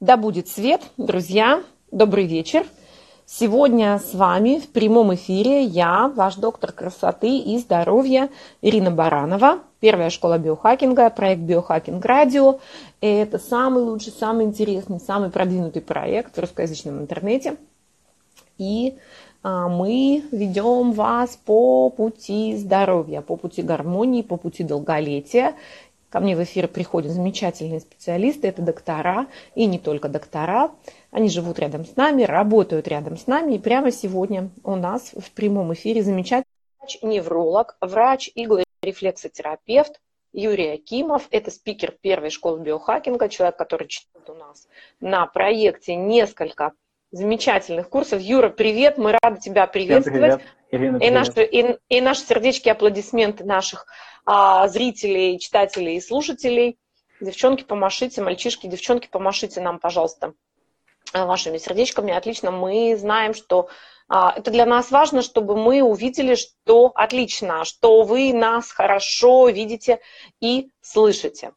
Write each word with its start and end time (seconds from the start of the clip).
Да 0.00 0.18
будет 0.18 0.46
свет, 0.46 0.82
друзья, 0.98 1.62
добрый 1.90 2.26
вечер. 2.26 2.66
Сегодня 3.24 3.98
с 3.98 4.12
вами 4.12 4.58
в 4.58 4.68
прямом 4.68 5.14
эфире 5.14 5.62
я, 5.62 6.12
ваш 6.14 6.34
доктор 6.34 6.72
красоты 6.72 7.38
и 7.38 7.56
здоровья 7.56 8.28
Ирина 8.60 8.90
Баранова, 8.90 9.60
первая 9.80 10.10
школа 10.10 10.36
биохакинга, 10.36 11.08
проект 11.08 11.40
Биохакинг 11.40 12.04
Радио. 12.04 12.58
Это 13.00 13.38
самый 13.38 13.84
лучший, 13.84 14.12
самый 14.12 14.44
интересный, 14.44 15.00
самый 15.00 15.30
продвинутый 15.30 15.80
проект 15.80 16.36
в 16.36 16.40
русскоязычном 16.42 17.00
интернете. 17.00 17.56
И 18.58 18.98
а, 19.42 19.68
мы 19.68 20.24
ведем 20.32 20.90
вас 20.90 21.38
по 21.44 21.88
пути 21.88 22.56
здоровья, 22.56 23.20
по 23.20 23.36
пути 23.36 23.62
гармонии, 23.62 24.22
по 24.22 24.36
пути 24.36 24.64
долголетия. 24.64 25.54
Ко 26.10 26.20
мне 26.20 26.36
в 26.36 26.42
эфир 26.42 26.68
приходят 26.68 27.12
замечательные 27.12 27.80
специалисты, 27.80 28.48
это 28.48 28.62
доктора, 28.62 29.26
и 29.54 29.66
не 29.66 29.78
только 29.78 30.08
доктора. 30.08 30.70
Они 31.10 31.28
живут 31.28 31.58
рядом 31.58 31.84
с 31.84 31.96
нами, 31.96 32.22
работают 32.22 32.88
рядом 32.88 33.16
с 33.16 33.26
нами. 33.26 33.54
И 33.54 33.58
прямо 33.58 33.90
сегодня 33.90 34.50
у 34.62 34.76
нас 34.76 35.12
в 35.16 35.30
прямом 35.32 35.74
эфире 35.74 36.02
замечательный 36.02 36.46
врач-невролог, 36.78 37.76
врач 37.80 38.30
иглорефлексотерапевт 38.34 40.00
Юрий 40.32 40.68
Акимов. 40.68 41.26
Это 41.30 41.50
спикер 41.50 41.92
первой 42.00 42.30
школы 42.30 42.60
биохакинга, 42.60 43.28
человек, 43.28 43.56
который 43.56 43.88
читает 43.88 44.28
у 44.30 44.34
нас 44.34 44.68
на 45.00 45.26
проекте 45.26 45.96
несколько 45.96 46.72
замечательных 47.16 47.88
курсов. 47.88 48.20
Юра, 48.20 48.48
привет, 48.48 48.98
мы 48.98 49.16
рады 49.22 49.40
тебя 49.40 49.66
приветствовать. 49.66 50.20
Привет. 50.20 50.40
Ирина, 50.70 50.98
привет. 50.98 51.10
И, 51.10 51.14
наши, 51.14 51.44
и, 51.44 51.78
и 51.88 52.00
наши 52.00 52.20
сердечки, 52.22 52.68
аплодисменты 52.68 53.44
наших 53.44 53.86
а, 54.24 54.68
зрителей, 54.68 55.38
читателей 55.38 55.96
и 55.96 56.00
слушателей. 56.00 56.78
Девчонки, 57.20 57.64
помашите, 57.64 58.20
мальчишки, 58.22 58.66
девчонки, 58.66 59.08
помашите 59.10 59.60
нам, 59.60 59.78
пожалуйста, 59.78 60.34
вашими 61.12 61.56
сердечками. 61.58 62.12
Отлично, 62.12 62.50
мы 62.50 62.96
знаем, 62.96 63.32
что 63.32 63.68
а, 64.08 64.32
это 64.36 64.50
для 64.50 64.66
нас 64.66 64.90
важно, 64.90 65.22
чтобы 65.22 65.56
мы 65.56 65.82
увидели, 65.82 66.34
что 66.34 66.92
отлично, 66.94 67.64
что 67.64 68.02
вы 68.02 68.32
нас 68.32 68.70
хорошо 68.70 69.48
видите 69.48 70.00
и 70.40 70.70
слышите. 70.80 71.52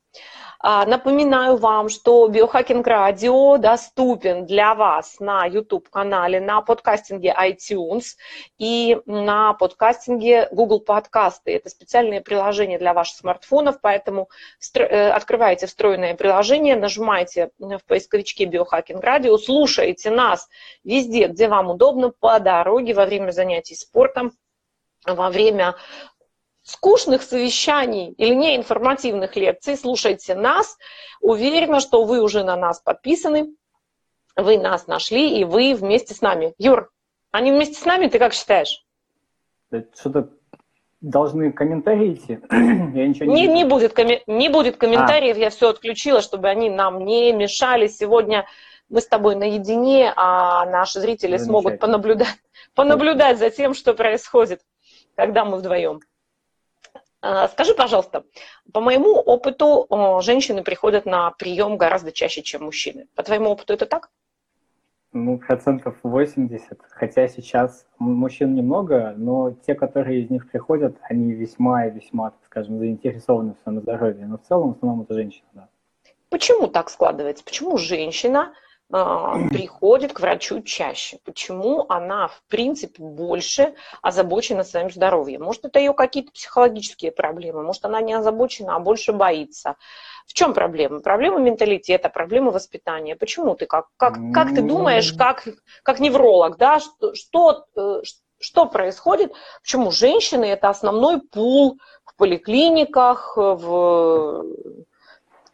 А, 0.62 0.86
напоминаю 0.86 1.56
вам, 1.56 1.88
что 1.88 2.28
Биохакинг 2.28 2.86
Радио 2.86 3.56
доступен 3.58 4.46
для 4.46 4.76
вас 4.76 5.22
на 5.22 5.46
YouTube-канале, 5.46 6.42
на 6.42 6.62
подкастинге 6.62 7.34
iTunes 7.42 8.18
и 8.58 8.98
на 9.06 9.54
подкастинге 9.54 10.50
Google 10.52 10.82
Подкасты. 10.82 11.56
Это 11.56 11.70
специальное 11.70 12.20
приложение 12.20 12.78
для 12.78 12.94
ваших 12.94 13.20
смартфонов, 13.20 13.80
поэтому 13.80 14.30
э, 14.76 15.10
открывайте 15.10 15.66
встроенное 15.66 16.14
приложение, 16.16 16.76
нажимайте 16.76 17.52
в 17.58 17.80
поисковичке 17.88 18.44
Биохакинг 18.44 19.02
Радио, 19.02 19.38
слушайте 19.38 20.12
нас 20.12 20.50
везде, 20.84 21.28
где 21.28 21.48
вам 21.48 21.70
удобно, 21.70 22.10
по 22.10 22.38
дороге, 22.42 22.94
во 22.94 23.06
время 23.06 23.32
занятий 23.32 23.76
спортом, 23.76 24.34
во 25.06 25.30
время 25.30 25.76
скучных 26.70 27.24
совещаний 27.24 28.12
или 28.12 28.34
неинформативных 28.36 29.36
лекций, 29.36 29.76
слушайте 29.76 30.36
нас. 30.36 30.78
Уверена, 31.20 31.80
что 31.80 32.04
вы 32.06 32.22
уже 32.22 32.44
на 32.44 32.56
нас 32.56 32.80
подписаны, 32.80 33.56
вы 34.36 34.58
нас 34.58 34.88
нашли, 34.88 35.40
и 35.40 35.44
вы 35.44 35.74
вместе 35.74 36.14
с 36.14 36.22
нами. 36.22 36.54
Юр, 36.58 36.92
они 37.32 37.52
вместе 37.52 37.76
с 37.76 37.86
нами, 37.86 38.08
ты 38.08 38.20
как 38.20 38.34
считаешь? 38.34 38.86
Что-то 39.72 40.30
должны 41.02 41.52
комментарии 41.52 42.14
идти. 42.14 42.40
Я 42.52 43.08
ничего 43.08 43.34
не, 43.34 43.48
не, 43.48 43.54
не, 43.54 43.66
будет, 43.66 43.98
коми- 43.98 44.22
не 44.28 44.50
будет 44.50 44.78
комментариев, 44.78 45.38
а. 45.38 45.40
я 45.40 45.50
все 45.50 45.70
отключила, 45.70 46.22
чтобы 46.22 46.50
они 46.50 46.70
нам 46.70 47.06
не 47.06 47.32
мешали. 47.32 47.88
Сегодня 47.88 48.46
мы 48.90 49.02
с 49.02 49.08
тобой 49.08 49.36
наедине, 49.36 50.14
а 50.16 50.66
наши 50.66 51.00
зрители 51.00 51.38
смогут 51.38 51.80
понаблюдать, 51.80 52.36
понаблюдать 52.76 53.40
за 53.40 53.50
тем, 53.50 53.74
что 53.74 53.94
происходит, 53.94 54.62
когда 55.16 55.46
мы 55.46 55.58
вдвоем. 55.58 56.02
А, 57.22 57.48
скажи, 57.50 57.74
пожалуйста, 57.74 58.24
по 58.72 58.80
моему 58.80 59.16
опыту 59.16 59.88
женщины 60.22 60.64
приходят 60.64 61.06
на 61.06 61.32
прием 61.32 61.78
гораздо 61.78 62.12
чаще, 62.12 62.42
чем 62.42 62.64
мужчины. 62.64 63.08
По 63.16 63.24
твоему 63.24 63.50
опыту 63.50 63.74
это 63.74 63.86
так? 63.86 64.10
Ну, 65.12 65.40
процентов 65.40 65.98
80. 66.04 66.80
Хотя 66.92 67.28
сейчас 67.28 67.88
мужчин 67.98 68.54
немного, 68.54 69.16
но 69.18 69.52
те, 69.66 69.74
которые 69.74 70.22
из 70.22 70.30
них 70.30 70.50
приходят, 70.50 70.96
они 71.02 71.34
весьма 71.34 71.88
и 71.88 71.92
весьма, 71.92 72.30
так 72.30 72.40
скажем, 72.46 72.78
заинтересованы 72.78 73.56
в 73.56 73.64
своем 73.64 73.82
здоровье. 73.82 74.28
Но 74.28 74.38
в 74.38 74.44
целом, 74.44 74.74
в 74.74 74.78
основном, 74.78 75.02
это 75.02 75.16
женщина, 75.16 75.48
да. 75.54 75.70
Почему 76.30 76.68
так 76.68 76.92
складывается? 76.92 77.44
Почему 77.44 77.78
женщина 77.78 78.42
а, 78.42 78.54
приходит 78.90 80.14
к 80.14 80.20
врачу 80.20 80.62
чаще. 80.62 81.20
Почему 81.24 81.86
она, 81.90 82.28
в 82.28 82.42
принципе, 82.48 83.04
больше 83.04 83.76
озабочена 84.02 84.64
своим 84.64 84.90
здоровьем? 84.90 85.44
Может, 85.44 85.66
это 85.66 85.80
ее 85.80 85.94
какие-то 85.94 86.32
психологические 86.32 87.12
проблемы, 87.12 87.62
может, 87.62 87.86
она 87.86 88.02
не 88.02 88.14
озабочена, 88.14 88.76
а 88.76 88.80
больше 88.80 89.14
боится. 89.14 89.76
В 90.26 90.34
чем 90.34 90.54
проблема? 90.56 91.02
Проблема 91.02 91.40
менталитета, 91.40 92.10
проблема 92.10 92.52
воспитания. 92.52 93.16
Почему 93.16 93.56
ты, 93.56 93.68
как, 93.68 93.88
как, 93.98 94.16
как 94.34 94.56
ты 94.56 94.62
думаешь, 94.64 95.14
как, 95.14 95.48
как 95.84 96.00
невролог, 96.00 96.58
да, 96.58 96.80
что, 96.80 97.14
что, 97.14 97.66
э, 97.76 98.02
что 98.40 98.66
происходит? 98.66 99.34
Почему 99.62 99.92
женщины– 99.92 100.46
это 100.46 100.70
основной 100.70 101.22
пул 101.22 101.80
в 102.06 102.16
поликлиниках, 102.16 103.38
в, 103.38 103.60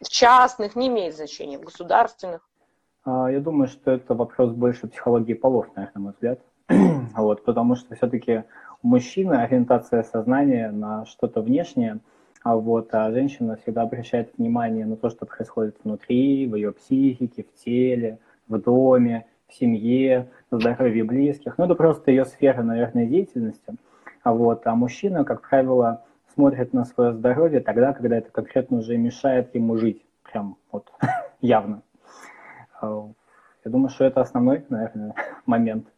в 0.00 0.08
частных, 0.08 0.74
не 0.74 0.88
имеет 0.88 1.14
значения, 1.14 1.58
в 1.58 1.62
государственных? 1.62 2.40
А, 3.06 3.30
я 3.30 3.38
думаю, 3.38 3.68
что 3.68 3.92
это 3.92 4.14
вопрос 4.14 4.52
больше 4.52 4.88
психологии 4.88 5.34
полов, 5.34 5.68
наверное, 5.76 5.92
на 5.94 6.00
мой 6.00 6.12
взгляд. 6.12 6.40
вот, 7.16 7.44
потому 7.44 7.76
что 7.76 7.94
все-таки 7.94 8.42
у 8.82 8.88
мужчины 8.88 9.34
ориентация 9.34 10.02
сознания 10.02 10.72
на 10.72 11.06
что-то 11.06 11.40
внешнее, 11.40 12.00
а 12.42 12.56
вот 12.56 12.92
а 12.92 13.12
женщина 13.12 13.56
всегда 13.56 13.82
обращает 13.82 14.32
внимание 14.36 14.84
на 14.86 14.96
то, 14.96 15.08
что 15.08 15.24
происходит 15.24 15.76
внутри, 15.84 16.48
в 16.48 16.56
ее 16.56 16.72
психике, 16.72 17.44
в 17.44 17.64
теле, 17.64 18.18
в 18.48 18.58
доме, 18.58 19.26
в 19.46 19.54
семье, 19.54 20.28
здоровье 20.50 21.04
близких. 21.04 21.58
Ну, 21.58 21.66
это 21.66 21.76
просто 21.76 22.10
ее 22.10 22.24
сфера, 22.24 22.64
наверное, 22.64 23.06
деятельности. 23.06 23.76
А 24.24 24.32
вот, 24.34 24.66
а 24.66 24.74
мужчина, 24.74 25.24
как 25.24 25.48
правило, 25.48 26.04
смотрит 26.34 26.72
на 26.72 26.84
свое 26.84 27.12
здоровье 27.12 27.60
тогда, 27.60 27.92
когда 27.92 28.16
это 28.16 28.32
конкретно 28.32 28.78
уже 28.78 28.96
мешает 28.96 29.54
ему 29.54 29.76
жить. 29.76 30.04
Прям 30.24 30.56
вот 30.72 30.90
явно. 31.40 31.82
Я 32.82 33.70
думаю, 33.70 33.90
что 33.90 34.04
это 34.04 34.20
основной, 34.20 34.64
наверное, 34.68 35.14
момент. 35.46 35.88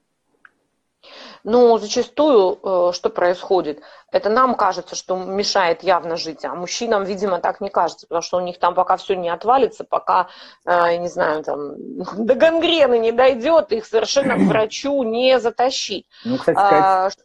Но 1.44 1.78
зачастую 1.78 2.58
э, 2.62 2.92
что 2.92 3.08
происходит? 3.10 3.80
Это 4.10 4.28
нам 4.28 4.54
кажется, 4.54 4.96
что 4.96 5.16
мешает 5.16 5.82
явно 5.82 6.16
жить, 6.16 6.44
а 6.44 6.54
мужчинам, 6.54 7.04
видимо, 7.04 7.38
так 7.38 7.60
не 7.60 7.70
кажется, 7.70 8.06
потому 8.06 8.22
что 8.22 8.38
у 8.38 8.40
них 8.40 8.58
там 8.58 8.74
пока 8.74 8.96
все 8.96 9.14
не 9.14 9.28
отвалится, 9.28 9.84
пока, 9.84 10.28
э, 10.64 10.96
не 10.96 11.08
знаю, 11.08 11.44
там 11.44 11.74
до 12.26 12.34
гангрены 12.34 12.98
не 12.98 13.12
дойдет, 13.12 13.72
их 13.72 13.86
совершенно 13.86 14.34
к 14.34 14.48
врачу 14.48 15.02
не 15.04 15.38
затащить. 15.38 16.06
Ну, 16.24 16.38
кстати 16.38 16.56
сказать, 16.56 17.18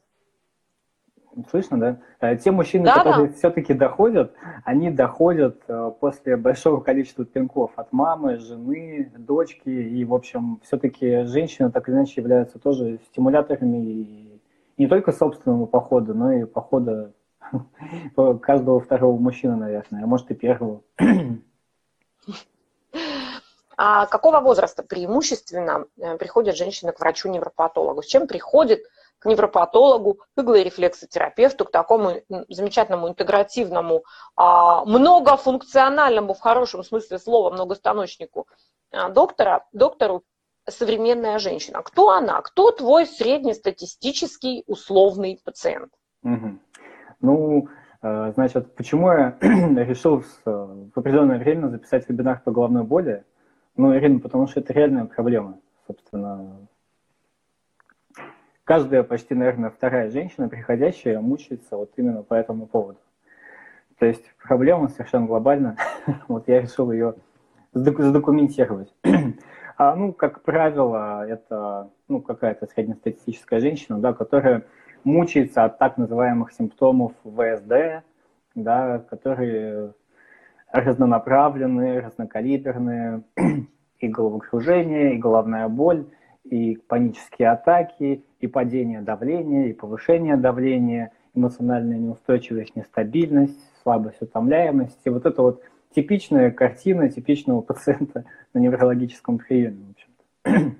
Слышно, 1.49 1.79
да? 1.79 1.97
Э, 2.19 2.37
те 2.37 2.51
мужчины, 2.51 2.85
да, 2.85 2.97
которые 2.97 3.29
да. 3.29 3.33
все-таки 3.35 3.73
доходят, 3.73 4.33
они 4.63 4.91
доходят 4.91 5.61
э, 5.67 5.91
после 5.99 6.37
большого 6.37 6.79
количества 6.79 7.25
пинков 7.25 7.71
от 7.75 7.91
мамы, 7.91 8.37
жены, 8.37 9.11
дочки. 9.17 9.69
И, 9.69 10.05
в 10.05 10.13
общем, 10.13 10.59
все-таки 10.63 11.23
женщины 11.23 11.71
так 11.71 11.89
или 11.89 11.95
иначе 11.95 12.21
являются 12.21 12.59
тоже 12.59 12.99
стимуляторами 13.07 13.77
и 13.77 14.41
не 14.77 14.87
только 14.87 15.11
собственного 15.11 15.65
похода, 15.65 16.13
но 16.13 16.31
и 16.31 16.45
похода 16.45 17.13
каждого 18.41 18.79
второго 18.79 19.17
мужчины, 19.19 19.55
наверное, 19.55 20.03
а 20.03 20.07
может 20.07 20.29
и 20.31 20.35
первого. 20.35 20.81
А 23.75 24.05
какого 24.05 24.39
возраста 24.39 24.83
преимущественно 24.83 25.87
э, 25.97 26.15
приходят 26.17 26.55
женщины 26.55 26.91
к 26.91 26.99
врачу-невропатологу? 26.99 28.03
С 28.03 28.05
чем 28.05 28.27
приходит 28.27 28.83
к 29.23 29.25
невропатологу, 29.25 30.15
к 30.15 30.41
иглорефлексотерапевту, 30.41 31.65
к 31.65 31.71
такому 31.71 32.15
замечательному 32.49 33.07
интегративному, 33.07 34.03
а, 34.35 34.83
многофункциональному, 34.83 36.33
в 36.33 36.39
хорошем 36.41 36.83
смысле 36.83 37.19
слова, 37.19 37.49
многостаночнику 37.49 38.47
а, 38.91 39.09
доктора, 39.09 39.65
доктору 39.71 40.23
современная 40.69 41.39
женщина. 41.39 41.81
Кто 41.83 42.11
она? 42.11 42.41
Кто 42.41 42.71
твой 42.71 43.05
среднестатистический 43.05 44.63
условный 44.67 45.39
пациент? 45.43 45.93
Угу. 46.23 46.59
Ну, 47.21 47.67
э, 48.01 48.31
значит, 48.33 48.75
почему 48.75 49.11
я 49.11 49.37
решил 49.41 50.23
в 50.45 50.91
определенное 50.95 51.37
время 51.37 51.67
записать 51.67 52.07
вебинар 52.07 52.41
по 52.43 52.51
головной 52.51 52.83
боли? 52.83 53.25
Ну, 53.75 53.93
Ирина, 53.93 54.19
потому 54.19 54.47
что 54.47 54.61
это 54.61 54.71
реальная 54.71 55.05
проблема, 55.05 55.59
собственно, 55.85 56.62
каждая 58.63 59.03
почти, 59.03 59.35
наверное, 59.35 59.69
вторая 59.69 60.09
женщина, 60.09 60.49
приходящая, 60.49 61.19
мучается 61.19 61.77
вот 61.77 61.91
именно 61.97 62.23
по 62.23 62.33
этому 62.33 62.67
поводу. 62.67 62.99
То 63.99 64.05
есть 64.05 64.23
проблема 64.43 64.89
совершенно 64.89 65.25
глобальна. 65.25 65.77
вот 66.27 66.47
я 66.47 66.61
решил 66.61 66.91
ее 66.91 67.15
задокументировать. 67.73 68.93
А, 69.75 69.95
ну, 69.95 70.13
как 70.13 70.43
правило, 70.43 71.27
это 71.27 71.89
ну, 72.07 72.21
какая-то 72.21 72.67
среднестатистическая 72.67 73.59
женщина, 73.59 73.97
да, 73.97 74.13
которая 74.13 74.65
мучается 75.03 75.63
от 75.63 75.79
так 75.79 75.97
называемых 75.97 76.51
симптомов 76.51 77.13
ВСД, 77.23 78.03
да, 78.53 78.99
которые 78.99 79.95
разнонаправленные, 80.71 82.01
разнокалиберные, 82.01 83.23
и 83.99 84.07
головокружение, 84.07 85.15
и 85.15 85.17
головная 85.17 85.67
боль, 85.67 86.05
и 86.43 86.75
панические 86.75 87.49
атаки, 87.49 88.23
и 88.43 88.47
падение 88.47 89.01
давления, 89.01 89.67
и 89.67 89.73
повышение 89.73 90.35
давления, 90.35 91.13
эмоциональная 91.33 91.97
неустойчивость, 91.97 92.75
нестабильность, 92.75 93.57
слабость, 93.81 94.21
утомляемость. 94.21 94.99
И 95.05 95.09
вот 95.09 95.25
это 95.25 95.41
вот 95.41 95.61
типичная 95.95 96.51
картина 96.51 97.09
типичного 97.09 97.61
пациента 97.61 98.25
на 98.53 98.59
неврологическом 98.59 99.37
приеме, 99.37 99.85
в 99.85 99.91
общем-то. 99.91 100.75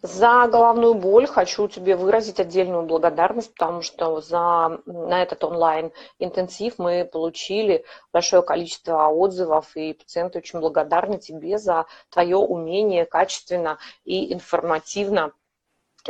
За 0.00 0.48
головную 0.48 0.94
боль 0.94 1.26
хочу 1.26 1.68
тебе 1.68 1.94
выразить 1.94 2.40
отдельную 2.40 2.84
благодарность, 2.84 3.52
потому 3.52 3.82
что 3.82 4.22
за, 4.22 4.80
на 4.86 5.22
этот 5.22 5.44
онлайн-интенсив 5.44 6.78
мы 6.78 7.04
получили 7.10 7.84
большое 8.14 8.42
количество 8.42 9.08
отзывов, 9.08 9.76
и 9.76 9.92
пациенты 9.92 10.38
очень 10.38 10.60
благодарны 10.60 11.18
тебе 11.18 11.58
за 11.58 11.84
твое 12.10 12.36
умение 12.36 13.04
качественно 13.04 13.78
и 14.04 14.32
информативно 14.32 15.32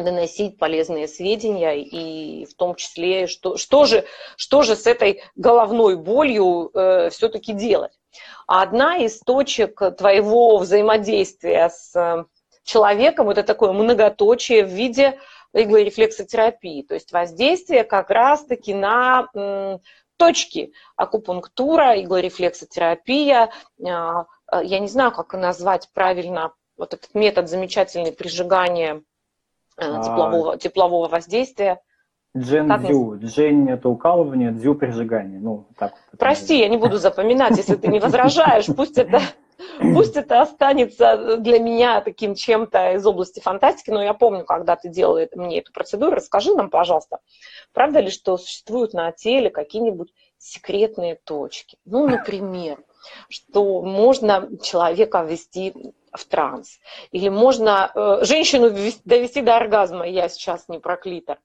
доносить 0.03 0.59
полезные 0.59 1.09
сведения 1.09 1.79
и 1.81 2.47
в 2.47 2.55
том 2.55 2.75
числе, 2.75 3.27
что, 3.27 3.57
что, 3.57 3.85
же, 3.85 4.05
что 4.37 4.63
же 4.63 4.77
с 4.77 4.87
этой 4.87 5.23
головной 5.37 5.97
болью 5.97 6.71
э, 6.75 7.11
все-таки 7.11 7.53
делать. 7.53 7.93
Одна 8.47 8.97
из 8.97 9.21
точек 9.21 9.81
твоего 9.97 10.59
взаимодействия 10.59 11.71
с 11.71 12.27
человеком, 12.65 13.31
это 13.31 13.43
такое 13.43 13.73
многоточие 13.73 14.65
в 14.65 14.69
виде 14.69 15.19
иглорефлексотерапии, 15.53 16.83
то 16.83 16.95
есть 16.95 17.13
воздействие 17.13 17.85
как 17.85 18.11
раз-таки 18.11 18.75
на 18.75 19.29
точки 20.17 20.73
акупунктура, 20.97 22.01
иглорефлексотерапия, 22.01 23.51
а, 23.85 24.27
я 24.63 24.79
не 24.79 24.89
знаю, 24.89 25.13
как 25.13 25.35
назвать 25.35 25.89
правильно 25.93 26.53
вот 26.77 26.95
этот 26.95 27.15
метод 27.15 27.49
замечательный 27.49 28.13
прижигания 28.13 29.03
э, 29.77 29.83
а. 29.85 30.03
теплового, 30.03 30.59
теплового 30.59 31.09
воздействия. 31.09 31.81
Джен 32.37 32.69
дзю. 32.83 33.19
Джен 33.19 33.69
это 33.69 33.89
укалывание, 33.89 34.51
дзю 34.51 34.75
прижигание. 34.75 35.39
Ну, 35.39 35.67
так. 35.79 35.95
Прости, 36.19 36.59
я 36.59 36.69
не 36.69 36.77
буду 36.77 36.99
запоминать, 36.99 37.57
если 37.57 37.77
ты 37.77 37.89
не 37.89 38.01
возражаешь. 38.01 38.67
Пусть 38.67 38.99
это 38.99 39.21
Пусть 39.79 40.17
это 40.17 40.43
останется 40.43 41.37
для 41.39 41.59
меня 41.59 42.01
таким 42.01 42.35
чем-то 42.35 42.95
из 42.95 43.07
области 43.07 43.41
фантастики, 43.41 43.91
но 43.91 44.03
я 44.03 44.15
помню, 44.15 44.45
когда 44.45 44.77
ты 44.77 44.89
делал 44.89 45.19
мне 45.35 45.59
эту 45.59 45.73
процедуру, 45.73 46.17
расскажи 46.17 46.55
нам, 46.55 46.71
пожалуйста, 46.71 47.19
правда 47.73 48.01
ли, 48.01 48.11
что 48.11 48.37
существуют 48.37 48.93
на 48.95 49.11
теле 49.13 49.51
какие-нибудь 49.51 50.13
секретные 50.39 51.17
точки? 51.17 51.79
Ну, 51.85 52.09
например, 52.09 52.79
что 53.29 53.83
можно 53.83 54.49
человека 54.63 55.23
ввести 55.23 55.75
в 56.15 56.25
транс. 56.27 56.79
Или 57.11 57.29
можно 57.29 57.91
э, 57.95 58.25
женщину 58.25 58.71
довести 59.05 59.43
до 59.43 59.57
оргазма, 59.57 60.07
я 60.07 60.29
сейчас 60.29 60.69
не 60.69 60.79
про 60.79 60.97
клитор. 60.97 61.39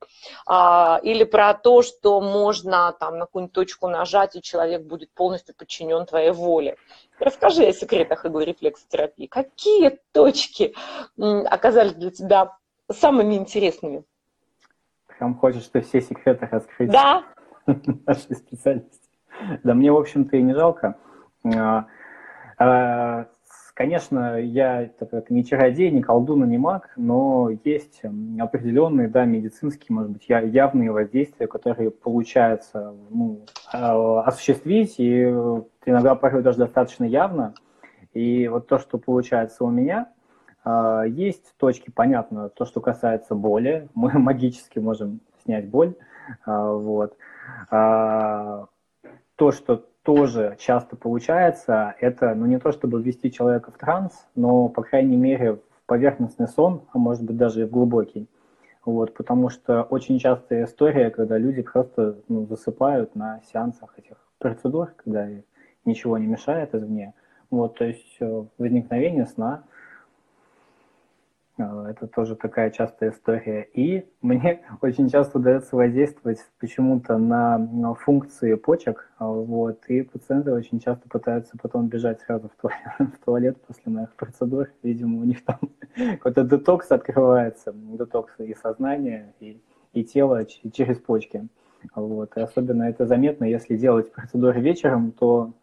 А, 0.45 0.99
или 1.03 1.23
про 1.23 1.53
то, 1.53 1.81
что 1.81 2.21
можно 2.21 2.95
там 2.99 3.17
на 3.17 3.25
какую-нибудь 3.25 3.53
точку 3.53 3.87
нажать, 3.87 4.35
и 4.35 4.41
человек 4.41 4.83
будет 4.83 5.11
полностью 5.11 5.55
подчинен 5.55 6.05
твоей 6.05 6.31
воле. 6.31 6.77
Расскажи 7.19 7.65
о 7.65 7.73
секретах 7.73 8.25
иглорефлексотерапии. 8.25 9.25
Какие 9.25 9.99
точки 10.11 10.73
оказались 11.17 11.93
для 11.93 12.11
тебя 12.11 12.55
самыми 12.91 13.35
интересными? 13.35 14.03
Прям 15.07 15.35
хочешь, 15.35 15.63
что 15.63 15.81
все 15.81 16.01
секреты 16.01 16.47
раскрыть? 16.49 16.91
Да. 16.91 17.23
Нашей 18.05 18.35
специальности. 18.35 19.09
Да 19.63 19.73
мне, 19.73 19.91
в 19.91 19.97
общем-то, 19.97 20.37
и 20.37 20.41
не 20.41 20.53
жалко. 20.53 20.95
А, 23.69 23.71
а, 23.71 23.73
конечно, 23.73 24.39
я 24.39 24.89
так 24.99 25.09
как 25.09 25.29
не 25.29 25.45
чародей, 25.45 25.91
не 25.91 26.01
колдун, 26.01 26.47
не 26.49 26.57
маг, 26.57 26.91
но 26.95 27.49
есть 27.63 28.01
определенные, 28.39 29.07
да, 29.07 29.25
медицинские, 29.25 29.95
может 29.95 30.11
быть, 30.11 30.25
явные 30.27 30.91
воздействия, 30.91 31.47
которые 31.47 31.91
получается 31.91 32.93
ну, 33.09 33.45
а, 33.71 34.21
осуществить, 34.21 34.95
и 34.99 35.23
иногда 35.85 36.15
порой 36.15 36.43
даже 36.43 36.59
достаточно 36.59 37.03
явно. 37.03 37.53
И 38.13 38.47
вот 38.47 38.67
то, 38.67 38.79
что 38.79 38.97
получается 38.97 39.63
у 39.63 39.69
меня, 39.69 40.09
есть 41.07 41.53
точки, 41.57 41.89
понятно, 41.89 42.49
то, 42.49 42.65
что 42.65 42.81
касается 42.81 43.33
боли, 43.33 43.87
мы 43.95 44.11
магически 44.19 44.79
можем 44.79 45.21
снять 45.43 45.67
боль, 45.67 45.95
вот. 46.45 47.17
То, 47.69 49.51
что 49.53 49.85
тоже 50.09 50.55
часто 50.57 50.95
получается, 50.95 51.93
это, 51.99 52.33
ну, 52.33 52.47
не 52.47 52.57
то 52.57 52.71
чтобы 52.71 52.99
ввести 52.99 53.31
человека 53.31 53.69
в 53.69 53.77
транс, 53.77 54.25
но, 54.33 54.67
по 54.67 54.81
крайней 54.81 55.15
мере, 55.15 55.53
в 55.53 55.59
поверхностный 55.85 56.47
сон, 56.47 56.81
а 56.91 56.97
может 56.97 57.23
быть 57.23 57.37
даже 57.37 57.61
и 57.61 57.65
в 57.65 57.69
глубокий. 57.69 58.27
Вот, 58.83 59.13
потому 59.13 59.49
что 59.49 59.83
очень 59.83 60.17
частая 60.17 60.65
история, 60.65 61.11
когда 61.11 61.37
люди 61.37 61.61
просто 61.61 62.17
ну, 62.27 62.47
засыпают 62.47 63.13
на 63.13 63.39
сеансах 63.53 63.93
этих 63.99 64.17
процедур, 64.39 64.87
когда 64.95 65.27
ничего 65.85 66.17
не 66.17 66.25
мешает 66.25 66.73
извне. 66.73 67.13
Вот, 67.51 67.77
то 67.77 67.85
есть 67.85 68.17
э, 68.19 68.45
возникновение 68.57 69.27
сна– 69.27 69.61
это 71.59 72.07
тоже 72.07 72.35
такая 72.35 72.71
частая 72.71 73.11
история. 73.11 73.67
И 73.73 74.05
мне 74.21 74.61
очень 74.81 75.09
часто 75.09 75.39
удается 75.39 75.75
воздействовать 75.75 76.39
почему-то 76.59 77.17
на, 77.17 77.93
функции 77.95 78.55
почек, 78.55 79.11
вот, 79.19 79.85
и 79.87 80.01
пациенты 80.03 80.51
очень 80.53 80.79
часто 80.79 81.07
пытаются 81.09 81.57
потом 81.61 81.87
бежать 81.87 82.21
сразу 82.21 82.49
в 82.49 82.61
туалет, 82.61 82.93
в 83.13 83.25
туалет 83.25 83.57
после 83.65 83.91
моих 83.91 84.13
процедур. 84.15 84.69
Видимо, 84.83 85.21
у 85.21 85.23
них 85.23 85.43
там 85.43 85.59
какой-то 85.95 86.43
детокс 86.43 86.91
открывается, 86.91 87.73
детокс 87.73 88.33
и 88.39 88.55
сознания, 88.55 89.33
и, 89.39 89.61
и 89.93 90.03
тела 90.03 90.45
через 90.45 90.97
почки. 90.97 91.47
Вот. 91.95 92.35
И 92.35 92.41
особенно 92.41 92.83
это 92.83 93.05
заметно, 93.05 93.45
если 93.45 93.77
делать 93.77 94.11
процедуры 94.11 94.59
вечером, 94.59 95.11
то 95.11 95.53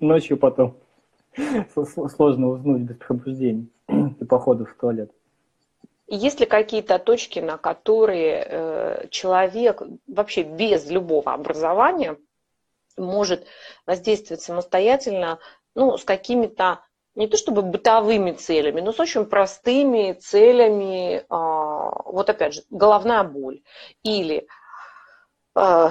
ночью 0.00 0.36
потом 0.36 0.76
сложно 1.74 2.48
уснуть 2.48 2.82
без 2.82 2.96
пробуждений 2.96 3.70
и 3.88 4.24
походов 4.24 4.70
в 4.70 4.76
туалет. 4.76 5.10
Есть 6.10 6.40
ли 6.40 6.46
какие-то 6.46 6.98
точки, 6.98 7.38
на 7.38 7.58
которые 7.58 8.46
э, 8.48 9.08
человек 9.10 9.82
вообще 10.06 10.42
без 10.42 10.88
любого 10.88 11.34
образования 11.34 12.16
может 12.96 13.46
воздействовать 13.84 14.40
самостоятельно, 14.40 15.38
ну, 15.74 15.98
с 15.98 16.04
какими-то 16.04 16.80
не 17.14 17.26
то 17.26 17.36
чтобы 17.36 17.60
бытовыми 17.60 18.32
целями, 18.32 18.80
но 18.80 18.92
с 18.92 19.00
очень 19.00 19.26
простыми 19.26 20.14
целями, 20.14 21.26
а, 21.28 22.02
вот 22.04 22.30
опять 22.30 22.54
же, 22.54 22.62
головная 22.70 23.24
боль 23.24 23.60
или 24.02 24.46
э, 25.56 25.90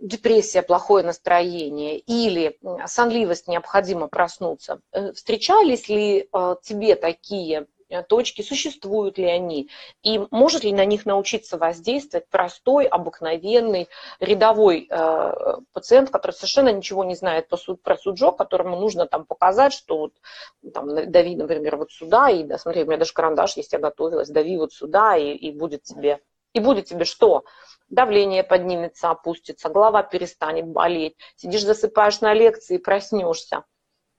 депрессия, 0.00 0.62
плохое 0.62 1.04
настроение 1.04 1.98
или 1.98 2.58
сонливость, 2.86 3.46
необходимо 3.46 4.08
проснуться. 4.08 4.80
Э, 4.92 5.12
встречались 5.12 5.88
ли 5.88 6.30
тебе 6.62 6.94
такие 6.94 7.66
точки, 8.08 8.42
существуют 8.42 9.18
ли 9.18 9.26
они, 9.26 9.68
и 10.02 10.20
может 10.30 10.64
ли 10.64 10.72
на 10.72 10.84
них 10.84 11.06
научиться 11.06 11.58
воздействовать 11.58 12.28
простой, 12.28 12.86
обыкновенный, 12.86 13.88
рядовой 14.20 14.86
э, 14.88 15.56
пациент, 15.72 16.10
который 16.10 16.32
совершенно 16.32 16.72
ничего 16.72 17.04
не 17.04 17.14
знает 17.14 17.48
по 17.48 17.56
суд, 17.56 17.82
про 17.82 17.96
суджок, 17.96 18.38
которому 18.38 18.76
нужно 18.76 19.06
там 19.06 19.24
показать, 19.24 19.72
что 19.72 19.98
вот, 19.98 20.12
там, 20.72 21.10
дави, 21.10 21.36
например, 21.36 21.76
вот 21.76 21.90
сюда, 21.90 22.30
и 22.30 22.44
да, 22.44 22.58
смотри, 22.58 22.84
у 22.84 22.86
меня 22.86 22.98
даже 22.98 23.12
карандаш 23.12 23.56
есть, 23.56 23.72
я 23.72 23.78
готовилась, 23.78 24.28
дави 24.28 24.56
вот 24.56 24.72
сюда, 24.72 25.16
и, 25.16 25.32
и 25.32 25.52
будет 25.52 25.82
тебе, 25.82 26.20
и 26.52 26.60
будет 26.60 26.86
тебе 26.86 27.04
что? 27.04 27.44
Давление 27.88 28.44
поднимется, 28.44 29.10
опустится, 29.10 29.68
голова 29.68 30.02
перестанет 30.04 30.66
болеть, 30.66 31.16
сидишь, 31.36 31.64
засыпаешь 31.64 32.20
на 32.20 32.34
лекции, 32.34 32.78
проснешься. 32.78 33.64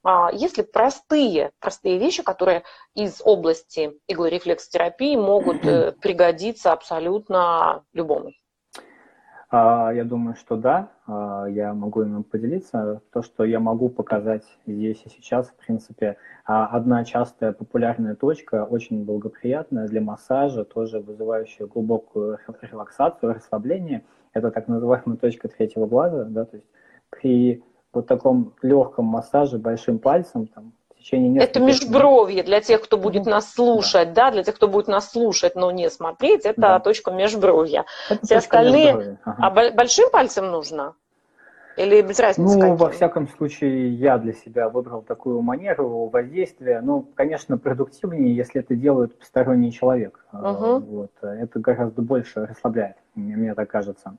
А, 0.03 0.29
если 0.33 0.63
простые, 0.63 1.51
простые 1.59 1.99
вещи, 1.99 2.23
которые 2.23 2.63
из 2.95 3.21
области 3.23 3.99
иглорефлексотерапии 4.07 5.15
могут 5.15 5.65
э, 5.65 5.91
пригодиться 6.01 6.71
абсолютно 6.71 7.83
любому. 7.93 8.31
А, 9.51 9.91
я 9.93 10.03
думаю, 10.03 10.35
что 10.35 10.55
да, 10.55 10.89
а, 11.05 11.45
я 11.45 11.73
могу 11.73 12.01
им 12.01 12.23
поделиться. 12.23 13.01
То, 13.11 13.21
что 13.21 13.43
я 13.43 13.59
могу 13.59 13.89
показать 13.89 14.45
здесь 14.65 15.03
и 15.05 15.09
сейчас, 15.09 15.49
в 15.49 15.55
принципе, 15.55 16.17
одна 16.45 17.03
частая 17.03 17.51
популярная 17.51 18.15
точка, 18.15 18.65
очень 18.65 19.05
благоприятная 19.05 19.87
для 19.87 20.01
массажа, 20.01 20.63
тоже 20.63 20.99
вызывающая 20.99 21.67
глубокую 21.67 22.39
релаксацию, 22.61 23.33
расслабление, 23.33 24.03
это 24.33 24.49
так 24.49 24.67
называемая 24.67 25.17
точка 25.17 25.47
третьего 25.49 25.85
глаза, 25.85 26.23
да, 26.23 26.45
то 26.45 26.55
есть 26.55 26.67
при 27.09 27.61
вот 27.93 28.07
таком 28.07 28.53
легком 28.61 29.05
массаже 29.05 29.57
большим 29.57 29.99
пальцем, 29.99 30.47
там, 30.47 30.73
течение 31.01 31.29
нескольких... 31.29 31.55
Это 31.55 31.65
межбровье 31.65 32.43
для 32.43 32.61
тех, 32.61 32.81
кто 32.81 32.97
будет 32.97 33.25
нас 33.25 33.51
слушать, 33.53 34.13
да. 34.13 34.25
да, 34.25 34.31
для 34.31 34.43
тех, 34.43 34.55
кто 34.55 34.67
будет 34.67 34.87
нас 34.87 35.11
слушать, 35.11 35.55
но 35.55 35.71
не 35.71 35.89
смотреть, 35.89 36.45
это 36.45 36.61
да. 36.61 36.79
точка 36.79 37.11
межбровья. 37.11 37.85
Это 38.09 38.25
Все 38.25 38.37
остальные... 38.37 39.17
Ага. 39.23 39.37
А 39.39 39.71
большим 39.71 40.09
пальцем 40.11 40.47
нужно? 40.47 40.93
Или 41.77 42.01
без 42.01 42.19
разницы? 42.19 42.55
Ну, 42.55 42.59
каким? 42.59 42.75
во 42.75 42.89
всяком 42.89 43.27
случае, 43.29 43.93
я 43.93 44.17
для 44.17 44.33
себя 44.33 44.69
выбрал 44.69 45.01
такую 45.01 45.41
манеру 45.41 46.09
воздействия. 46.09 46.81
Ну, 46.81 47.07
конечно, 47.15 47.57
продуктивнее, 47.57 48.35
если 48.35 48.59
это 48.59 48.75
делает 48.75 49.17
посторонний 49.17 49.71
человек. 49.71 50.25
Угу. 50.33 50.79
Вот. 50.79 51.11
Это 51.21 51.59
гораздо 51.59 52.01
больше 52.01 52.45
расслабляет, 52.45 52.97
мне 53.15 53.55
так 53.55 53.69
кажется. 53.69 54.17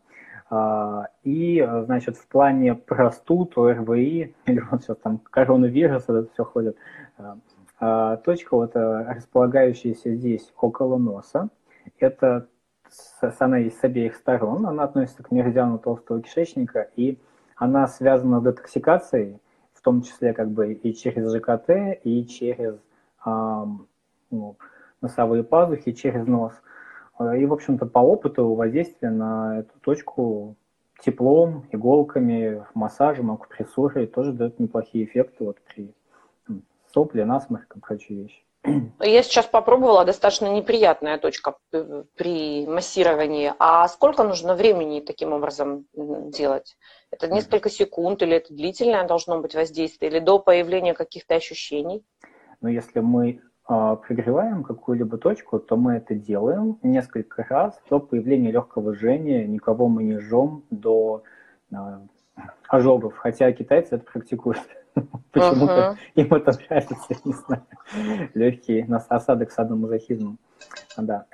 И, 1.25 1.69
значит, 1.85 2.17
в 2.17 2.27
плане 2.29 2.75
простуд, 2.75 3.57
ОРВИ, 3.57 4.35
или 4.47 4.61
вот 4.71 4.83
сейчас 4.83 4.99
там 4.99 5.19
коронавирус, 5.19 6.05
это 6.05 6.27
все 6.33 6.45
ходит, 6.45 6.77
а, 7.81 8.17
точка 8.19 8.57
вот 8.57 8.73
располагающаяся 8.75 10.15
здесь 10.15 10.53
около 10.57 10.99
носа, 10.99 11.49
это 11.99 12.49
она 13.39 13.59
есть 13.59 13.79
с 13.79 13.85
обеих 13.85 14.15
сторон, 14.15 14.67
она 14.67 14.85
относится 14.85 15.23
к 15.23 15.31
меридиану 15.31 15.79
толстого 15.79 16.21
кишечника, 16.21 16.89
и 16.97 17.19
она 17.57 17.87
связана 17.87 18.41
с 18.41 18.45
детоксикацией, 18.45 19.39
в 19.73 19.83
том 19.83 20.03
числе 20.03 20.33
как 20.33 20.51
бы 20.51 20.73
и 20.73 20.95
через 20.95 21.33
ЖКТ, 21.33 22.01
и 22.05 22.27
через 22.27 22.75
э, 23.25 23.65
ну, 24.31 24.57
носовые 25.01 25.45
пазухи, 25.45 25.93
через 25.93 26.27
нос. 26.27 26.53
И, 27.21 27.47
в 27.47 27.53
общем-то, 27.53 27.87
по 27.87 27.99
опыту 27.99 28.55
воздействия 28.55 29.11
на 29.11 29.61
эту 29.61 29.79
точку 29.81 30.57
теплом, 31.01 31.67
иголками, 31.73 32.65
массажем, 32.75 33.31
акупрессурой 33.31 34.07
тоже 34.07 34.33
дает 34.33 34.59
неплохие 34.59 35.05
эффекты 35.05 35.45
вот 35.45 35.59
при 35.61 35.95
сопле, 36.93 37.25
насморках 37.25 37.77
и 37.77 37.81
прочие 37.81 38.23
вещи. 38.23 38.43
Я 39.01 39.23
сейчас 39.25 39.47
попробовала, 39.47 40.05
достаточно 40.05 40.47
неприятная 40.47 41.19
точка 41.19 41.57
при 41.71 42.65
массировании. 42.67 43.53
А 43.59 43.89
сколько 43.89 44.23
нужно 44.23 44.55
времени 44.55 45.01
таким 45.01 45.33
образом 45.33 45.87
делать? 45.95 46.77
Это 47.11 47.27
несколько 47.27 47.69
секунд 47.69 48.23
или 48.23 48.37
это 48.37 48.55
длительное 48.55 49.07
должно 49.07 49.41
быть 49.41 49.55
воздействие, 49.55 50.13
или 50.13 50.21
до 50.21 50.39
появления 50.39 50.95
каких-то 50.95 51.35
ощущений? 51.35 52.05
Ну, 52.61 52.69
если 52.69 53.01
мы 53.01 53.31
э, 53.31 53.41
прогреваем 53.67 54.65
какую-либо 54.65 55.19
точку, 55.19 55.59
то 55.59 55.77
мы 55.77 55.95
это 55.95 56.15
делаем 56.15 56.79
несколько 56.83 57.45
раз 57.49 57.81
до 57.89 58.01
появления 58.01 58.51
легкого 58.51 58.95
жжения, 58.95 59.47
никого 59.47 59.89
мы 59.89 60.03
не 60.03 60.19
жжем 60.19 60.65
до 60.71 61.23
э, 61.71 61.77
ожогов, 62.69 63.17
хотя 63.17 63.53
китайцы 63.53 63.97
это 63.97 64.05
практикуют. 64.05 64.61
Почему-то 65.33 65.97
им 66.15 66.35
это 66.35 66.53
нравится, 66.69 66.97
я 67.09 67.17
не 67.25 67.33
знаю. 67.33 67.63
Легкий 68.35 68.87
осадок 69.09 69.51
садомазохизмом. 69.51 70.39
Да. 70.97 71.27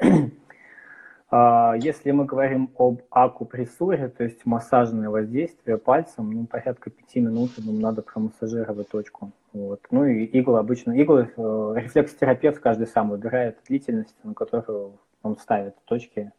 А, 1.30 1.74
если 1.76 2.10
мы 2.10 2.24
говорим 2.24 2.70
об 2.78 3.02
акупрессуре, 3.10 4.08
то 4.08 4.24
есть 4.24 4.46
массажное 4.46 5.10
воздействие 5.10 5.76
пальцем, 5.76 6.30
ну, 6.30 6.46
порядка 6.46 6.90
пяти 6.90 7.20
минут 7.20 7.50
нам 7.58 7.80
надо 7.80 8.02
промассажировать 8.02 8.88
точку. 8.88 9.32
Вот. 9.52 9.80
Ну 9.90 10.04
и 10.04 10.24
иглы 10.24 10.58
обычно, 10.58 10.92
иглы, 10.92 11.30
э, 11.36 11.72
рефлексотерапевт 11.76 12.60
каждый 12.60 12.86
сам 12.86 13.10
выбирает 13.10 13.58
длительность, 13.66 14.16
на 14.24 14.34
которую 14.34 14.98
он 15.22 15.36
ставит 15.36 15.74
точки, 15.84 16.32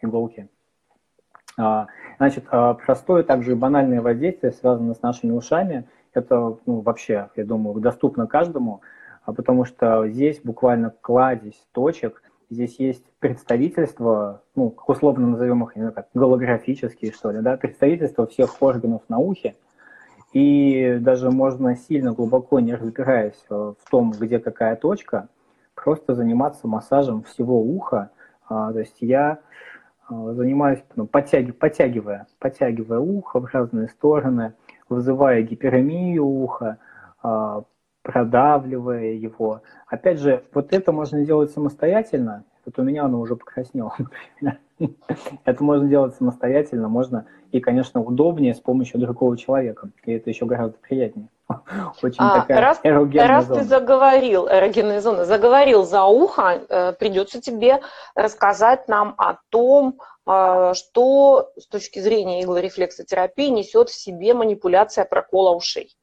иголки. 0.00 0.48
А, 1.56 1.86
значит, 2.18 2.44
а, 2.50 2.74
простое 2.74 3.22
также 3.22 3.56
банальное 3.56 4.00
воздействие 4.00 4.52
связано 4.52 4.94
с 4.94 5.02
нашими 5.02 5.32
ушами 5.32 5.86
это 6.14 6.56
ну, 6.66 6.80
вообще, 6.80 7.28
я 7.36 7.44
думаю, 7.44 7.80
доступно 7.80 8.26
каждому, 8.26 8.80
потому 9.24 9.64
что 9.64 10.08
здесь 10.08 10.40
буквально 10.42 10.90
кладезь 11.00 11.60
точек, 11.72 12.22
здесь 12.54 12.78
есть 12.78 13.04
представительство, 13.18 14.42
ну, 14.54 14.74
условно 14.86 15.26
назовем 15.26 15.64
их, 15.64 15.76
не 15.76 15.82
знаю, 15.82 15.94
как 15.94 16.08
голографические, 16.14 17.12
что 17.12 17.30
ли, 17.30 17.40
да, 17.40 17.56
представительство 17.56 18.26
всех 18.26 18.62
органов 18.62 19.02
ухе, 19.10 19.56
и 20.32 20.98
даже 21.00 21.30
можно 21.30 21.76
сильно 21.76 22.12
глубоко 22.12 22.60
не 22.60 22.74
разбираясь 22.74 23.44
в 23.48 23.76
том, 23.90 24.12
где 24.12 24.38
какая 24.38 24.76
точка, 24.76 25.28
просто 25.74 26.14
заниматься 26.14 26.66
массажем 26.66 27.22
всего 27.22 27.60
уха. 27.60 28.10
А, 28.48 28.72
то 28.72 28.80
есть 28.80 28.96
я 29.00 29.38
а, 30.08 30.32
занимаюсь, 30.32 30.82
ну, 30.96 31.06
подтягивая, 31.06 31.52
подтягивая, 31.52 32.26
подтягивая 32.38 32.98
ухо 32.98 33.40
в 33.40 33.46
разные 33.46 33.88
стороны, 33.88 34.54
вызывая 34.88 35.42
гиперемию 35.42 36.24
уха, 36.24 36.78
а, 37.22 37.64
продавливая 38.04 39.14
его. 39.14 39.62
Опять 39.88 40.20
же, 40.20 40.44
вот 40.52 40.72
это 40.72 40.92
можно 40.92 41.24
делать 41.24 41.50
самостоятельно. 41.50 42.44
Вот 42.64 42.78
у 42.78 42.82
меня 42.82 43.04
оно 43.04 43.18
уже 43.18 43.34
покраснело. 43.34 43.96
Это 45.44 45.64
можно 45.64 45.88
делать 45.88 46.14
самостоятельно, 46.14 46.88
можно 46.88 47.26
и, 47.52 47.60
конечно, 47.60 48.02
удобнее 48.02 48.54
с 48.54 48.60
помощью 48.60 49.00
другого 49.00 49.36
человека. 49.36 49.88
И 50.04 50.12
это 50.12 50.28
еще 50.28 50.44
гораздо 50.46 50.76
приятнее. 50.78 51.28
Очень 52.02 52.18
а, 52.18 52.40
такая 52.40 52.60
раз, 52.60 52.80
раз 52.82 53.46
зона. 53.46 53.60
ты 53.60 53.66
заговорил, 53.66 54.48
эрогенная 54.48 55.00
зона, 55.00 55.24
заговорил 55.24 55.84
за 55.84 56.04
ухо, 56.04 56.60
э, 56.68 56.92
придется 56.94 57.40
тебе 57.40 57.80
рассказать 58.16 58.88
нам 58.88 59.14
о 59.16 59.36
том, 59.50 60.00
э, 60.26 60.72
что 60.74 61.50
с 61.56 61.68
точки 61.68 62.00
зрения 62.00 62.42
иглорефлексотерапии 62.42 63.50
несет 63.50 63.88
в 63.88 63.94
себе 63.94 64.34
манипуляция 64.34 65.04
прокола 65.04 65.54
ушей. 65.54 65.96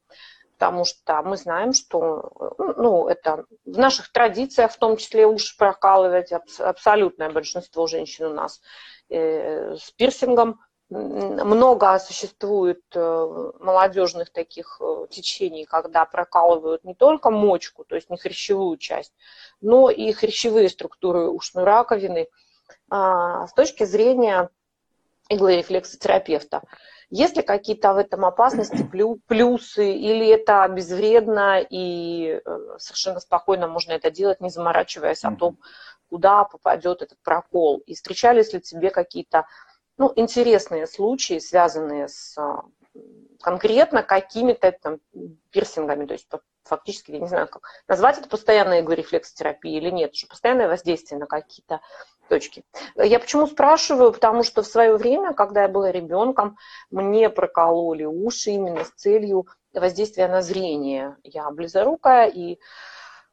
Потому 0.61 0.85
что 0.85 1.23
мы 1.23 1.37
знаем, 1.37 1.73
что 1.73 2.53
ну, 2.77 3.07
это 3.07 3.45
в 3.65 3.79
наших 3.79 4.11
традициях, 4.11 4.71
в 4.71 4.77
том 4.77 4.95
числе 4.95 5.25
уши 5.25 5.57
прокалывать, 5.57 6.31
абсолютное 6.59 7.31
большинство 7.31 7.87
женщин 7.87 8.27
у 8.27 8.33
нас 8.35 8.61
э, 9.09 9.75
с 9.75 9.89
пирсингом 9.89 10.59
много 10.91 11.97
существует 11.97 12.83
э, 12.93 13.51
молодежных 13.59 14.29
таких 14.31 14.79
э, 14.79 15.07
течений, 15.09 15.65
когда 15.65 16.05
прокалывают 16.05 16.83
не 16.83 16.93
только 16.93 17.31
мочку, 17.31 17.83
то 17.83 17.95
есть 17.95 18.11
не 18.11 18.17
хрящевую 18.17 18.77
часть, 18.77 19.15
но 19.61 19.89
и 19.89 20.11
хрящевые 20.11 20.69
структуры 20.69 21.27
ушной 21.27 21.63
раковины 21.63 22.27
а, 22.91 23.47
с 23.47 23.53
точки 23.53 23.85
зрения 23.85 24.51
иглорефлексотерапевта. 25.27 26.61
Есть 27.13 27.35
ли 27.35 27.43
какие-то 27.43 27.93
в 27.93 27.97
этом 27.97 28.23
опасности, 28.23 28.89
плюсы, 29.27 29.91
или 29.91 30.27
это 30.27 30.65
безвредно 30.69 31.59
и 31.59 32.41
э, 32.43 32.77
совершенно 32.77 33.19
спокойно 33.19 33.67
можно 33.67 33.91
это 33.91 34.09
делать, 34.09 34.39
не 34.39 34.49
заморачиваясь 34.49 35.25
о 35.25 35.35
том, 35.35 35.59
куда 36.09 36.45
попадет 36.45 37.01
этот 37.01 37.19
прокол? 37.21 37.79
И 37.85 37.95
встречались 37.95 38.53
ли 38.53 38.61
тебе 38.61 38.91
какие-то 38.91 39.45
ну, 39.97 40.13
интересные 40.15 40.87
случаи, 40.87 41.39
связанные 41.39 42.07
с 42.07 42.37
а, 42.37 42.63
конкретно 43.41 44.03
какими-то 44.03 44.71
там 44.71 44.99
пирсингами, 45.49 46.05
то 46.05 46.13
есть 46.13 46.29
фактически, 46.63 47.11
я 47.11 47.19
не 47.19 47.27
знаю, 47.27 47.47
как 47.47 47.63
назвать 47.87 48.17
это 48.17 48.29
постоянной 48.29 48.81
иглорефлексотерапией 48.81 49.77
или 49.77 49.89
нет, 49.89 50.15
что 50.15 50.27
постоянное 50.27 50.67
воздействие 50.67 51.19
на 51.19 51.27
какие-то 51.27 51.81
точки. 52.29 52.63
Я 52.95 53.19
почему 53.19 53.45
спрашиваю, 53.47 54.13
потому 54.13 54.43
что 54.43 54.63
в 54.63 54.67
свое 54.67 54.95
время, 54.95 55.33
когда 55.33 55.63
я 55.63 55.67
была 55.67 55.91
ребенком, 55.91 56.57
мне 56.89 57.29
прокололи 57.29 58.05
уши 58.05 58.51
именно 58.51 58.85
с 58.85 58.91
целью 58.91 59.47
воздействия 59.73 60.27
на 60.27 60.41
зрение. 60.41 61.17
Я 61.23 61.49
близорукая, 61.51 62.27
и 62.29 62.59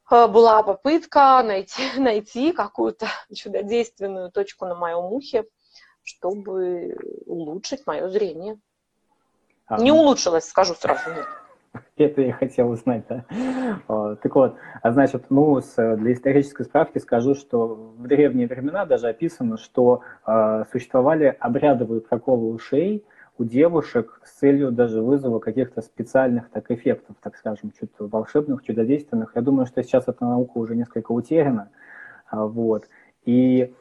а, 0.07 0.27
была 0.27 0.63
попытка 0.63 1.43
найти, 1.45 1.83
найти 1.97 2.53
какую-то 2.53 3.07
чудодейственную 3.35 4.31
точку 4.31 4.67
на 4.67 4.75
моем 4.75 5.05
ухе, 5.05 5.45
чтобы 6.03 6.97
улучшить 7.27 7.87
мое 7.87 8.09
зрение. 8.09 8.59
А, 9.67 9.79
не 9.81 9.93
улучшилось, 9.93 10.49
скажу 10.49 10.75
сразу. 10.75 11.11
Нет. 11.11 11.27
Это 11.99 12.23
я 12.23 12.33
хотел 12.33 12.71
узнать, 12.71 13.05
да. 13.09 13.25
Так 14.23 14.35
вот, 14.35 14.57
а 14.83 14.93
значит, 14.93 15.27
ну, 15.31 15.61
для 15.77 16.13
исторической 16.13 16.65
справки 16.65 16.99
скажу, 16.99 17.35
что 17.35 17.75
в 17.99 18.07
древние 18.07 18.47
времена 18.47 18.87
даже 18.87 19.09
описано, 19.09 19.57
что 19.57 20.03
э, 20.27 20.65
существовали 20.71 21.37
обрядовые 21.41 22.01
проколы 22.01 22.53
ушей 22.53 23.05
у 23.39 23.45
девушек 23.45 24.21
с 24.25 24.39
целью 24.39 24.73
даже 24.73 25.01
вызова 25.01 25.39
каких-то 25.39 25.81
специальных 25.81 26.51
так 26.51 26.71
эффектов, 26.71 27.17
так 27.23 27.37
скажем, 27.37 27.73
чуть 27.79 27.91
волшебных, 27.99 28.63
чудодейственных. 28.63 29.33
Я 29.35 29.43
думаю, 29.43 29.67
что 29.67 29.83
сейчас 29.83 30.09
эта 30.09 30.25
наука 30.25 30.59
уже 30.59 30.75
несколько 30.75 31.13
утеряна, 31.13 31.71
вот. 32.31 32.89
И 33.25 33.75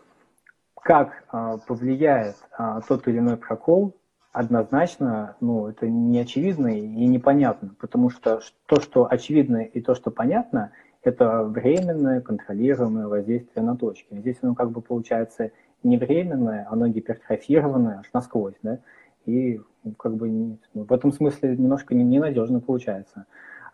как 0.88 1.24
а, 1.30 1.58
повлияет 1.58 2.36
а, 2.58 2.82
тот 2.82 3.08
или 3.08 3.18
иной 3.20 3.36
прокол, 3.38 3.94
однозначно, 4.32 5.36
ну, 5.42 5.68
это 5.68 5.88
не 5.88 6.20
очевидно 6.20 6.68
и 6.68 7.08
непонятно, 7.08 7.76
потому 7.80 8.10
что 8.10 8.42
то, 8.66 8.80
что 8.80 9.08
очевидно 9.10 9.64
и 9.64 9.82
то, 9.82 9.96
что 9.96 10.12
понятно, 10.12 10.72
это 11.04 11.44
временное 11.44 12.22
контролируемое 12.22 13.08
воздействие 13.08 13.64
на 13.64 13.76
точки. 13.76 14.08
Здесь 14.12 14.38
оно 14.42 14.56
как 14.56 14.72
бы 14.72 14.82
получается 14.82 15.52
не 15.84 15.98
временное, 15.98 16.68
оно 16.70 16.88
гипертрофированное 16.88 18.00
аж 18.00 18.10
насквозь, 18.14 18.56
да, 18.62 18.80
и 19.26 19.62
как 19.98 20.16
бы 20.16 20.30
ну, 20.30 20.58
в 20.74 20.92
этом 20.92 21.12
смысле 21.12 21.56
немножко 21.56 21.96
ненадежно 21.96 22.60
получается. 22.60 23.26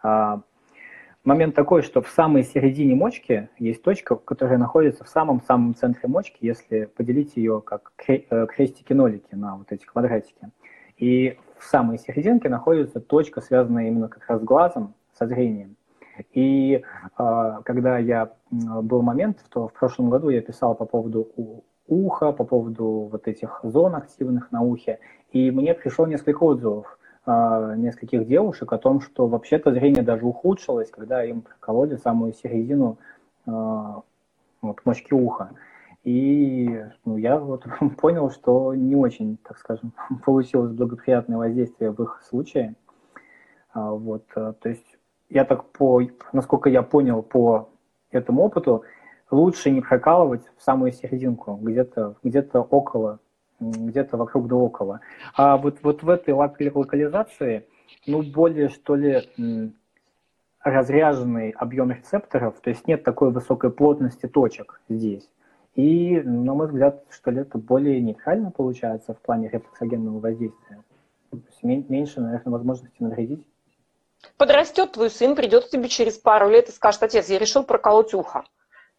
А, 0.02 0.42
момент 1.24 1.56
такой, 1.56 1.82
что 1.82 2.02
в 2.02 2.10
самой 2.10 2.44
середине 2.44 2.96
мочки 2.96 3.50
есть 3.58 3.82
точка, 3.82 4.16
которая 4.16 4.58
находится 4.58 5.04
в 5.04 5.10
самом-самом 5.10 5.76
центре 5.76 6.10
мочки, 6.10 6.38
если 6.42 6.86
поделить 6.86 7.36
ее 7.36 7.62
как 7.62 7.92
э, 8.08 8.46
крестики-нолики 8.48 9.34
на 9.34 9.58
вот 9.58 9.72
эти 9.72 9.86
квадратики. 9.86 10.50
И 10.98 11.38
в 11.58 11.64
самой 11.64 11.98
серединке 11.98 12.50
находится 12.50 13.00
точка, 13.00 13.42
связанная 13.42 13.88
именно 13.88 14.10
как 14.10 14.28
раз 14.28 14.42
с 14.42 14.44
глазом, 14.44 14.94
со 15.18 15.28
зрением. 15.28 15.76
И 16.34 16.84
э, 17.18 17.54
когда 17.64 17.98
я 17.98 18.32
был 18.52 19.02
момент, 19.02 19.44
то 19.50 19.68
в 19.68 19.74
прошлом 19.74 20.10
году 20.10 20.30
я 20.30 20.42
писал 20.42 20.76
по 20.76 20.86
поводу 20.86 21.32
уха, 21.88 22.32
по 22.32 22.44
поводу 22.44 23.10
вот 23.12 23.28
этих 23.28 23.60
зон 23.64 23.96
активных 23.96 24.52
на 24.52 24.62
ухе, 24.62 25.00
и 25.32 25.52
мне 25.52 25.74
пришло 25.74 26.06
несколько 26.06 26.44
отзывов 26.44 26.98
э, 27.26 27.74
нескольких 27.78 28.28
девушек 28.28 28.72
о 28.74 28.78
том, 28.78 29.02
что 29.02 29.28
вообще-то 29.28 29.72
зрение 29.72 30.04
даже 30.04 30.26
ухудшилось, 30.26 30.90
когда 30.90 31.24
им 31.24 31.42
прокололи 31.42 31.96
самую 31.98 32.34
середину 32.34 32.98
э, 33.46 33.52
вот, 34.62 34.86
мочки 34.86 35.14
уха. 35.14 35.52
И 36.04 36.84
ну, 37.06 37.18
я 37.18 37.40
вот 37.40 37.66
понял, 37.98 38.30
что 38.30 38.74
не 38.74 38.96
очень, 38.96 39.38
так 39.38 39.58
скажем, 39.58 39.94
получилось 40.26 40.74
благоприятное 40.74 41.38
воздействие 41.38 41.92
в 41.92 42.02
их 42.04 42.22
случае. 42.24 42.76
А, 43.74 43.92
вот, 43.92 44.28
то 44.28 44.56
есть 44.64 44.98
я 45.30 45.46
так 45.46 45.66
по, 45.72 46.02
насколько 46.32 46.70
я 46.70 46.84
понял 46.84 47.24
по 47.24 47.70
этому 48.12 48.44
опыту, 48.44 48.84
лучше 49.32 49.72
не 49.72 49.82
прокалывать 49.82 50.44
в 50.58 50.62
самую 50.62 50.92
серединку, 50.92 51.58
где-то 51.62 52.16
где, 52.24 52.42
около, 52.42 53.20
где-то 53.72 54.18
вокруг 54.18 54.48
да 54.48 54.56
около. 54.56 55.00
А 55.36 55.58
вот, 55.58 55.80
вот 55.84 56.04
в 56.04 56.10
этой 56.10 56.34
локализации, 56.34 57.68
ну, 58.08 58.22
более, 58.22 58.70
что 58.70 58.96
ли, 58.96 59.30
разряженный 60.64 61.52
объем 61.52 61.92
рецепторов, 61.92 62.60
то 62.62 62.70
есть 62.70 62.88
нет 62.88 63.04
такой 63.04 63.32
высокой 63.32 63.72
плотности 63.72 64.28
точек 64.28 64.82
здесь. 64.90 65.30
И, 65.76 66.22
на 66.22 66.54
мой 66.54 66.68
взгляд, 66.68 67.04
что 67.10 67.32
ли, 67.32 67.42
это 67.42 67.58
более 67.58 68.00
нейтрально 68.00 68.52
получается 68.52 69.14
в 69.14 69.20
плане 69.20 69.50
рефлексогенного 69.50 70.20
воздействия. 70.20 70.84
То 71.32 71.40
есть 71.48 71.90
меньше, 71.90 72.22
наверное, 72.22 72.52
возможности 72.52 72.96
навредить. 73.00 73.44
Подрастет 74.38 74.94
твой 74.94 75.10
сын, 75.10 75.36
придет 75.36 75.66
к 75.66 75.70
тебе 75.70 75.90
через 75.90 76.18
пару 76.18 76.50
лет 76.50 76.70
и 76.70 76.72
скажет, 76.72 77.04
отец, 77.04 77.28
я 77.30 77.40
решил 77.40 77.64
проколоть 77.64 78.14
ухо. 78.14 78.44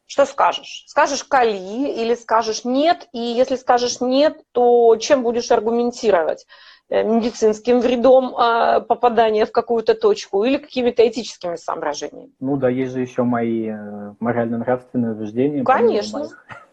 Что 0.06 0.26
скажешь? 0.26 0.84
Скажешь 0.87 1.25
кали 1.25 1.56
или 1.56 2.14
скажешь 2.14 2.64
нет? 2.64 3.08
И 3.12 3.18
если 3.18 3.56
скажешь 3.56 4.00
нет, 4.00 4.42
то 4.52 4.96
чем 4.96 5.23
будешь 5.23 5.50
аргументировать? 5.50 6.46
Э, 6.90 7.02
медицинским 7.02 7.80
вредом 7.80 8.37
а, 8.37 8.80
попадания 8.80 9.46
в 9.46 9.52
какую-то 9.52 9.94
точку 9.94 10.44
или 10.44 10.58
какими-то 10.58 11.06
этическими 11.08 11.56
соображениями? 11.56 12.32
Ну 12.40 12.58
да, 12.58 12.68
есть 12.68 12.92
же 12.92 13.00
еще 13.00 13.23
мои 13.23 13.70
э, 13.70 14.14
морально-нравственные 14.20 15.12
убеждения. 15.12 15.64
Конечно. 15.64 16.28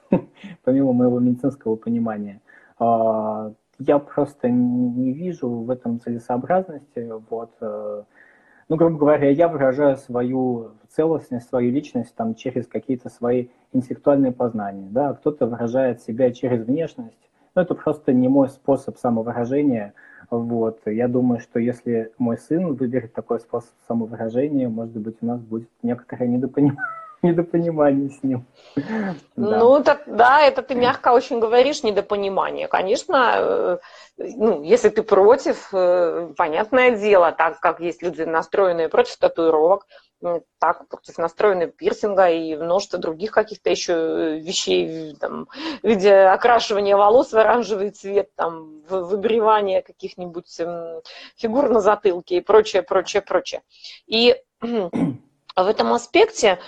Помимо, 0.09 0.27
помимо 0.63 0.93
моего 0.93 1.19
медицинского 1.19 1.77
понимания. 1.77 2.41
А, 2.77 3.53
я 3.79 3.99
просто 3.99 4.49
не 4.49 5.13
вижу 5.13 5.47
в 5.47 5.69
этом 5.69 6.01
целесообразности. 6.01 7.09
Вот, 7.29 7.51
э, 7.61 8.03
ну, 8.71 8.77
грубо 8.77 8.99
говоря, 8.99 9.29
я 9.29 9.49
выражаю 9.49 9.97
свою 9.97 10.71
целостность, 10.87 11.49
свою 11.49 11.73
личность 11.73 12.15
там, 12.15 12.35
через 12.35 12.67
какие-то 12.67 13.09
свои 13.09 13.47
интеллектуальные 13.73 14.31
познания. 14.31 14.87
Да? 14.89 15.11
Кто-то 15.13 15.45
выражает 15.45 16.01
себя 16.01 16.31
через 16.31 16.65
внешность. 16.65 17.17
Но 17.53 17.63
это 17.63 17.75
просто 17.75 18.13
не 18.13 18.29
мой 18.29 18.47
способ 18.47 18.95
самовыражения. 18.97 19.93
Вот. 20.29 20.79
Я 20.85 21.09
думаю, 21.09 21.41
что 21.41 21.59
если 21.59 22.13
мой 22.17 22.37
сын 22.37 22.73
выберет 22.73 23.11
такой 23.11 23.41
способ 23.41 23.73
самовыражения, 23.89 24.69
может 24.69 24.95
быть, 24.95 25.17
у 25.19 25.25
нас 25.25 25.41
будет 25.41 25.67
некоторое 25.83 26.29
недопонимание 26.29 26.79
недопонимание 27.23 28.09
с 28.09 28.23
ним. 28.23 28.45
Ну, 29.35 29.79
да. 29.79 29.83
Так, 29.83 30.03
да, 30.07 30.41
это 30.41 30.61
ты 30.61 30.75
мягко 30.75 31.09
очень 31.13 31.39
говоришь, 31.39 31.83
недопонимание. 31.83 32.67
Конечно, 32.67 33.33
э, 33.35 33.77
ну, 34.17 34.63
если 34.63 34.89
ты 34.89 35.03
против, 35.03 35.69
э, 35.73 36.33
понятное 36.37 36.97
дело, 36.97 37.31
так 37.31 37.59
как 37.59 37.79
есть 37.79 38.01
люди, 38.01 38.23
настроенные 38.23 38.89
против 38.89 39.17
татуировок, 39.17 39.87
так 40.59 40.87
против 40.87 41.17
настроенные 41.17 41.67
пирсинга 41.67 42.29
и 42.29 42.55
множество 42.55 42.99
других 42.99 43.31
каких-то 43.31 43.69
еще 43.69 43.93
э, 43.93 44.39
вещей 44.39 45.15
там, 45.19 45.47
в 45.81 45.87
виде 45.87 46.13
окрашивания 46.13 46.95
волос 46.95 47.33
в 47.33 47.37
оранжевый 47.37 47.91
цвет, 47.91 48.29
там, 48.35 48.81
выбривания 48.87 49.81
каких-нибудь 49.81 50.59
фигур 51.35 51.69
на 51.69 51.81
затылке 51.81 52.37
и 52.37 52.41
прочее, 52.41 52.83
прочее, 52.83 53.21
прочее. 53.21 53.61
И 54.05 54.35
в 54.61 55.67
этом 55.67 55.93
аспекте 55.93 56.59
Э, 56.59 56.61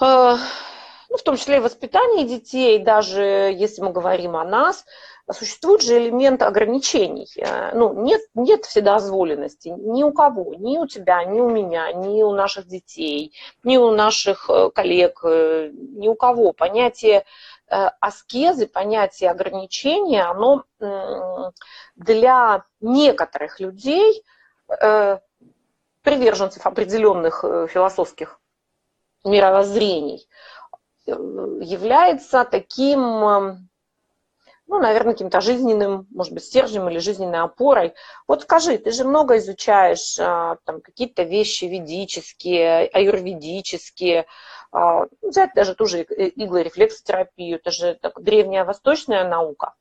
ну, 0.00 1.16
в 1.16 1.22
том 1.22 1.36
числе 1.36 1.56
и 1.56 1.60
воспитание 1.60 2.24
детей, 2.24 2.78
даже 2.78 3.22
если 3.22 3.82
мы 3.82 3.90
говорим 3.90 4.36
о 4.36 4.44
нас, 4.44 4.84
существует 5.32 5.82
же 5.82 5.98
элемент 5.98 6.42
ограничений. 6.42 7.28
Э, 7.36 7.72
ну, 7.74 7.92
нет, 8.04 8.20
нет 8.34 8.64
вседозволенности 8.64 9.68
ни 9.68 10.02
у 10.02 10.12
кого, 10.12 10.54
ни 10.54 10.78
у 10.78 10.86
тебя, 10.86 11.24
ни 11.24 11.40
у 11.40 11.48
меня, 11.50 11.92
ни 11.92 12.22
у 12.22 12.32
наших 12.32 12.66
детей, 12.66 13.32
ни 13.64 13.76
у 13.76 13.90
наших 13.90 14.48
э, 14.48 14.70
коллег, 14.70 15.22
ни 15.24 16.08
у 16.08 16.14
кого. 16.14 16.52
Понятие 16.52 17.24
аскезы, 17.68 18.66
понятие 18.66 19.30
ограничения, 19.30 20.24
оно 20.24 20.64
для 21.94 22.64
некоторых 22.80 23.60
людей, 23.60 24.24
приверженцев 26.02 26.66
определенных 26.66 27.44
философских 27.70 28.40
мировоззрений 29.24 30.26
э, 31.06 31.10
является 31.10 32.44
таким, 32.44 33.00
эм, 33.00 33.68
ну, 34.66 34.78
наверное, 34.78 35.12
каким-то 35.14 35.40
жизненным, 35.40 36.06
может 36.10 36.32
быть, 36.32 36.44
стержнем 36.44 36.88
или 36.88 36.98
жизненной 36.98 37.40
опорой. 37.40 37.94
Вот 38.28 38.42
скажи, 38.42 38.78
ты 38.78 38.92
же 38.92 39.04
много 39.04 39.38
изучаешь 39.38 40.18
э, 40.18 40.56
там 40.64 40.80
какие-то 40.80 41.22
вещи 41.22 41.64
ведические, 41.64 42.86
аюрведические, 42.88 44.26
э, 44.72 45.06
взять 45.22 45.54
даже 45.54 45.74
ту 45.74 45.86
же 45.86 46.02
иглорефлексотерапию, 46.02 47.56
это 47.56 47.70
же 47.70 47.98
так, 48.00 48.22
древняя 48.22 48.64
восточная 48.64 49.28
наука. 49.28 49.74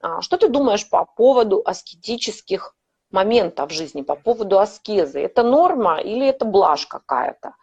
А 0.00 0.20
что 0.20 0.36
ты 0.36 0.48
думаешь 0.48 0.88
по 0.88 1.04
поводу 1.04 1.62
аскетических 1.64 2.76
моментов 3.10 3.70
в 3.70 3.74
жизни, 3.74 4.02
по 4.02 4.14
поводу 4.14 4.58
аскезы? 4.60 5.20
Это 5.20 5.42
норма 5.42 6.00
или 6.00 6.26
это 6.26 6.44
блажь 6.44 6.86
какая-то? 6.86 7.54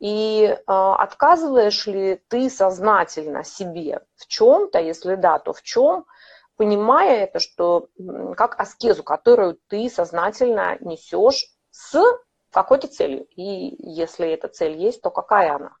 И 0.00 0.44
э, 0.46 0.56
отказываешь 0.66 1.86
ли 1.86 2.20
ты 2.28 2.48
сознательно 2.48 3.44
себе 3.44 4.00
в 4.16 4.26
чем-то, 4.26 4.80
если 4.80 5.14
да, 5.14 5.38
то 5.38 5.52
в 5.52 5.62
чем, 5.62 6.06
понимая 6.56 7.24
это, 7.24 7.38
что 7.38 7.88
как 8.36 8.58
аскезу, 8.58 9.02
которую 9.02 9.58
ты 9.68 9.88
сознательно 9.90 10.78
несешь 10.80 11.46
с 11.70 12.02
какой-то 12.50 12.88
целью. 12.88 13.26
И 13.36 13.76
если 13.78 14.28
эта 14.28 14.48
цель 14.48 14.76
есть, 14.76 15.02
то 15.02 15.10
какая 15.10 15.54
она? 15.54 15.72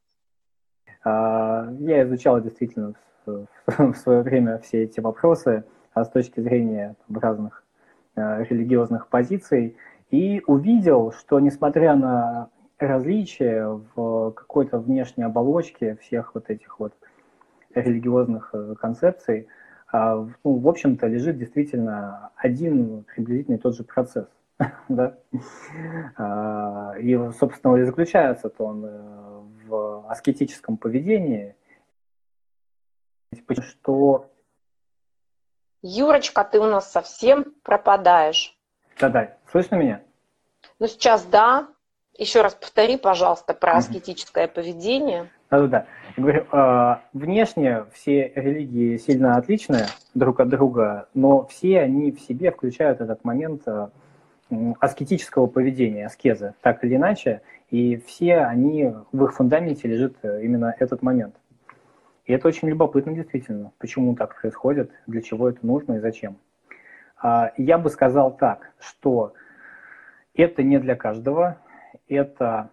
А, 1.02 1.66
я 1.78 2.02
изучал 2.04 2.40
действительно 2.40 2.94
в 3.24 3.94
свое 3.94 4.22
время 4.22 4.58
все 4.58 4.84
эти 4.84 5.00
вопросы 5.00 5.64
а 5.92 6.04
с 6.04 6.10
точки 6.10 6.40
зрения 6.40 6.94
разных 7.12 7.64
религиозных 8.14 9.08
позиций 9.08 9.76
и 10.10 10.42
увидел, 10.46 11.12
что 11.12 11.40
несмотря 11.40 11.94
на 11.94 12.50
различия 12.80 13.66
в 13.94 14.32
какой-то 14.32 14.78
внешней 14.78 15.24
оболочке 15.24 15.96
всех 15.96 16.34
вот 16.34 16.50
этих 16.50 16.80
вот 16.80 16.94
религиозных 17.74 18.50
э, 18.52 18.74
концепций, 18.80 19.48
а, 19.92 20.16
ну, 20.44 20.58
в 20.58 20.68
общем-то, 20.68 21.06
лежит 21.06 21.38
действительно 21.38 22.30
один 22.36 23.04
приблизительно 23.04 23.58
тот 23.58 23.76
же 23.76 23.84
процесс. 23.84 24.26
да? 24.88 25.18
А, 26.16 26.94
и, 26.98 27.16
собственно, 27.38 27.76
и 27.76 27.84
заключается-то 27.84 28.64
он 28.64 28.84
э, 28.84 29.40
в 29.66 30.10
аскетическом 30.10 30.76
поведении, 30.76 31.56
что... 33.60 34.30
Юрочка, 35.82 36.44
ты 36.44 36.60
у 36.60 36.64
нас 36.64 36.90
совсем 36.90 37.54
пропадаешь. 37.62 38.56
Да-да, 38.98 39.38
слышно 39.50 39.76
меня? 39.76 40.02
Ну, 40.78 40.86
сейчас 40.86 41.24
да, 41.24 41.68
еще 42.20 42.42
раз 42.42 42.54
повтори, 42.54 42.96
пожалуйста, 42.96 43.54
про 43.54 43.72
аскетическое 43.72 44.46
поведение. 44.46 45.28
Да-да-да. 45.50 45.86
Я 46.16 46.22
говорю, 46.22 46.46
э, 46.52 46.96
внешне 47.12 47.84
все 47.92 48.32
религии 48.36 48.98
сильно 48.98 49.36
отличны 49.36 49.86
друг 50.14 50.38
от 50.38 50.48
друга, 50.48 51.08
но 51.14 51.46
все 51.46 51.80
они 51.80 52.12
в 52.12 52.20
себе 52.20 52.52
включают 52.52 53.00
этот 53.00 53.24
момент 53.24 53.62
э, 53.66 53.88
аскетического 54.78 55.46
поведения, 55.46 56.06
аскезы, 56.06 56.54
так 56.60 56.84
или 56.84 56.96
иначе, 56.96 57.42
и 57.70 57.96
все 57.96 58.38
они, 58.38 58.94
в 59.12 59.24
их 59.24 59.34
фундаменте 59.34 59.88
лежит 59.88 60.16
э, 60.22 60.42
именно 60.44 60.74
этот 60.78 61.02
момент. 61.02 61.34
И 62.26 62.32
это 62.32 62.46
очень 62.46 62.68
любопытно 62.68 63.12
действительно, 63.12 63.72
почему 63.78 64.14
так 64.14 64.40
происходит, 64.40 64.92
для 65.06 65.22
чего 65.22 65.48
это 65.48 65.66
нужно 65.66 65.94
и 65.94 66.00
зачем. 66.00 66.36
А, 67.20 67.52
я 67.56 67.78
бы 67.78 67.90
сказал 67.90 68.36
так, 68.36 68.70
что 68.78 69.32
это 70.34 70.62
не 70.62 70.78
для 70.78 70.94
каждого, 70.94 71.58
это 72.14 72.70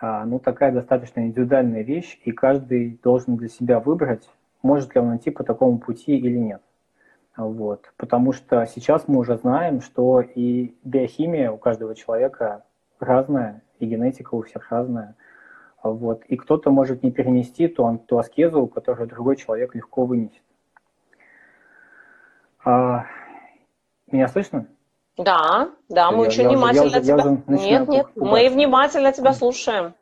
а, 0.00 0.24
ну, 0.24 0.38
такая 0.38 0.72
достаточно 0.72 1.20
индивидуальная 1.20 1.82
вещь, 1.82 2.20
и 2.24 2.32
каждый 2.32 3.00
должен 3.02 3.36
для 3.36 3.48
себя 3.48 3.80
выбрать, 3.80 4.28
может 4.62 4.94
ли 4.94 5.00
он 5.00 5.16
идти 5.16 5.30
по 5.30 5.42
такому 5.44 5.78
пути 5.78 6.16
или 6.16 6.36
нет. 6.36 6.62
Вот. 7.36 7.92
Потому 7.96 8.32
что 8.32 8.66
сейчас 8.66 9.08
мы 9.08 9.18
уже 9.18 9.36
знаем, 9.36 9.80
что 9.80 10.20
и 10.20 10.74
биохимия 10.84 11.50
у 11.50 11.56
каждого 11.56 11.94
человека 11.94 12.64
разная, 13.00 13.62
и 13.78 13.86
генетика 13.86 14.34
у 14.34 14.42
всех 14.42 14.70
разная. 14.70 15.16
Вот. 15.82 16.24
И 16.26 16.36
кто-то 16.36 16.70
может 16.70 17.02
не 17.02 17.10
перенести 17.10 17.68
ту, 17.68 17.98
ту 18.06 18.18
аскезу, 18.18 18.66
которую 18.66 19.08
другой 19.08 19.36
человек 19.36 19.74
легко 19.74 20.04
вынесет. 20.04 20.42
А, 22.64 23.06
меня 24.10 24.28
слышно? 24.28 24.66
Да, 25.18 25.70
да, 25.88 26.12
мы 26.12 26.22
я, 26.22 26.28
очень 26.28 26.42
я 26.44 26.48
внимательно 26.48 26.86
уже, 26.86 27.02
тебя... 27.02 27.16
Я 27.48 27.78
нет, 27.80 27.88
нет, 27.88 28.06
мы 28.14 28.48
внимательно 28.48 29.12
тебя 29.12 29.32
слушаем. 29.32 29.94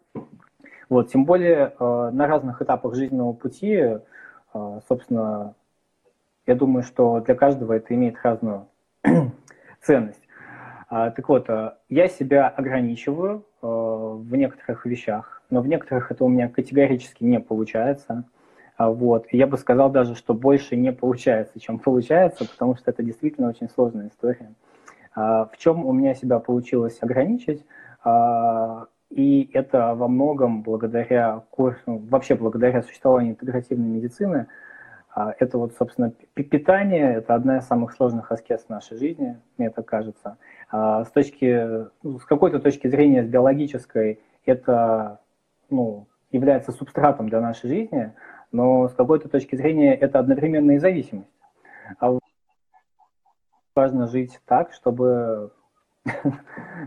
Вот, 0.91 1.11
тем 1.11 1.25
более 1.25 1.73
э, 1.79 2.11
на 2.13 2.27
разных 2.27 2.61
этапах 2.61 2.95
жизненного 2.95 3.33
пути, 3.33 3.73
э, 3.73 4.01
собственно, 4.87 5.55
я 6.47 6.55
думаю, 6.55 6.83
что 6.83 7.21
для 7.21 7.35
каждого 7.35 7.73
это 7.73 7.95
имеет 7.95 8.17
разную 8.23 8.69
ценность. 9.81 10.21
А, 10.89 11.11
так 11.11 11.29
вот, 11.29 11.49
э, 11.49 11.73
я 11.89 12.09
себя 12.09 12.49
ограничиваю 12.49 13.45
в 13.63 14.37
некоторых 14.37 14.87
вещах, 14.87 15.43
но 15.51 15.61
в 15.61 15.67
некоторых 15.67 16.13
это 16.13 16.25
у 16.25 16.29
меня 16.29 16.49
категорически 16.49 17.25
не 17.25 17.41
получается. 17.41 18.25
А, 18.77 18.91
вот. 18.91 19.27
я 19.33 19.47
бы 19.47 19.57
сказал 19.57 19.91
даже, 19.91 20.15
что 20.15 20.35
больше 20.35 20.77
не 20.77 20.93
получается, 20.93 21.59
чем 21.59 21.79
получается, 21.79 22.47
потому 22.47 22.77
что 22.77 22.91
это 22.91 23.03
действительно 23.03 23.49
очень 23.49 23.69
сложная 23.71 24.09
история. 24.09 24.53
А, 25.17 25.47
в 25.47 25.57
чем 25.57 25.85
у 25.85 25.93
меня 25.93 26.15
себя 26.15 26.39
получилось 26.39 26.99
ограничить? 27.01 27.65
А, 28.05 28.87
и 29.11 29.51
это 29.55 29.95
во 29.95 30.09
многом 30.09 30.63
благодаря 30.63 31.43
курсу, 31.51 31.99
вообще 32.11 32.35
благодаря 32.35 32.83
существованию 32.83 33.33
интегративной 33.33 33.89
медицины. 33.89 34.47
А, 35.15 35.35
это 35.39 35.57
вот, 35.57 35.75
собственно, 35.75 36.13
питание, 36.35 37.15
это 37.15 37.35
одна 37.35 37.59
из 37.59 37.65
самых 37.65 37.95
сложных 37.95 38.31
аскез 38.31 38.69
нашей 38.69 38.99
жизни, 38.99 39.41
мне 39.57 39.71
так 39.71 39.87
кажется. 39.87 40.37
С, 40.71 41.11
точки, 41.15 41.87
ну, 42.03 42.19
с 42.19 42.25
какой-то 42.25 42.59
точки 42.59 42.89
зрения, 42.89 43.25
с 43.25 43.27
биологической, 43.27 44.21
это 44.45 45.21
ну, 45.71 46.07
является 46.31 46.73
субстратом 46.73 47.29
для 47.31 47.41
нашей 47.41 47.69
жизни, 47.69 48.13
но 48.53 48.89
с 48.89 48.93
какой-то 48.93 49.29
точки 49.29 49.57
зрения 49.57 49.95
это 49.95 50.19
одновременно 50.19 50.73
и 50.73 50.79
зависимость 50.79 51.31
важно 53.77 54.07
жить 54.07 54.41
так, 54.47 54.73
чтобы, 54.73 55.53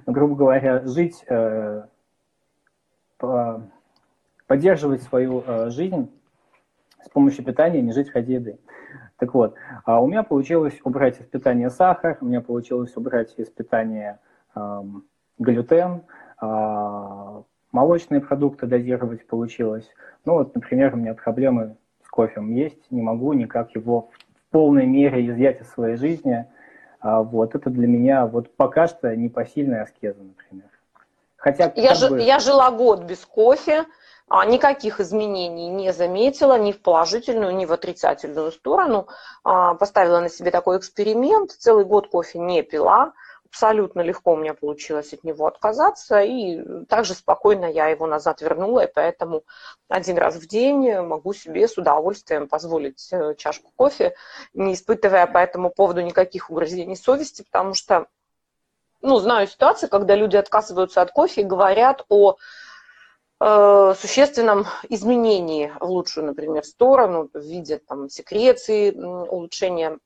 грубо 0.08 0.36
говоря, 0.36 0.86
жить, 0.86 1.24
э, 1.30 1.84
поддерживать 4.48 5.04
свою 5.04 5.44
э, 5.46 5.70
жизнь 5.70 6.12
с 7.06 7.10
помощью 7.10 7.46
питания, 7.46 7.82
не 7.82 7.94
жить 7.94 8.12
ради 8.14 8.34
еды. 8.34 8.60
Так 9.18 9.34
вот, 9.34 9.56
а 9.86 10.02
у 10.02 10.08
меня 10.08 10.24
получилось 10.24 10.80
убрать 10.84 11.20
из 11.22 11.26
питания 11.28 11.70
сахар, 11.70 12.18
у 12.22 12.26
меня 12.26 12.42
получилось 12.42 12.96
убрать 12.96 13.34
из 13.38 13.50
питания 13.50 14.20
эм, 14.56 15.04
глютен, 15.38 16.04
э, 16.42 17.44
молочные 17.72 18.22
продукты 18.22 18.66
дозировать 18.66 19.28
получилось. 19.28 19.90
Ну 20.26 20.34
вот, 20.36 20.56
например, 20.56 20.94
у 20.94 20.98
меня 20.98 21.14
проблемы 21.14 21.76
с 22.04 22.08
кофе 22.08 22.42
есть, 22.48 22.90
не 22.92 23.02
могу 23.02 23.34
никак 23.34 23.76
его 23.76 24.10
в 24.48 24.52
полной 24.52 24.86
мере 24.88 25.28
изъять 25.28 25.62
из 25.62 25.70
своей 25.70 25.96
жизни– 25.96 26.48
а 27.00 27.22
вот 27.22 27.56
это 27.56 27.70
для 27.70 27.88
меня 27.88 28.26
вот 28.26 28.56
пока 28.56 28.88
что 28.88 29.16
непосильная 29.16 29.84
аскеза, 29.84 30.22
например. 30.22 30.70
Хотя, 31.38 31.72
я, 31.76 31.96
ж, 31.96 32.10
бы... 32.10 32.22
я 32.22 32.40
жила 32.40 32.70
год 32.72 33.04
без 33.04 33.26
кофе, 33.26 33.86
а 34.28 34.46
никаких 34.46 35.00
изменений 35.00 35.70
не 35.70 35.94
заметила 35.94 36.60
ни 36.60 36.74
в 36.74 36.82
положительную, 36.82 37.56
ни 37.56 37.66
в 37.66 37.72
отрицательную 37.72 38.52
сторону. 38.52 39.08
А, 39.44 39.74
поставила 39.76 40.20
на 40.20 40.30
себе 40.30 40.52
такой 40.52 40.78
эксперимент, 40.78 41.52
целый 41.52 41.86
год 41.86 42.10
кофе 42.10 42.40
не 42.40 42.62
пила, 42.62 43.14
абсолютно 43.50 44.02
легко 44.02 44.34
у 44.34 44.38
меня 44.38 44.54
получилось 44.54 45.14
от 45.14 45.24
него 45.24 45.48
отказаться, 45.48 46.22
и 46.22 46.86
также 46.86 47.14
спокойно 47.14 47.66
я 47.66 47.88
его 47.88 48.06
назад 48.06 48.42
вернула, 48.42 48.86
и 48.86 48.92
поэтому 48.92 49.44
один 49.88 50.18
раз 50.18 50.36
в 50.36 50.48
день 50.48 51.02
могу 51.02 51.34
себе 51.34 51.68
с 51.68 51.78
удовольствием 51.78 52.48
позволить 52.48 53.10
э, 53.12 53.36
чашку 53.36 53.72
кофе, 53.76 54.16
не 54.54 54.74
испытывая 54.74 55.26
по 55.26 55.40
этому 55.40 55.72
поводу 55.72 56.02
никаких 56.02 56.50
угрызений 56.52 56.96
совести, 56.96 57.42
потому 57.42 57.74
что, 57.74 58.06
ну, 59.02 59.18
знаю 59.18 59.48
ситуацию, 59.48 59.90
когда 59.90 60.16
люди 60.16 60.38
отказываются 60.38 61.02
от 61.02 61.12
кофе 61.12 61.42
и 61.42 61.46
говорят 61.46 62.06
о 62.08 62.36
э, 63.40 63.94
существенном 64.00 64.68
изменении 64.90 65.74
в 65.80 65.86
лучшую, 65.86 66.28
например, 66.28 66.64
сторону 66.64 67.30
в 67.34 67.40
виде 67.40 67.80
там, 67.80 68.10
секреции, 68.10 68.92
улучшения 68.92 69.98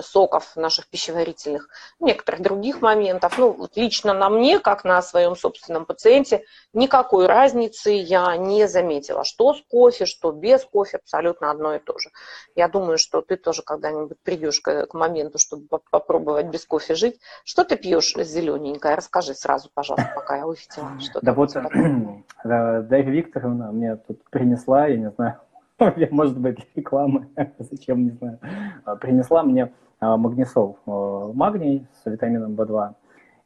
соков 0.00 0.56
наших 0.56 0.88
пищеварительных, 0.88 1.68
некоторых 2.00 2.40
других 2.40 2.80
моментов. 2.80 3.36
Ну, 3.38 3.52
вот 3.52 3.76
лично 3.76 4.14
на 4.14 4.30
мне, 4.30 4.58
как 4.58 4.84
на 4.84 5.02
своем 5.02 5.36
собственном 5.36 5.84
пациенте, 5.84 6.44
никакой 6.72 7.26
разницы 7.26 7.90
я 7.90 8.36
не 8.36 8.66
заметила. 8.66 9.24
Что 9.24 9.52
с 9.52 9.62
кофе, 9.68 10.06
что 10.06 10.32
без 10.32 10.64
кофе, 10.64 10.98
абсолютно 10.98 11.50
одно 11.50 11.74
и 11.74 11.78
то 11.78 11.98
же. 11.98 12.10
Я 12.54 12.68
думаю, 12.68 12.96
что 12.96 13.20
ты 13.20 13.36
тоже 13.36 13.62
когда-нибудь 13.62 14.18
придешь 14.22 14.60
к, 14.60 14.86
к 14.86 14.94
моменту, 14.94 15.38
чтобы 15.38 15.66
попробовать 15.90 16.46
без 16.46 16.64
кофе 16.64 16.94
жить. 16.94 17.20
Что 17.44 17.64
ты 17.64 17.76
пьешь 17.76 18.14
зелененькое? 18.16 18.94
Расскажи 18.94 19.34
сразу, 19.34 19.70
пожалуйста, 19.74 20.10
пока 20.14 20.36
я 20.38 20.46
увидела. 20.46 20.98
Что 21.00 21.20
да 21.20 21.34
вот 21.34 21.52
Дарья 22.44 23.10
Викторовна 23.10 23.72
мне 23.72 23.96
тут 23.96 24.22
принесла, 24.30 24.86
я 24.86 24.96
не 24.96 25.10
знаю, 25.10 25.40
может 26.10 26.38
быть, 26.38 26.58
рекламы, 26.74 27.28
зачем, 27.58 28.04
не 28.04 28.10
знаю, 28.10 28.38
а, 28.84 28.96
принесла 28.96 29.42
мне 29.42 29.72
а, 30.00 30.16
магнисол, 30.16 30.78
а, 30.86 31.32
магний 31.32 31.86
с 32.02 32.10
витамином 32.10 32.54
В2. 32.54 32.94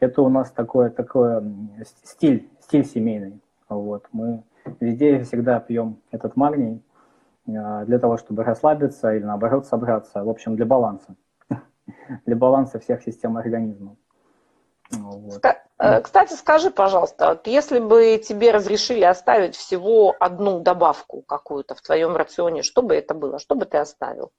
Это 0.01 0.23
у 0.23 0.29
нас 0.29 0.51
такое, 0.51 0.91
такое 0.91 1.45
стиль, 2.05 2.49
стиль 2.61 2.85
семейный. 2.85 3.41
Вот. 3.69 4.09
Мы 4.13 4.43
везде 4.81 5.23
всегда 5.23 5.61
пьем 5.61 5.99
этот 6.11 6.35
магний 6.37 6.83
для 7.47 7.99
того, 7.99 8.17
чтобы 8.17 8.45
расслабиться 8.45 9.15
или 9.15 9.23
наоборот 9.23 9.67
собраться. 9.67 10.25
В 10.25 10.29
общем, 10.29 10.57
для 10.57 10.67
баланса. 10.67 11.15
Для 12.27 12.37
баланса 12.37 12.79
всех 12.79 13.03
систем 13.03 13.37
организма. 13.37 13.97
Вот. 14.93 15.45
Э, 15.79 16.01
кстати, 16.01 16.35
скажи, 16.35 16.71
пожалуйста, 16.71 17.31
вот 17.31 17.47
если 17.47 17.81
бы 17.81 18.19
тебе 18.19 18.53
разрешили 18.53 19.05
оставить 19.05 19.57
всего 19.57 20.15
одну 20.21 20.61
добавку 20.61 21.23
какую-то 21.23 21.75
в 21.75 21.83
твоем 21.83 22.15
рационе, 22.15 22.63
что 22.63 22.83
бы 22.83 22.95
это 22.95 23.15
было? 23.15 23.39
Что 23.39 23.55
бы 23.55 23.65
ты 23.65 23.79
оставил? 23.79 24.31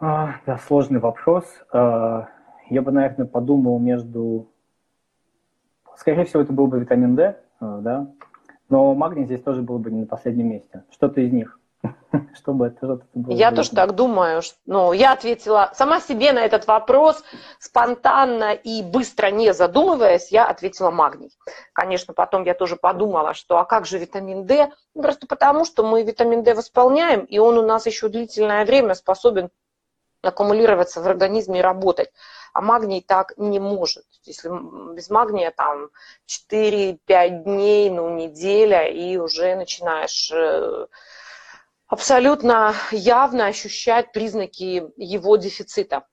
А, 0.00 0.36
да, 0.46 0.58
сложный 0.58 1.00
вопрос. 1.00 1.44
А, 1.72 2.28
я 2.70 2.82
бы, 2.82 2.90
наверное, 2.92 3.26
подумал 3.26 3.78
между... 3.78 4.48
Скорее 5.96 6.24
всего, 6.24 6.42
это 6.42 6.52
был 6.52 6.66
бы 6.66 6.80
витамин 6.80 7.14
D, 7.14 7.38
а, 7.60 7.78
да, 7.80 8.10
но 8.68 8.94
магний 8.94 9.24
здесь 9.24 9.42
тоже 9.42 9.62
был 9.62 9.78
бы 9.78 9.90
не 9.90 10.00
на 10.00 10.06
последнем 10.06 10.48
месте. 10.48 10.84
Что-то 10.90 11.20
из 11.20 11.32
них. 11.32 11.60
чтобы 12.34 12.66
это 12.66 13.00
было. 13.14 13.36
Я 13.36 13.52
тоже 13.52 13.70
так 13.70 13.94
думаю. 13.94 14.42
Ну, 14.66 14.92
я 14.92 15.12
ответила 15.12 15.70
сама 15.74 16.00
себе 16.00 16.32
на 16.32 16.40
этот 16.40 16.66
вопрос 16.66 17.22
спонтанно 17.58 18.52
и 18.52 18.82
быстро 18.82 19.28
не 19.28 19.52
задумываясь, 19.52 20.30
я 20.30 20.46
ответила 20.46 20.90
магний. 20.90 21.32
Конечно, 21.72 22.14
потом 22.14 22.44
я 22.44 22.54
тоже 22.54 22.76
подумала, 22.76 23.34
что 23.34 23.58
а 23.58 23.64
как 23.64 23.86
же 23.86 23.98
витамин 23.98 24.46
D? 24.46 24.70
Ну, 24.94 25.02
просто 25.02 25.26
потому, 25.26 25.64
что 25.64 25.84
мы 25.84 26.02
витамин 26.02 26.42
D 26.42 26.54
восполняем, 26.54 27.24
и 27.24 27.38
он 27.38 27.58
у 27.58 27.66
нас 27.66 27.86
еще 27.86 28.08
длительное 28.08 28.64
время 28.64 28.94
способен 28.94 29.50
аккумулироваться 30.22 31.02
в 31.02 31.06
организме 31.06 31.58
и 31.58 31.62
работать. 31.62 32.10
А 32.54 32.60
магний 32.60 33.02
так 33.02 33.34
не 33.36 33.58
может. 33.58 34.04
Если 34.22 34.48
без 34.94 35.10
магния 35.10 35.50
там 35.50 35.90
4-5 36.50 37.42
дней, 37.42 37.90
ну, 37.90 38.08
неделя, 38.10 38.86
и 38.86 39.16
уже 39.16 39.56
начинаешь 39.56 40.30
э, 40.32 40.86
абсолютно 41.94 42.72
явно 42.90 43.46
ощущать 43.46 44.10
признаки 44.12 44.92
его 44.96 45.36
дефицита. 45.36 46.04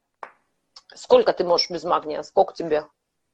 Сколько 0.94 1.34
ты 1.34 1.44
можешь 1.44 1.72
без 1.72 1.84
магния? 1.84 2.22
Сколько 2.22 2.54
тебе 2.54 2.84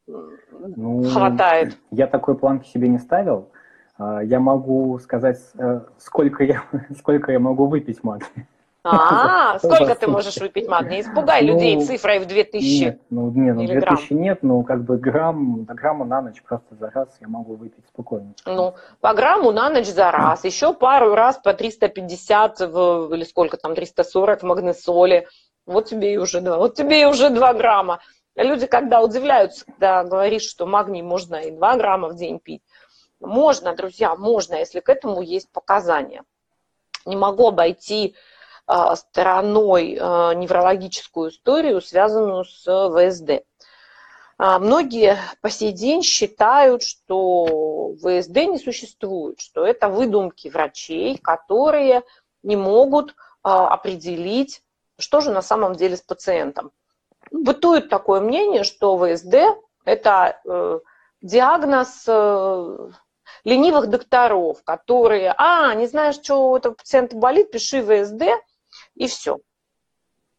ну, 0.08 1.04
хватает? 1.04 1.78
Я 1.92 2.08
такой 2.08 2.38
планки 2.38 2.68
себе 2.70 2.88
не 2.88 3.00
ставил. 3.00 3.52
А, 3.98 4.24
я 4.24 4.40
могу 4.40 4.98
сказать, 5.00 5.40
э, 5.58 5.82
сколько 5.98 6.44
я, 6.46 6.64
сколько 6.98 7.34
я 7.34 7.40
могу 7.40 7.66
выпить 7.68 8.04
магния. 8.04 8.48
А, 8.90 9.60
сколько 9.64 9.96
ты 9.96 10.08
можешь 10.08 10.38
выпить 10.38 10.68
магния? 10.68 11.02
Испугай 11.02 11.42
ну, 11.42 11.54
людей 11.54 11.82
цифрой 11.86 12.20
в 12.20 12.26
2000 12.26 12.84
Нет, 12.84 13.02
ну, 13.10 13.30
не, 13.32 13.54
ну 13.54 13.66
2000 13.66 14.14
нет, 14.14 14.40
ну 14.44 14.64
как 14.64 14.84
бы 14.84 14.98
грамм, 14.98 15.66
до 15.66 15.74
грамма 15.74 16.06
на 16.06 16.22
ночь 16.22 16.42
просто 16.42 16.76
за 16.76 16.90
раз 16.90 17.10
я 17.20 17.28
могу 17.28 17.56
выпить 17.56 17.86
спокойно. 17.88 18.34
Ну, 18.46 18.76
по 19.02 19.14
грамму 19.14 19.52
на 19.52 19.70
ночь 19.70 19.88
за 19.88 20.12
раз, 20.12 20.44
еще 20.46 20.74
пару 20.74 21.14
раз 21.16 21.38
по 21.38 21.54
350 21.54 22.60
в, 22.60 23.14
или 23.14 23.24
сколько 23.24 23.58
там, 23.58 23.76
340 23.76 24.42
в 24.42 24.44
магнесоле. 24.44 25.28
Вот 25.66 25.86
тебе 25.86 26.14
и 26.14 26.18
уже 26.18 26.42
два, 26.42 26.58
вот 26.58 26.76
тебе 26.76 27.02
и 27.02 27.06
уже 27.06 27.30
2 27.30 27.54
грамма. 27.54 28.00
Люди, 28.36 28.68
когда 28.68 29.02
удивляются, 29.02 29.66
когда 29.66 30.04
говоришь, 30.04 30.44
что 30.44 30.66
магний 30.66 31.02
можно 31.02 31.36
и 31.36 31.52
2 31.52 31.76
грамма 31.78 32.10
в 32.10 32.16
день 32.16 32.40
пить, 32.40 32.62
можно, 33.20 33.76
друзья, 33.76 34.16
можно, 34.16 34.56
если 34.56 34.80
к 34.80 34.90
этому 34.90 35.22
есть 35.22 35.52
показания. 35.52 36.24
Не 37.06 37.16
могу 37.16 37.48
обойти 37.48 38.16
стороной 38.96 39.94
э, 39.94 40.34
неврологическую 40.36 41.32
историю, 41.32 41.82
связанную 41.82 42.44
с 42.44 42.66
ВСД. 42.66 43.44
А, 44.40 44.60
многие 44.60 45.18
по 45.42 45.50
сей 45.50 45.72
день 45.72 46.04
считают, 46.04 46.84
что 46.84 47.94
ВСД 47.96 48.36
не 48.48 48.60
существует, 48.60 49.40
что 49.40 49.66
это 49.66 49.90
выдумки 49.90 50.48
врачей, 50.48 51.18
которые 51.18 52.04
не 52.44 52.56
могут 52.56 53.16
а, 53.42 53.70
определить, 53.70 54.62
что 55.00 55.22
же 55.22 55.32
на 55.32 55.42
самом 55.42 55.74
деле 55.76 55.98
с 55.98 56.02
пациентом. 56.02 56.72
Бытует 57.32 57.90
такое 57.90 58.22
мнение, 58.22 58.64
что 58.64 58.98
ВСД– 58.98 59.36
это 59.86 60.40
э, 60.46 60.80
диагноз 61.22 62.06
э, 62.08 62.90
ленивых 63.44 63.88
докторов, 63.88 64.64
которые, 64.64 65.34
а, 65.38 65.74
не 65.74 65.88
знаешь, 65.88 66.16
что 66.16 66.50
у 66.50 66.56
этого 66.56 66.74
пациента 66.74 67.18
болит, 67.18 67.52
пиши 67.52 67.82
ВСД, 67.82 68.24
и 68.96 69.08
все. 69.08 69.40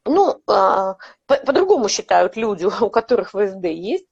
Ну, 0.05 0.41
а, 0.47 0.97
по-другому 1.27 1.89
считают 1.89 2.37
люди, 2.37 2.67
у 2.83 2.91
которых 2.91 3.31
ВСД 3.31 3.65
есть. 3.65 4.07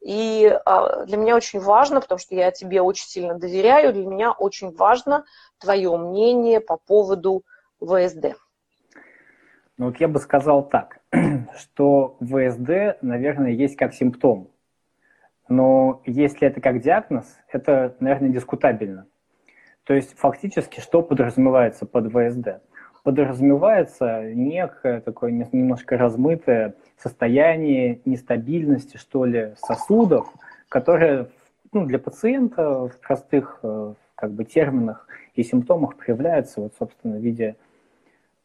И 0.00 0.46
а, 0.64 1.04
для 1.04 1.16
меня 1.16 1.36
очень 1.36 1.60
важно, 1.60 2.00
потому 2.00 2.18
что 2.18 2.34
я 2.34 2.50
тебе 2.50 2.80
очень 2.80 3.06
сильно 3.06 3.38
доверяю, 3.38 3.92
для 3.92 4.06
меня 4.06 4.32
очень 4.32 4.74
важно 4.74 5.24
твое 5.58 5.96
мнение 5.96 6.60
по 6.60 6.76
поводу 6.76 7.42
ВСД. 7.80 8.36
Ну 9.78 9.86
вот 9.86 9.98
я 9.98 10.08
бы 10.08 10.20
сказал 10.20 10.68
так, 10.68 11.00
что 11.58 12.16
ВСД, 12.20 13.02
наверное, 13.02 13.50
есть 13.50 13.76
как 13.76 13.94
симптом. 13.94 14.50
Но 15.48 16.02
если 16.06 16.48
это 16.48 16.60
как 16.60 16.80
диагноз, 16.80 17.26
это, 17.52 17.94
наверное, 18.00 18.30
дискутабельно. 18.30 19.06
То 19.84 19.94
есть 19.94 20.18
фактически 20.18 20.80
что 20.80 21.02
подразумевается 21.02 21.86
под 21.86 22.08
ВСД? 22.08 22.62
Подразумевается 23.06 24.34
некое 24.34 25.00
такое 25.00 25.30
немножко 25.30 25.96
размытое 25.96 26.74
состояние 26.98 28.00
нестабильности, 28.04 28.96
что 28.96 29.24
ли, 29.24 29.52
сосудов, 29.58 30.26
которое 30.68 31.28
ну, 31.72 31.86
для 31.86 32.00
пациента 32.00 32.88
в 32.88 32.98
простых 32.98 33.60
э, 33.62 33.94
как 34.16 34.32
бы, 34.32 34.44
терминах 34.44 35.06
и 35.36 35.44
симптомах 35.44 35.94
проявляется, 35.94 36.62
вот, 36.62 36.72
собственно, 36.76 37.18
в 37.18 37.20
виде 37.20 37.54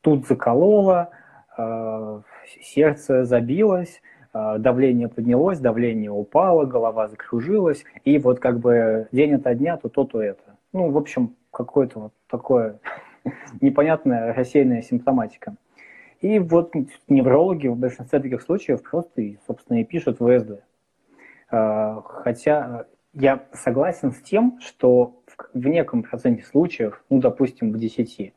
тут 0.01 0.27
закололо, 0.27 1.09
э, 1.57 2.21
сердце 2.61 3.25
забилось, 3.25 3.99
э, 4.35 4.57
давление 4.59 5.07
поднялось, 5.07 5.57
давление 5.57 6.11
упало, 6.11 6.65
голова 6.65 7.07
закружилась, 7.07 7.83
и 8.05 8.19
вот 8.19 8.39
как 8.39 8.59
бы 8.59 9.07
день 9.11 9.33
ото 9.33 9.55
дня 9.55 9.77
то 9.77 9.89
то, 9.89 10.03
то 10.03 10.21
это. 10.21 10.55
Ну, 10.71 10.91
в 10.91 10.97
общем, 10.97 11.35
какое-то 11.49 11.99
вот 11.99 12.13
такое 12.29 12.77
непонятная 13.61 14.33
рассеянная 14.33 14.81
симптоматика. 14.81 15.55
И 16.21 16.37
вот 16.39 16.73
неврологи 17.07 17.67
в 17.67 17.77
большинстве 17.77 18.19
таких 18.19 18.41
случаев 18.41 18.83
просто, 18.83 19.35
собственно, 19.47 19.81
и 19.81 19.83
пишут 19.83 20.17
ВСД. 20.17 20.63
А, 21.49 22.01
хотя 22.01 22.85
я 23.13 23.45
согласен 23.53 24.11
с 24.11 24.21
тем, 24.21 24.59
что 24.61 25.21
в 25.53 25.67
неком 25.67 26.03
проценте 26.03 26.43
случаев, 26.43 27.03
ну, 27.09 27.19
допустим, 27.19 27.71
в 27.71 27.79
10, 27.79 28.33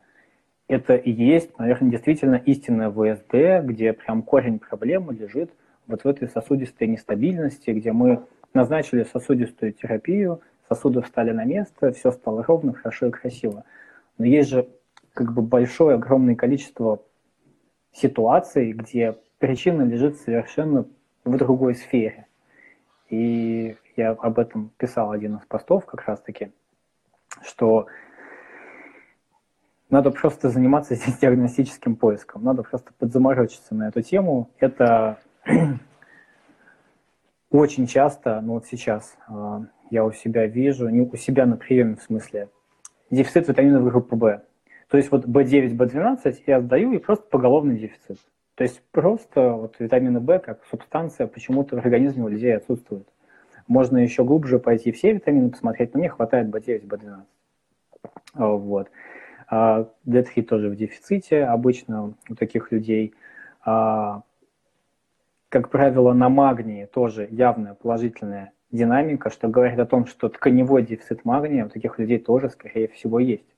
это 0.67 0.95
и 0.95 1.11
есть, 1.11 1.57
наверное, 1.59 1.91
действительно 1.91 2.35
истинное 2.35 2.89
ВСД, 2.89 3.65
где 3.65 3.93
прям 3.93 4.23
корень 4.23 4.59
проблемы 4.59 5.13
лежит 5.13 5.51
вот 5.87 6.03
в 6.03 6.07
этой 6.07 6.27
сосудистой 6.27 6.87
нестабильности, 6.87 7.69
где 7.69 7.91
мы 7.91 8.25
назначили 8.53 9.03
сосудистую 9.03 9.73
терапию, 9.73 10.41
сосуды 10.67 11.01
встали 11.01 11.31
на 11.31 11.45
место, 11.45 11.91
все 11.91 12.11
стало 12.11 12.43
ровно, 12.43 12.73
хорошо 12.73 13.07
и 13.07 13.11
красиво. 13.11 13.63
Но 14.17 14.25
есть 14.25 14.49
же 14.49 14.67
как 15.15 15.33
бы 15.33 15.41
большое, 15.41 15.95
огромное 15.95 16.35
количество 16.35 17.01
ситуаций, 17.91 18.73
где 18.73 19.17
причина 19.39 19.81
лежит 19.81 20.17
совершенно 20.17 20.85
в 21.23 21.37
другой 21.37 21.73
сфере. 21.75 22.27
И 23.09 23.77
я 23.95 24.11
об 24.11 24.37
этом 24.37 24.71
писал 24.77 25.11
один 25.11 25.37
из 25.37 25.45
постов 25.45 25.85
как 25.85 26.05
раз-таки, 26.05 26.51
что 27.41 27.87
надо 29.89 30.11
просто 30.11 30.49
заниматься 30.49 30.95
здесь 30.95 31.17
диагностическим 31.21 31.95
поиском, 31.95 32.43
надо 32.43 32.63
просто 32.63 32.91
подзаморочиться 32.99 33.73
на 33.73 33.87
эту 33.87 34.01
тему. 34.01 34.49
Это 34.59 35.19
очень 37.49 37.87
часто, 37.87 38.41
ну 38.41 38.55
вот 38.55 38.65
сейчас 38.65 39.15
э, 39.29 39.59
я 39.91 40.03
у 40.03 40.11
себя 40.11 40.45
вижу, 40.45 40.89
не 40.89 41.01
у 41.01 41.15
себя 41.15 41.45
на 41.45 41.55
приеме 41.55 41.95
в 41.95 42.01
смысле, 42.01 42.49
дефицит 43.09 43.47
витаминов 43.47 43.85
группы 43.85 44.17
В. 44.17 44.41
То 44.95 44.99
есть 44.99 45.11
вот 45.11 45.25
B9, 45.25 45.75
B12 45.75 46.43
я 46.47 46.61
сдаю 46.61 46.93
и 46.93 46.99
просто 46.99 47.25
поголовный 47.29 47.77
дефицит. 47.77 48.17
То 48.55 48.63
есть 48.63 48.81
просто 48.93 49.51
вот 49.51 49.75
витамины 49.77 50.21
В 50.21 50.39
как 50.39 50.63
субстанция 50.71 51.27
почему-то 51.27 51.75
в 51.75 51.79
организме 51.79 52.23
у 52.23 52.29
людей 52.29 52.55
отсутствует. 52.55 53.05
Можно 53.67 53.97
еще 53.97 54.23
глубже 54.23 54.57
пойти 54.57 54.93
все 54.93 55.11
витамины 55.11 55.49
посмотреть, 55.49 55.93
но 55.93 55.99
мне 55.99 56.07
хватает 56.07 56.47
B9, 56.47 56.87
B12. 56.87 57.23
Вот. 58.35 58.89
А 59.49 59.89
D3 60.07 60.43
тоже 60.43 60.69
в 60.69 60.77
дефиците 60.77 61.43
обычно 61.43 62.13
у 62.29 62.35
таких 62.35 62.71
людей. 62.71 63.13
А, 63.65 64.21
как 65.49 65.71
правило, 65.71 66.13
на 66.13 66.29
магнии 66.29 66.85
тоже 66.85 67.27
явная 67.29 67.73
положительная 67.73 68.53
динамика, 68.71 69.29
что 69.29 69.49
говорит 69.49 69.77
о 69.77 69.85
том, 69.85 70.05
что 70.05 70.29
тканевой 70.29 70.83
дефицит 70.83 71.25
магния 71.25 71.65
у 71.65 71.69
таких 71.69 71.99
людей 71.99 72.17
тоже, 72.17 72.49
скорее 72.49 72.87
всего, 72.87 73.19
есть. 73.19 73.54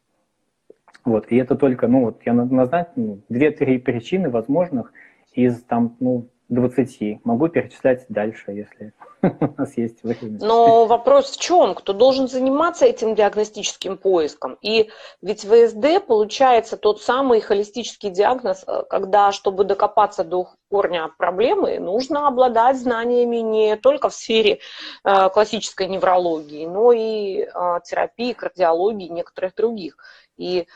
Вот, 1.05 1.27
и 1.29 1.37
это 1.37 1.55
только, 1.55 1.87
ну, 1.87 2.05
вот 2.05 2.21
я 2.25 2.33
назначу 2.33 2.91
ну, 2.95 3.19
2-3 3.29 3.79
причины 3.79 4.29
возможных 4.29 4.91
из 5.33 5.61
там, 5.63 5.95
ну, 5.99 6.27
20. 6.49 7.25
Могу 7.25 7.49
перечислять 7.49 8.05
дальше, 8.09 8.51
если 8.51 8.93
у 9.21 9.53
нас 9.57 9.75
есть 9.77 10.03
время. 10.03 10.37
Но 10.41 10.85
вопрос 10.85 11.31
в 11.31 11.39
чем? 11.39 11.75
Кто 11.75 11.93
должен 11.93 12.27
заниматься 12.27 12.85
этим 12.85 13.15
диагностическим 13.15 13.97
поиском? 13.97 14.57
И 14.61 14.89
ведь 15.21 15.41
ВСД 15.41 16.05
получается 16.05 16.77
тот 16.77 17.01
самый 17.01 17.41
холистический 17.41 18.09
диагноз, 18.09 18.63
э, 18.65 18.83
когда, 18.89 19.31
чтобы 19.31 19.65
докопаться 19.65 20.23
до 20.23 20.47
корня 20.69 21.09
проблемы, 21.17 21.79
нужно 21.79 22.27
обладать 22.27 22.77
знаниями 22.77 23.37
не 23.37 23.75
только 23.75 24.09
в 24.09 24.13
сфере 24.13 24.59
э, 25.03 25.29
классической 25.29 25.87
неврологии, 25.87 26.65
но 26.65 26.93
и 26.93 27.41
э, 27.41 27.79
терапии, 27.83 28.31
кардиологии 28.31 29.07
и 29.07 29.11
некоторых 29.13 29.53
других. 29.55 29.97
И 30.37 30.67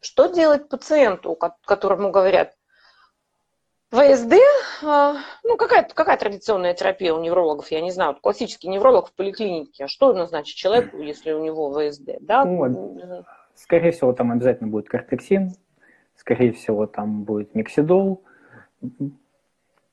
что 0.00 0.26
делать 0.26 0.68
пациенту, 0.68 1.38
которому 1.64 2.10
говорят, 2.10 2.56
ВСД, 3.92 4.32
а, 4.82 5.16
ну, 5.44 5.58
какая, 5.58 5.84
какая 5.84 6.16
традиционная 6.16 6.72
терапия 6.72 7.12
у 7.12 7.20
неврологов, 7.20 7.70
я 7.70 7.82
не 7.82 7.90
знаю, 7.90 8.16
классический 8.18 8.68
невролог 8.68 9.08
в 9.08 9.12
поликлинике, 9.12 9.84
а 9.84 9.88
что 9.88 10.14
назначить 10.14 10.56
человеку, 10.56 10.96
если 10.96 11.32
у 11.32 11.44
него 11.44 11.70
ВСД, 11.70 12.16
да? 12.20 12.46
Ну, 12.46 12.98
скорее 13.54 13.92
всего, 13.92 14.14
там 14.14 14.32
обязательно 14.32 14.70
будет 14.70 14.88
кортексин, 14.88 15.52
скорее 16.16 16.52
всего, 16.52 16.86
там 16.86 17.24
будет 17.24 17.54
миксидол, 17.54 18.24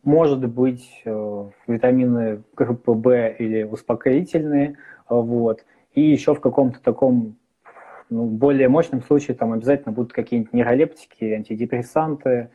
может 0.04 0.48
быть, 0.48 1.02
э, 1.04 1.50
витамины 1.68 2.42
группы 2.56 2.94
В 2.94 3.32
или 3.34 3.64
успокоительные, 3.64 4.78
вот, 5.10 5.66
и 5.94 6.02
еще 6.02 6.36
в 6.36 6.40
каком-то 6.40 6.80
таком 6.80 7.36
ну, 8.10 8.26
в 8.26 8.32
более 8.32 8.70
мощном 8.70 9.04
случае 9.04 9.36
там 9.36 9.54
обязательно 9.54 9.92
будут 9.92 10.14
какие-нибудь 10.14 10.54
нейролептики, 10.54 11.26
антидепрессанты, 11.26 12.50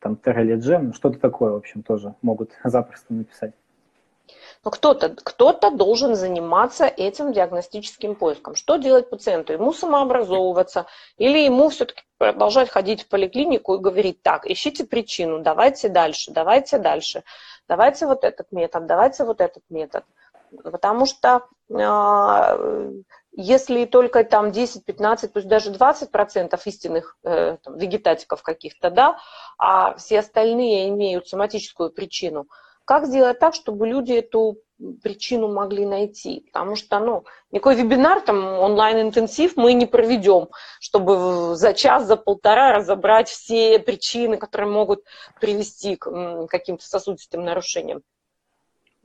там 0.00 0.16
терролиджем, 0.16 0.92
что-то 0.92 1.18
такое, 1.18 1.52
в 1.52 1.56
общем, 1.56 1.82
тоже 1.82 2.14
могут 2.22 2.52
запросто 2.64 3.12
написать. 3.12 3.52
Но 4.64 4.70
кто-то 4.72 5.10
кто 5.10 5.52
должен 5.70 6.16
заниматься 6.16 6.86
этим 6.86 7.32
диагностическим 7.32 8.16
поиском. 8.16 8.56
Что 8.56 8.76
делать 8.76 9.08
пациенту? 9.08 9.52
Ему 9.52 9.72
самообразовываться 9.72 10.86
или 11.16 11.38
ему 11.38 11.68
все-таки 11.68 12.02
продолжать 12.18 12.68
ходить 12.68 13.02
в 13.02 13.08
поликлинику 13.08 13.74
и 13.74 13.80
говорить, 13.80 14.22
так, 14.22 14.46
ищите 14.46 14.84
причину, 14.84 15.40
давайте 15.40 15.88
дальше, 15.88 16.32
давайте 16.32 16.78
дальше, 16.78 17.22
давайте 17.68 18.06
вот 18.06 18.24
этот 18.24 18.50
метод, 18.50 18.86
давайте 18.86 19.24
вот 19.24 19.40
этот 19.40 19.62
метод. 19.70 20.04
Потому 20.64 21.06
что 21.06 21.42
а, 21.72 22.58
если 23.36 23.84
только 23.84 24.24
там 24.24 24.50
10, 24.50 24.84
15, 24.84 25.32
пусть 25.32 25.46
даже 25.46 25.70
20 25.70 26.10
процентов 26.10 26.66
истинных 26.66 27.18
э, 27.22 27.58
там, 27.62 27.76
вегетатиков 27.76 28.42
каких-то, 28.42 28.90
да, 28.90 29.18
а 29.58 29.94
все 29.96 30.20
остальные 30.20 30.88
имеют 30.88 31.28
соматическую 31.28 31.90
причину, 31.90 32.46
Как 32.86 33.06
сделать 33.06 33.38
так, 33.38 33.54
чтобы 33.54 33.86
люди 33.86 34.12
эту 34.12 34.56
причину 35.02 35.52
могли 35.52 35.84
найти? 35.84 36.48
Потому 36.50 36.76
что, 36.76 36.98
ну, 36.98 37.24
никакой 37.50 37.74
вебинар, 37.74 38.22
там, 38.22 38.42
онлайн-интенсив 38.58 39.56
мы 39.56 39.74
не 39.74 39.84
проведем, 39.84 40.48
чтобы 40.80 41.56
за 41.56 41.74
час, 41.74 42.06
за 42.06 42.16
полтора 42.16 42.72
разобрать 42.72 43.28
все 43.28 43.78
причины, 43.78 44.38
которые 44.38 44.70
могут 44.70 45.04
привести 45.40 45.96
к 45.96 46.46
каким-то 46.46 46.86
сосудистым 46.86 47.44
нарушениям. 47.44 48.02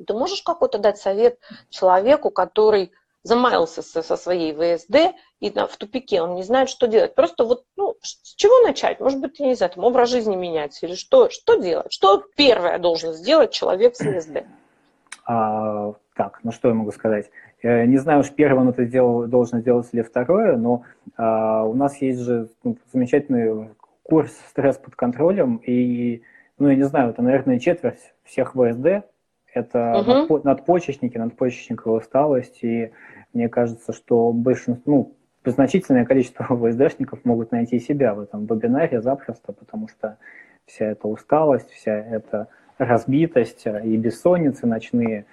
Ты 0.08 0.14
можешь 0.14 0.42
какой-то 0.42 0.78
дать 0.78 0.98
совет 0.98 1.38
человеку, 1.70 2.32
который 2.32 2.92
замаялся 3.24 3.82
со, 3.82 4.16
своей 4.16 4.54
ВСД 4.54 5.16
и 5.40 5.50
там, 5.50 5.68
в 5.68 5.78
тупике, 5.78 6.22
он 6.22 6.36
не 6.36 6.44
знает, 6.44 6.70
что 6.70 6.88
делать. 6.88 7.16
Просто 7.16 7.44
вот, 7.46 7.66
ну, 7.76 7.96
с 8.02 8.36
чего 8.36 8.60
начать? 8.66 9.00
Может 9.00 9.20
быть, 9.20 9.40
я 9.40 9.48
не 9.48 9.56
знаю, 9.56 9.72
там, 9.74 9.84
образ 9.84 10.10
жизни 10.10 10.36
менять 10.36 10.78
или 10.82 10.96
что, 10.96 11.30
что 11.30 11.56
делать? 11.56 11.92
Что 11.92 12.24
первое 12.36 12.80
должен 12.80 13.14
сделать 13.14 13.52
человек 13.52 13.96
с 13.96 14.00
ВСД? 14.00 14.44
А, 15.24 15.94
так, 16.16 16.40
ну 16.44 16.52
что 16.52 16.68
я 16.70 16.74
могу 16.74 16.92
сказать? 16.92 17.30
Не 17.64 17.98
знаю 17.98 18.22
уж 18.22 18.32
он 18.38 18.70
это 18.70 18.86
делал, 18.86 19.28
должен 19.28 19.62
сделать 19.62 19.88
или 19.92 20.02
второе, 20.02 20.58
но 20.58 20.82
а, 21.16 21.64
у 21.64 21.76
нас 21.76 22.02
есть 22.02 22.22
же 22.22 22.50
ну, 22.64 22.76
замечательный 22.92 23.70
курс 24.02 24.32
«Стресс 24.50 24.78
под 24.78 24.96
контролем», 24.96 25.58
и, 25.58 26.24
ну, 26.58 26.70
я 26.70 26.76
не 26.76 26.84
знаю, 26.84 27.12
это, 27.12 27.22
наверное, 27.22 27.60
четверть 27.60 28.14
всех 28.24 28.56
ВСД, 28.56 29.06
это 29.54 30.26
угу. 30.28 30.42
надпочечники, 30.44 31.18
надпочечниковая 31.18 32.00
усталость, 32.00 32.64
и 32.64 32.92
мне 33.34 33.50
кажется, 33.50 33.94
что 33.94 34.32
большинство, 34.32 34.92
ну, 34.92 35.16
значительное 35.46 36.06
количество 36.06 36.46
ВСДшников 36.56 37.26
могут 37.26 37.52
найти 37.52 37.80
себя 37.80 38.14
в 38.14 38.22
этом 38.22 38.46
вебинаре 38.46 39.02
запросто, 39.02 39.54
потому 39.54 39.88
что 39.88 40.18
вся 40.66 40.86
эта 40.86 41.08
усталость, 41.08 41.70
вся 41.72 41.94
эта 41.94 42.48
разбитость 42.78 43.66
и 43.66 43.98
бессонницы 43.98 44.66
ночные 44.68 45.26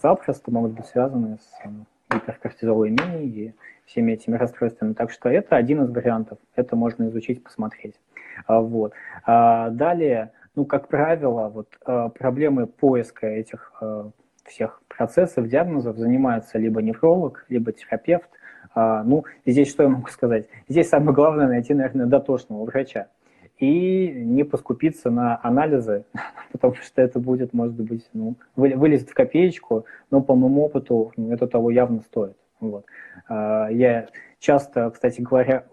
запросто 0.00 0.50
могут 0.50 0.72
быть 0.72 0.86
связаны 0.86 1.38
с 1.38 1.66
э, 1.66 1.68
гиперкортизолемией 2.14 3.28
и 3.28 3.54
всеми 3.86 4.12
этими 4.12 4.36
расстройствами. 4.36 4.92
Так 4.92 5.10
что 5.10 5.28
это 5.28 5.56
один 5.56 5.82
из 5.82 5.90
вариантов. 5.90 6.38
Это 6.54 6.76
можно 6.76 7.08
изучить, 7.08 7.42
посмотреть. 7.42 7.94
А, 8.46 8.60
вот. 8.60 8.92
А 9.24 9.70
далее, 9.70 10.30
ну, 10.58 10.64
как 10.64 10.88
правило, 10.88 11.48
вот 11.48 11.68
э, 11.86 12.08
проблемы 12.18 12.66
поиска 12.66 13.28
этих 13.28 13.72
э, 13.80 14.10
всех 14.42 14.82
процессов, 14.88 15.46
диагнозов 15.46 15.96
занимается 15.96 16.58
либо 16.58 16.82
невролог, 16.82 17.46
либо 17.48 17.70
терапевт. 17.70 18.28
А, 18.74 19.04
ну, 19.04 19.24
здесь 19.46 19.70
что 19.70 19.84
я 19.84 19.88
могу 19.88 20.08
сказать? 20.08 20.48
Здесь 20.68 20.88
самое 20.88 21.14
главное 21.14 21.46
найти, 21.46 21.74
наверное, 21.74 22.06
дотошного 22.06 22.64
врача 22.64 23.06
и 23.58 24.08
не 24.08 24.42
поскупиться 24.42 25.10
на 25.10 25.38
анализы, 25.44 26.06
потому 26.52 26.74
что 26.74 27.02
это 27.02 27.20
будет, 27.20 27.52
может 27.52 27.80
быть, 27.80 28.08
ну, 28.12 28.34
вылезет 28.56 29.10
в 29.10 29.14
копеечку, 29.14 29.86
но 30.10 30.22
по 30.22 30.34
моему 30.34 30.64
опыту 30.64 31.12
ну, 31.16 31.32
это 31.32 31.46
того 31.46 31.70
явно 31.70 32.00
стоит. 32.00 32.36
Вот. 32.58 32.84
А, 33.28 33.68
я 33.68 34.08
часто, 34.40 34.90
кстати 34.90 35.20
говоря, 35.20 35.66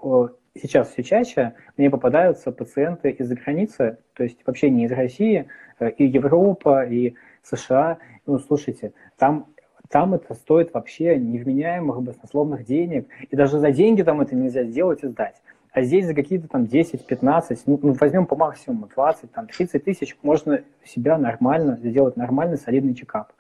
сейчас 0.56 0.90
все 0.90 1.04
чаще 1.04 1.54
мне 1.78 1.90
попадаются 1.90 2.52
пациенты 2.52 3.10
из-за 3.12 3.36
границы, 3.36 3.98
то 4.14 4.24
есть 4.24 4.40
вообще 4.46 4.70
не 4.70 4.86
из 4.86 4.92
России, 4.92 5.48
э, 5.80 5.92
и 5.92 6.06
Европа, 6.06 6.86
и 6.86 7.16
США. 7.44 7.98
Ну, 8.26 8.40
слушайте, 8.40 8.94
там 9.18 9.48
там 9.90 10.16
это 10.16 10.34
стоит 10.34 10.74
вообще 10.74 11.16
невменяемых 11.18 12.02
баснословных 12.02 12.66
денег, 12.66 13.08
и 13.30 13.36
даже 13.36 13.60
за 13.60 13.72
деньги 13.72 14.02
там 14.02 14.20
это 14.20 14.36
нельзя 14.36 14.64
сделать 14.64 15.04
и 15.04 15.08
сдать. 15.08 15.36
А 15.72 15.82
здесь 15.82 16.06
за 16.06 16.16
какие-то 16.16 16.48
там 16.48 16.64
10-15, 16.64 17.60
ну, 17.66 17.80
ну, 17.82 17.94
возьмем 18.00 18.26
по 18.26 18.36
максимуму 18.36 18.88
20, 18.88 19.32
там 19.32 19.48
30 19.48 19.84
тысяч, 19.84 20.18
можно 20.24 20.62
себя 20.84 21.18
нормально 21.18 21.78
сделать 21.78 22.16
нормальный 22.16 22.58
солидный 22.58 22.96
чекап. 22.96 23.34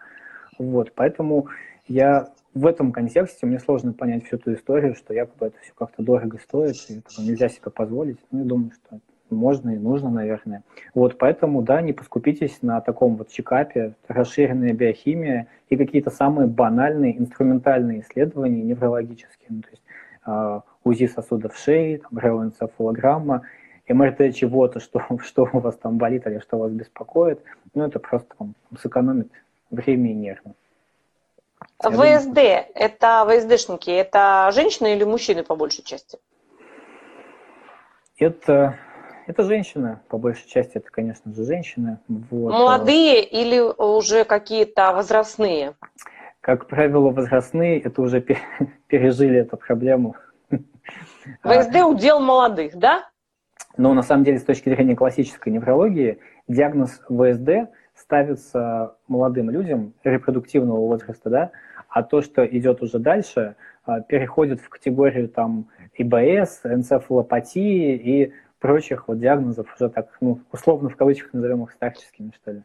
Вот, 0.60 0.92
поэтому 0.94 1.48
я 1.88 2.30
в 2.56 2.66
этом 2.66 2.94
контексте 2.94 3.46
мне 3.46 3.60
сложно 3.60 3.92
понять 3.92 4.26
всю 4.26 4.38
эту 4.38 4.54
историю, 4.54 4.96
что 4.96 5.14
якобы 5.14 5.48
это 5.48 5.58
все 5.62 5.74
как-то 5.78 6.02
дорого 6.02 6.40
стоит, 6.42 6.78
и 6.90 7.00
этого 7.00 7.26
нельзя 7.26 7.50
себе 7.50 7.70
позволить. 7.70 8.18
Ну, 8.32 8.40
я 8.40 8.46
думаю, 8.46 8.72
что 8.72 9.00
можно 9.30 9.72
и 9.72 9.78
нужно, 9.78 10.10
наверное. 10.10 10.64
Вот, 10.94 11.18
поэтому, 11.18 11.62
да, 11.62 11.82
не 11.82 11.92
поскупитесь 11.92 12.62
на 12.62 12.80
таком 12.80 13.18
вот 13.18 13.30
чекапе, 13.30 13.94
расширенная 14.08 14.74
биохимия 14.74 15.48
и 15.70 15.76
какие-то 15.76 16.12
самые 16.12 16.48
банальные 16.48 17.20
инструментальные 17.20 18.02
исследования 18.02 18.64
неврологические. 18.64 19.50
Ну, 19.50 19.62
то 19.62 19.70
есть 19.72 19.84
э, 20.26 20.62
УЗИ 20.86 21.08
сосудов 21.08 21.58
шеи, 21.58 21.98
там, 21.98 22.18
реоэнцефалограмма, 22.18 23.42
МРТ 23.90 24.34
чего-то, 24.34 24.80
что, 24.80 25.02
что 25.22 25.50
у 25.52 25.60
вас 25.60 25.76
там 25.76 25.98
болит 25.98 26.26
или 26.26 26.40
что 26.40 26.58
вас 26.58 26.72
беспокоит. 26.72 27.42
Ну, 27.74 27.86
это 27.86 28.00
просто 28.00 28.34
там, 28.38 28.54
сэкономит 28.80 29.30
время 29.72 30.12
и 30.12 30.14
нервы. 30.14 30.54
ВСД, 31.80 32.38
это 32.38 33.26
ВСДшники, 33.30 33.90
это 33.90 34.52
женщины 34.54 34.94
или 34.94 35.04
мужчины 35.04 35.44
по 35.44 35.56
большей 35.56 35.84
части? 35.84 36.18
Это, 38.18 38.78
это 39.28 39.44
женщины, 39.44 40.00
по 40.08 40.18
большей 40.18 40.48
части 40.48 40.78
это, 40.78 40.90
конечно 40.90 41.34
же, 41.34 41.44
женщины. 41.44 42.00
Вот. 42.08 42.52
Молодые 42.52 43.24
или 43.24 43.60
уже 43.60 44.24
какие-то 44.24 44.94
возрастные? 44.94 45.76
Как 46.42 46.68
правило, 46.68 47.10
возрастные, 47.10 47.82
это 47.82 48.02
уже 48.02 48.22
пережили 48.88 49.40
эту 49.40 49.58
проблему. 49.58 50.16
ВСД 51.44 51.78
удел 51.84 52.20
молодых, 52.20 52.76
да? 52.76 53.10
Но 53.78 53.94
на 53.94 54.04
самом 54.04 54.24
деле, 54.24 54.40
с 54.40 54.44
точки 54.44 54.70
зрения 54.70 54.96
классической 54.96 55.50
неврологии, 55.52 56.20
диагноз 56.48 57.02
ВСД 57.10 57.70
ставится 58.06 58.96
молодым 59.08 59.50
людям 59.50 59.94
репродуктивного 60.04 60.78
возраста, 60.78 61.30
да, 61.30 61.52
а 61.90 62.04
то, 62.04 62.22
что 62.22 62.46
идет 62.46 62.82
уже 62.82 63.00
дальше, 63.00 63.56
а, 63.86 64.02
переходит 64.02 64.62
в 64.62 64.70
категорию 64.70 65.28
там 65.28 65.68
ИБС, 65.98 66.62
энцефалопатии 66.66 67.96
и 67.96 68.34
прочих 68.60 69.08
вот 69.08 69.20
диагнозов 69.20 69.74
уже 69.76 69.90
так, 69.90 70.18
ну, 70.22 70.40
условно 70.52 70.90
в 70.90 70.96
кавычках 70.96 71.34
назовем 71.34 71.64
их 71.64 71.72
старческими, 71.72 72.32
что 72.36 72.52
ли. 72.52 72.64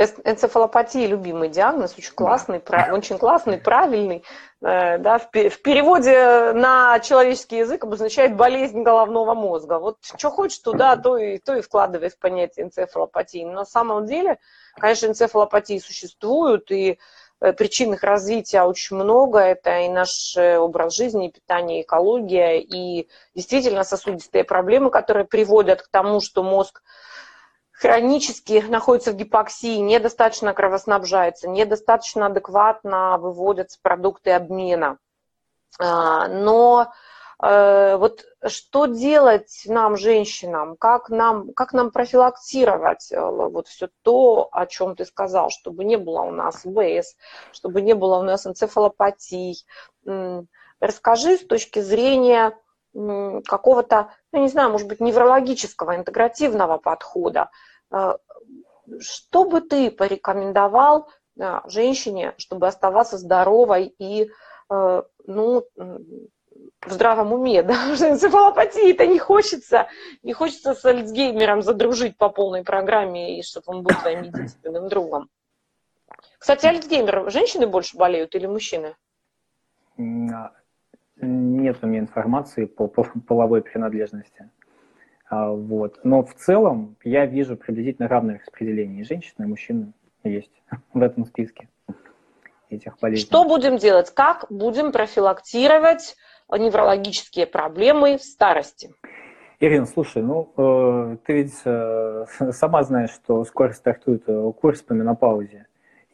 Энцефалопатия 0.00 1.06
любимый 1.06 1.50
диагноз, 1.50 1.94
очень 1.98 2.14
классный, 2.14 2.62
да. 2.66 2.88
очень 2.92 3.18
классный, 3.18 3.58
правильный. 3.58 4.24
Э, 4.62 4.96
да, 4.96 5.18
в 5.18 5.30
переводе 5.30 6.52
на 6.52 6.98
человеческий 7.00 7.58
язык 7.58 7.84
обозначает 7.84 8.34
болезнь 8.34 8.82
головного 8.82 9.34
мозга. 9.34 9.78
Вот 9.78 9.98
что 10.02 10.30
хочешь 10.30 10.58
туда, 10.60 10.96
то 10.96 11.18
и, 11.18 11.38
то 11.38 11.54
и 11.54 11.60
вкладывай 11.60 12.08
в 12.08 12.18
понятие 12.18 12.66
энцефалопатии. 12.66 13.44
Но 13.44 13.52
на 13.52 13.64
самом 13.66 14.06
деле, 14.06 14.38
конечно, 14.76 15.08
энцефалопатии 15.08 15.78
существуют, 15.78 16.70
и 16.70 16.98
э, 17.42 17.52
причин 17.52 17.92
их 17.92 18.02
развития 18.02 18.62
очень 18.62 18.96
много. 18.96 19.38
Это 19.40 19.80
и 19.80 19.88
наш 19.90 20.34
э, 20.34 20.58
образ 20.58 20.94
жизни, 20.94 21.28
и 21.28 21.32
питание, 21.32 21.80
и 21.80 21.82
экология, 21.82 22.58
и 22.58 23.06
действительно 23.34 23.84
сосудистые 23.84 24.44
проблемы, 24.44 24.90
которые 24.90 25.26
приводят 25.26 25.82
к 25.82 25.88
тому, 25.88 26.22
что 26.22 26.42
мозг 26.42 26.80
хронически 27.80 28.62
находится 28.68 29.12
в 29.12 29.16
гипоксии, 29.16 29.78
недостаточно 29.78 30.52
кровоснабжается, 30.52 31.48
недостаточно 31.48 32.26
адекватно 32.26 33.16
выводятся 33.16 33.78
продукты 33.80 34.32
обмена. 34.32 34.98
А, 35.78 36.28
но 36.28 36.92
э, 37.42 37.96
вот 37.96 38.26
что 38.46 38.84
делать 38.84 39.62
нам, 39.64 39.96
женщинам, 39.96 40.76
как 40.76 41.08
нам, 41.08 41.54
как 41.54 41.72
нам 41.72 41.90
профилактировать 41.90 43.10
э, 43.12 43.18
вот 43.18 43.66
все 43.66 43.88
то, 44.02 44.50
о 44.52 44.66
чем 44.66 44.94
ты 44.94 45.06
сказал, 45.06 45.48
чтобы 45.48 45.84
не 45.84 45.96
было 45.96 46.20
у 46.20 46.32
нас 46.32 46.56
ВС, 46.56 47.16
чтобы 47.50 47.80
не 47.80 47.94
было 47.94 48.18
у 48.18 48.22
нас 48.22 48.46
энцефалопатий. 48.46 49.64
Расскажи 50.80 51.38
с 51.38 51.46
точки 51.46 51.80
зрения 51.80 52.54
какого-то, 52.92 54.10
ну 54.32 54.42
не 54.42 54.48
знаю, 54.48 54.70
может 54.70 54.88
быть, 54.88 55.00
неврологического, 55.00 55.96
интегративного 55.96 56.78
подхода. 56.78 57.48
А, 57.90 58.16
что 59.00 59.44
бы 59.44 59.60
ты 59.60 59.90
порекомендовал 59.90 61.08
а, 61.38 61.62
женщине, 61.68 62.34
чтобы 62.38 62.66
оставаться 62.66 63.18
здоровой 63.18 63.94
и 63.98 64.30
а, 64.68 65.04
ну, 65.26 65.64
в 66.82 66.90
здравом 66.90 67.32
уме, 67.32 67.62
да, 67.64 67.94
что 67.94 68.08
энцефалопатии-то 68.08 69.06
не 69.06 69.18
хочется, 69.18 69.88
не 70.22 70.32
хочется 70.32 70.74
с 70.74 70.84
Альцгеймером 70.84 71.62
задружить 71.62 72.16
по 72.16 72.28
полной 72.28 72.64
программе, 72.64 73.38
и 73.38 73.42
чтобы 73.42 73.64
он 73.66 73.82
был 73.82 73.94
твоим 73.94 74.22
единственным 74.22 74.88
другом. 74.88 75.28
Кстати, 76.38 76.66
Альцгеймер, 76.66 77.30
женщины 77.30 77.66
больше 77.66 77.96
болеют 77.96 78.34
или 78.34 78.46
мужчины? 78.46 78.96
Нет 79.96 81.76
у 81.82 81.86
меня 81.86 82.00
информации 82.00 82.64
по 82.64 82.88
половой 82.88 83.62
принадлежности. 83.62 84.50
А, 85.30 85.48
вот. 85.50 86.00
Но 86.02 86.24
в 86.24 86.34
целом 86.34 86.96
я 87.04 87.24
вижу 87.24 87.56
приблизительно 87.56 88.08
равное 88.08 88.40
распределение. 88.40 89.00
И 89.00 89.04
женщины, 89.04 89.44
и 89.44 89.46
мужчины 89.46 89.92
есть 90.24 90.50
в 90.92 91.00
этом 91.00 91.24
списке 91.24 91.68
этих 92.68 92.98
болезней. 92.98 93.24
Что 93.24 93.44
будем 93.44 93.78
делать? 93.78 94.12
Как 94.12 94.46
будем 94.50 94.92
профилактировать 94.92 96.16
неврологические 96.50 97.46
проблемы 97.46 98.18
в 98.18 98.22
старости? 98.22 98.92
Ирина, 99.60 99.86
слушай, 99.86 100.22
ну, 100.22 100.52
э, 100.56 101.16
ты 101.24 101.34
ведь 101.34 101.54
э, 101.64 102.24
сама 102.52 102.82
знаешь, 102.82 103.10
что 103.10 103.44
скоро 103.44 103.72
стартует 103.72 104.24
э, 104.26 104.52
курс 104.60 104.82
по 104.82 104.94
менопаузе. 104.94 105.66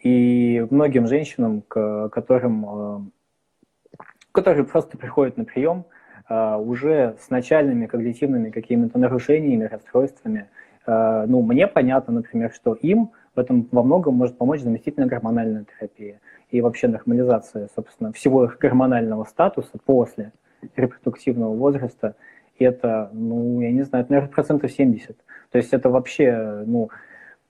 И 0.03 0.67
многим 0.71 1.07
женщинам, 1.07 1.63
к 1.63 2.11
которым, 2.11 2.67
э, 2.67 3.99
которые 4.33 4.65
просто 4.65 4.99
приходят 4.99 5.39
на 5.39 5.45
прием, 5.45 5.87
уже 6.29 7.17
с 7.21 7.31
начальными 7.31 7.87
когнитивными 7.87 8.51
какими-то 8.51 8.99
нарушениями, 8.99 9.65
расстройствами, 9.65 10.49
э, 10.87 11.25
ну, 11.29 11.43
мне 11.43 11.67
понятно, 11.67 12.15
например, 12.15 12.53
что 12.53 12.75
им 12.75 13.13
в 13.35 13.39
этом 13.39 13.69
во 13.71 13.83
многом 13.83 14.15
может 14.15 14.39
помочь 14.39 14.61
заместительная 14.61 15.09
гормональная 15.09 15.65
терапия 15.65 16.21
и 16.51 16.61
вообще 16.61 16.89
нормализация, 16.89 17.69
собственно, 17.75 18.13
всего 18.13 18.45
их 18.45 18.59
гормонального 18.59 19.25
статуса 19.25 19.79
после 19.85 20.33
репродуктивного 20.75 21.55
возраста. 21.55 22.17
И 22.59 22.65
это, 22.65 23.11
ну, 23.13 23.61
я 23.61 23.71
не 23.71 23.83
знаю, 23.83 24.05
это, 24.05 24.13
наверное, 24.13 24.33
процентов 24.33 24.73
70. 24.73 25.17
То 25.51 25.59
есть 25.59 25.73
это 25.73 25.91
вообще, 25.91 26.65
ну, 26.67 26.89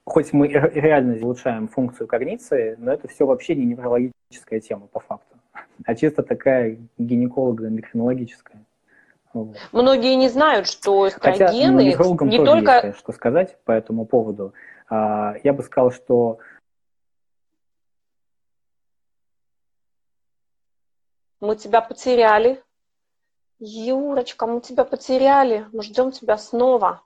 хоть 0.03 0.33
мы 0.33 0.47
реально 0.47 1.17
улучшаем 1.21 1.67
функцию 1.67 2.07
когниции, 2.07 2.75
но 2.77 2.91
это 2.91 3.07
все 3.07 3.25
вообще 3.25 3.55
не 3.55 3.65
неврологическая 3.65 4.59
тема 4.59 4.87
по 4.87 4.99
факту, 4.99 5.35
а 5.85 5.95
чисто 5.95 6.23
такая 6.23 6.77
гинеколого-эндокринологическая. 6.97 8.66
Многие 9.71 10.15
не 10.15 10.29
знают, 10.29 10.67
что 10.67 11.07
эстрогены 11.07 11.91
Хотя, 11.91 12.09
ну, 12.09 12.25
не 12.25 12.43
только... 12.43 12.87
есть, 12.87 12.99
что 12.99 13.11
сказать 13.11 13.57
по 13.65 13.71
этому 13.71 14.05
поводу. 14.05 14.53
А, 14.89 15.35
я 15.43 15.53
бы 15.53 15.63
сказал, 15.63 15.91
что 15.91 16.39
Мы 21.39 21.55
тебя 21.55 21.81
потеряли. 21.81 22.63
Юрочка, 23.59 24.47
мы 24.47 24.61
тебя 24.61 24.83
потеряли. 24.83 25.67
Мы 25.71 25.83
ждем 25.83 26.11
тебя 26.11 26.37
снова. 26.37 27.03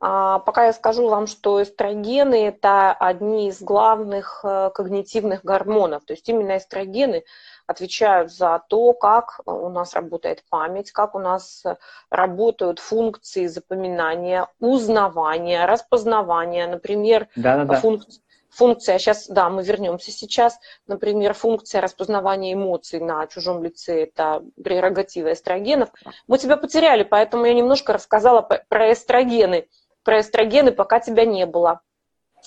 А 0.00 0.40
пока 0.40 0.66
я 0.66 0.72
скажу 0.72 1.08
вам, 1.08 1.26
что 1.26 1.62
эстрогены– 1.62 2.46
это 2.48 2.92
одни 2.92 3.48
из 3.48 3.62
главных 3.62 4.40
э, 4.44 4.70
когнитивных 4.74 5.44
гормонов. 5.44 6.04
То 6.04 6.12
есть 6.12 6.28
именно 6.28 6.58
эстрогены 6.58 7.24
отвечают 7.66 8.32
за 8.32 8.62
то, 8.68 8.92
как 8.92 9.40
у 9.46 9.68
нас 9.70 9.94
работает 9.94 10.44
память, 10.50 10.92
как 10.92 11.14
у 11.14 11.18
нас 11.18 11.64
работают 12.10 12.80
функции 12.80 13.46
запоминания, 13.46 14.48
узнавания, 14.60 15.64
распознавания. 15.64 16.66
Например, 16.66 17.28
да, 17.36 17.64
да, 17.64 17.74
функции 17.76 18.20
функция, 18.54 18.98
сейчас, 18.98 19.26
да, 19.28 19.50
мы 19.50 19.62
вернемся 19.62 20.10
сейчас, 20.10 20.58
например, 20.86 21.34
функция 21.34 21.80
распознавания 21.80 22.54
эмоций 22.54 23.00
на 23.00 23.26
чужом 23.26 23.62
лице, 23.62 24.04
это 24.04 24.42
прерогатива 24.62 25.32
эстрогенов. 25.32 25.90
Мы 26.26 26.38
тебя 26.38 26.56
потеряли, 26.56 27.02
поэтому 27.02 27.44
я 27.44 27.54
немножко 27.54 27.92
рассказала 27.92 28.42
про 28.42 28.92
эстрогены. 28.92 29.68
Про 30.04 30.20
эстрогены, 30.20 30.72
пока 30.72 31.00
тебя 31.00 31.24
не 31.24 31.46
было. 31.46 31.80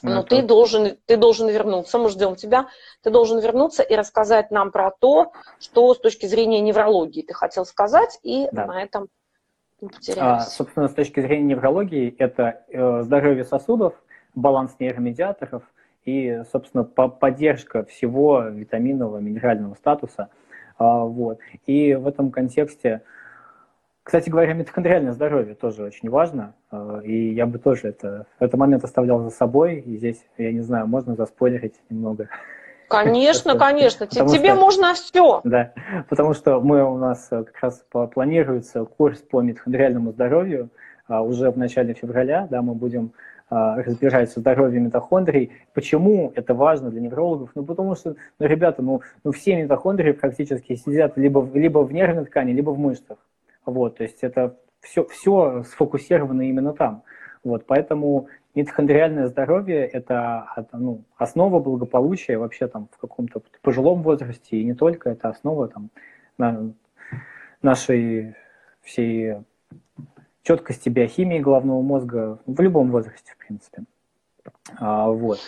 Но 0.03 0.19
это... 0.19 0.29
ты 0.29 0.41
должен, 0.43 0.97
ты 1.05 1.17
должен 1.17 1.49
вернуться, 1.49 1.97
мы 1.97 2.09
ждем 2.09 2.35
тебя, 2.35 2.67
ты 3.01 3.09
должен 3.09 3.39
вернуться 3.39 3.81
и 3.81 3.95
рассказать 3.95 4.51
нам 4.51 4.71
про 4.71 4.91
то, 4.91 5.33
что 5.59 5.93
с 5.93 5.99
точки 5.99 6.27
зрения 6.27 6.61
неврологии 6.61 7.23
ты 7.23 7.33
хотел 7.33 7.65
сказать, 7.65 8.19
и 8.21 8.47
да. 8.51 8.67
на 8.67 8.83
этом 8.83 9.07
потерялись. 9.79 10.19
А, 10.19 10.39
собственно, 10.41 10.87
с 10.87 10.93
точки 10.93 11.19
зрения 11.19 11.55
неврологии, 11.55 12.15
это 12.19 12.63
э, 12.67 13.01
здоровье 13.01 13.43
сосудов, 13.43 13.95
баланс 14.35 14.75
нейромедиаторов– 14.79 15.63
и, 16.07 16.41
собственно, 16.53 16.85
по 16.85 17.09
поддержка 17.09 17.83
всего 17.83 18.43
витаминного, 18.43 19.17
минерального 19.19 19.75
статуса. 19.75 20.29
А, 20.77 21.03
вот. 21.03 21.39
И 21.65 21.95
в 21.95 22.07
этом 22.07 22.31
контексте, 22.31 23.01
кстати 24.07 24.29
говоря, 24.29 24.53
митохондриальное 24.53 25.11
здоровье 25.11 25.53
тоже 25.53 25.83
очень 25.83 26.09
важно, 26.09 26.53
а, 26.71 27.01
и 27.03 27.33
я 27.33 27.45
бы 27.45 27.59
тоже 27.59 27.89
это, 27.89 28.25
этот 28.39 28.57
момент 28.57 28.85
оставлял 28.85 29.21
за 29.21 29.29
собой, 29.29 29.81
и 29.81 29.97
здесь, 29.97 30.25
я 30.37 30.53
не 30.53 30.61
знаю, 30.61 30.87
можно 30.87 31.13
заспойлерить 31.17 31.73
немного. 31.89 32.29
Конечно, 32.87 33.59
конечно, 33.59 34.07
потому 34.07 34.29
тебе 34.29 34.51
что, 34.51 34.61
можно 34.61 34.93
все. 34.93 35.41
Да, 35.43 35.73
потому 36.07 36.33
что 36.33 36.61
мы 36.61 36.89
у 36.89 36.97
нас 36.97 37.27
как 37.27 37.53
раз 37.59 37.85
планируется 38.13 38.85
курс 38.85 39.19
по 39.19 39.41
митохондриальному 39.41 40.13
здоровью 40.13 40.69
а, 41.09 41.21
уже 41.21 41.51
в 41.51 41.57
начале 41.57 41.93
февраля, 41.93 42.47
да, 42.49 42.61
мы 42.61 42.75
будем 42.75 43.11
а, 43.49 43.75
разбирать 43.75 44.31
здоровье 44.31 44.79
митохондрий. 44.79 45.51
Почему 45.73 46.31
это 46.33 46.53
важно 46.53 46.91
для 46.91 47.01
неврологов? 47.01 47.49
Ну, 47.55 47.65
потому 47.65 47.97
что, 47.97 48.15
ну, 48.39 48.45
ребята, 48.47 48.81
ну, 48.81 49.01
ну 49.25 49.33
все 49.33 49.61
митохондрии 49.61 50.13
практически 50.13 50.75
сидят 50.75 51.17
либо, 51.17 51.45
либо 51.53 51.79
в 51.79 51.91
нервной 51.91 52.23
ткани, 52.23 52.53
либо 52.53 52.69
в 52.69 52.79
мышцах. 52.79 53.17
Вот, 53.67 53.97
то 53.97 54.03
есть 54.03 54.23
это 54.23 54.57
все, 54.81 55.05
все 55.05 55.63
сфокусировано 55.63 56.41
именно 56.49 56.73
там. 56.73 57.03
Вот, 57.43 57.65
поэтому 57.67 58.27
митохондриальное 58.55 59.27
здоровье– 59.27 59.85
это, 59.93 60.65
ну, 60.73 61.03
основа 61.17 61.59
благополучия 61.59 62.37
вообще 62.37 62.67
там 62.67 62.87
в 62.91 62.97
каком-то 62.97 63.41
пожилом 63.61 64.01
возрасте, 64.01 64.57
и 64.57 64.63
не 64.63 64.73
только, 64.73 65.09
это 65.09 65.29
основа 65.29 65.67
там 65.67 65.89
на 66.37 66.73
нашей 67.61 68.35
всей 68.81 69.35
четкости 70.43 70.87
биохимии 70.89 71.39
головного 71.39 71.81
мозга 71.81 72.39
в 72.45 72.61
любом 72.61 72.89
возрасте, 72.89 73.33
в 73.33 73.37
принципе. 73.45 73.83
А, 74.75 75.09
вот. 75.09 75.39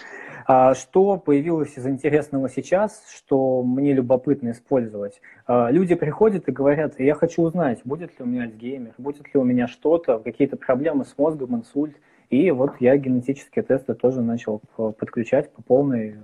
А 0.45 0.74
что 0.74 1.17
появилось 1.17 1.78
из 1.78 1.86
интересного 1.86 2.49
сейчас, 2.49 3.03
что 3.13 3.61
мне 3.61 3.93
любопытно 3.93 4.51
использовать? 4.51 5.22
А, 5.45 5.70
люди 5.70 5.95
приходят 5.95 6.47
и 6.47 6.51
говорят, 6.51 6.99
я 6.99 7.13
хочу 7.13 7.43
узнать, 7.43 7.82
будет 7.84 8.17
ли 8.17 8.26
у 8.26 8.26
меня 8.26 8.43
Альцгеймер, 8.43 8.93
будет 8.97 9.34
ли 9.34 9.39
у 9.39 9.43
меня 9.43 9.67
что-то, 9.67 10.20
какие-то 10.20 10.57
проблемы 10.57 11.05
с 11.05 11.15
мозгом, 11.17 11.55
инсульт. 11.55 11.95
И 12.30 12.49
вот 12.51 12.76
я 12.80 12.97
генетические 12.97 13.63
тесты 13.63 13.93
тоже 13.93 14.22
начал 14.22 14.61
подключать 14.76 15.51
по 15.51 15.61
полной. 15.61 16.15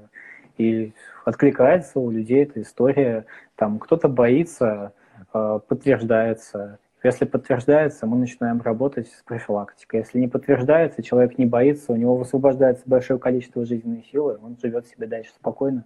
И 0.57 0.93
откликается 1.25 1.99
у 1.99 2.09
людей 2.09 2.43
эта 2.43 2.61
история. 2.61 3.25
Там 3.55 3.79
кто-то 3.79 4.07
боится, 4.07 4.93
подтверждается. 5.31 6.79
Если 7.05 7.25
подтверждается, 7.25 8.07
мы 8.07 8.17
начинаем 8.17 8.59
работать 8.61 9.07
с 9.07 9.21
профилактикой. 9.21 9.99
Если 9.99 10.17
не 10.17 10.27
подтверждается, 10.27 11.03
человек 11.03 11.37
не 11.37 11.45
боится, 11.45 11.93
у 11.93 11.95
него 11.95 12.17
высвобождается 12.17 12.81
большое 12.87 13.19
количество 13.19 13.63
жизненной 13.63 14.03
силы, 14.11 14.39
он 14.41 14.57
живет 14.59 14.87
себе 14.87 15.05
дальше 15.05 15.31
спокойно 15.35 15.85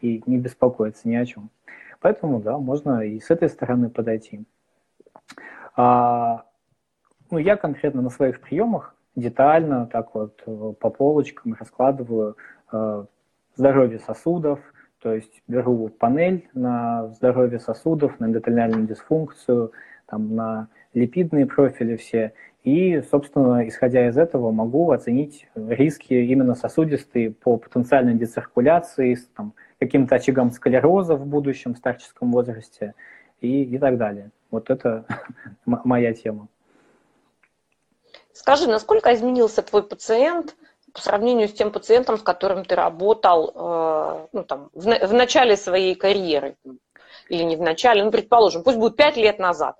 и 0.00 0.22
не 0.24 0.38
беспокоится 0.38 1.08
ни 1.08 1.16
о 1.16 1.26
чем. 1.26 1.50
Поэтому, 1.98 2.40
да, 2.40 2.58
можно 2.58 3.00
и 3.00 3.18
с 3.18 3.28
этой 3.30 3.48
стороны 3.48 3.90
подойти. 3.90 4.44
А, 5.74 6.44
ну, 7.32 7.38
я 7.38 7.56
конкретно 7.56 8.00
на 8.00 8.10
своих 8.10 8.40
приемах 8.40 8.94
детально 9.16 9.88
так 9.88 10.14
вот 10.14 10.44
э, 10.46 10.74
по 10.78 10.90
полочкам 10.90 11.56
раскладываю 11.58 12.36
э, 12.70 13.04
здоровье 13.56 13.98
сосудов, 13.98 14.60
то 15.00 15.12
есть 15.12 15.42
беру 15.48 15.88
панель 15.88 16.48
на 16.54 17.08
здоровье 17.08 17.58
сосудов, 17.58 18.20
на 18.20 18.26
эндотелиальную 18.26 18.86
дисфункцию, 18.86 19.72
там, 20.12 20.36
на 20.36 20.68
липидные 20.92 21.46
профили 21.46 21.96
все. 21.96 22.34
И, 22.64 23.00
собственно, 23.10 23.66
исходя 23.66 24.06
из 24.08 24.18
этого, 24.18 24.52
могу 24.52 24.90
оценить 24.90 25.48
риски 25.54 26.12
именно 26.12 26.54
сосудистые 26.54 27.30
по 27.30 27.56
потенциальной 27.56 28.12
дециркуляции, 28.14 29.16
там, 29.34 29.54
каким-то 29.80 30.16
очагам 30.16 30.50
склероза 30.50 31.16
в 31.16 31.26
будущем, 31.26 31.72
в 31.72 31.78
старческом 31.78 32.30
возрасте 32.30 32.94
и, 33.40 33.64
и 33.64 33.78
так 33.78 33.96
далее. 33.96 34.30
Вот 34.50 34.68
это 34.68 35.06
моя 35.64 36.12
тема. 36.12 36.48
Скажи, 38.34 38.68
насколько 38.68 39.14
изменился 39.14 39.62
твой 39.62 39.82
пациент 39.82 40.56
по 40.92 41.00
сравнению 41.00 41.48
с 41.48 41.54
тем 41.54 41.72
пациентом, 41.72 42.18
с 42.18 42.22
которым 42.22 42.66
ты 42.66 42.74
работал 42.74 43.50
э, 43.54 44.26
ну, 44.32 44.44
там, 44.44 44.68
в, 44.74 44.84
в 44.84 45.14
начале 45.14 45.56
своей 45.56 45.94
карьеры? 45.94 46.56
Или 47.32 47.44
не 47.44 47.56
в 47.56 47.62
начале, 47.62 48.04
ну, 48.04 48.10
предположим, 48.10 48.62
пусть 48.62 48.76
будет 48.76 48.94
пять 48.94 49.16
лет 49.16 49.38
назад. 49.38 49.76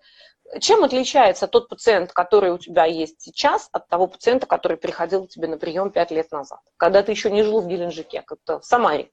Чем 0.59 0.85
отличается 0.85 1.47
тот 1.47 1.69
пациент, 1.69 2.11
который 2.11 2.51
у 2.51 2.57
тебя 2.57 2.87
есть 2.87 3.21
сейчас, 3.21 3.69
от 3.73 3.89
того 3.89 4.07
пациента, 4.07 4.47
который 4.47 4.79
приходил 4.79 5.27
к 5.27 5.29
тебе 5.29 5.49
на 5.49 5.59
прием 5.59 5.91
пять 5.91 6.11
лет 6.11 6.33
назад, 6.33 6.61
когда 6.79 7.03
ты 7.03 7.13
еще 7.13 7.31
не 7.31 7.43
жил 7.43 7.61
в 7.61 7.69
Геленджике, 7.69 8.23
как-то 8.23 8.59
в 8.59 8.65
Самаре? 8.65 9.11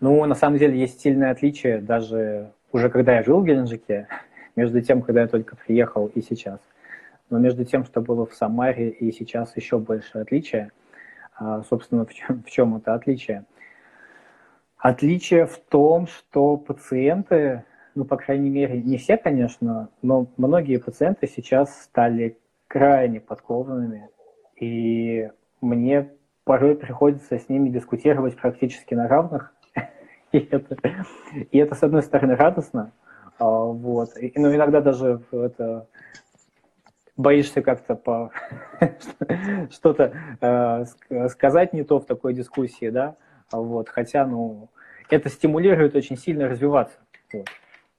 Ну, 0.00 0.24
на 0.24 0.34
самом 0.34 0.58
деле 0.58 0.78
есть 0.78 1.00
сильное 1.00 1.30
отличие 1.30 1.78
даже 1.78 2.52
уже 2.72 2.90
когда 2.90 3.14
я 3.14 3.22
жил 3.22 3.40
в 3.40 3.44
Геленджике, 3.44 4.08
между 4.56 4.80
тем, 4.80 5.02
когда 5.02 5.22
я 5.22 5.28
только 5.28 5.54
приехал 5.54 6.08
и 6.08 6.20
сейчас. 6.20 6.58
Но 7.30 7.38
между 7.38 7.64
тем, 7.64 7.84
что 7.84 8.00
было 8.00 8.26
в 8.26 8.34
Самаре 8.34 8.90
и 8.90 9.12
сейчас 9.12 9.56
еще 9.56 9.78
больше 9.78 10.18
отличия. 10.18 10.72
А, 11.36 11.62
собственно, 11.62 12.04
в 12.04 12.12
чем, 12.12 12.42
в 12.42 12.50
чем 12.50 12.76
это 12.76 12.94
отличие? 12.94 13.44
Отличие 14.78 15.46
в 15.46 15.58
том, 15.58 16.06
что 16.06 16.56
пациенты 16.56 17.64
ну, 17.98 18.04
по 18.04 18.16
крайней 18.16 18.48
мере, 18.48 18.80
не 18.80 18.96
все, 18.96 19.16
конечно, 19.16 19.88
но 20.02 20.28
многие 20.36 20.78
пациенты 20.78 21.26
сейчас 21.26 21.82
стали 21.82 22.38
крайне 22.68 23.20
подкованными, 23.20 24.08
и 24.54 25.28
мне 25.60 26.08
порой 26.44 26.76
приходится 26.76 27.38
с 27.38 27.48
ними 27.48 27.70
дискутировать 27.70 28.36
практически 28.36 28.94
на 28.94 29.08
равных, 29.08 29.52
и 30.32 30.38
это, 30.38 30.76
и 31.50 31.58
это 31.58 31.74
с 31.74 31.82
одной 31.82 32.04
стороны 32.04 32.36
радостно, 32.36 32.92
Вот. 33.40 34.16
И, 34.16 34.32
ну, 34.36 34.54
иногда 34.54 34.80
даже 34.80 35.20
это 35.32 35.88
боишься 37.16 37.62
как-то 37.62 37.96
по 37.96 38.30
что-то 39.72 40.12
э, 40.40 41.28
сказать 41.30 41.72
не 41.72 41.82
то 41.82 41.98
в 41.98 42.06
такой 42.06 42.32
дискуссии, 42.32 42.90
да, 42.90 43.16
вот, 43.52 43.88
хотя, 43.88 44.26
ну, 44.26 44.68
это 45.10 45.28
стимулирует 45.28 45.96
очень 45.96 46.16
сильно 46.16 46.48
развиваться. 46.48 46.96
Вот. 47.32 47.48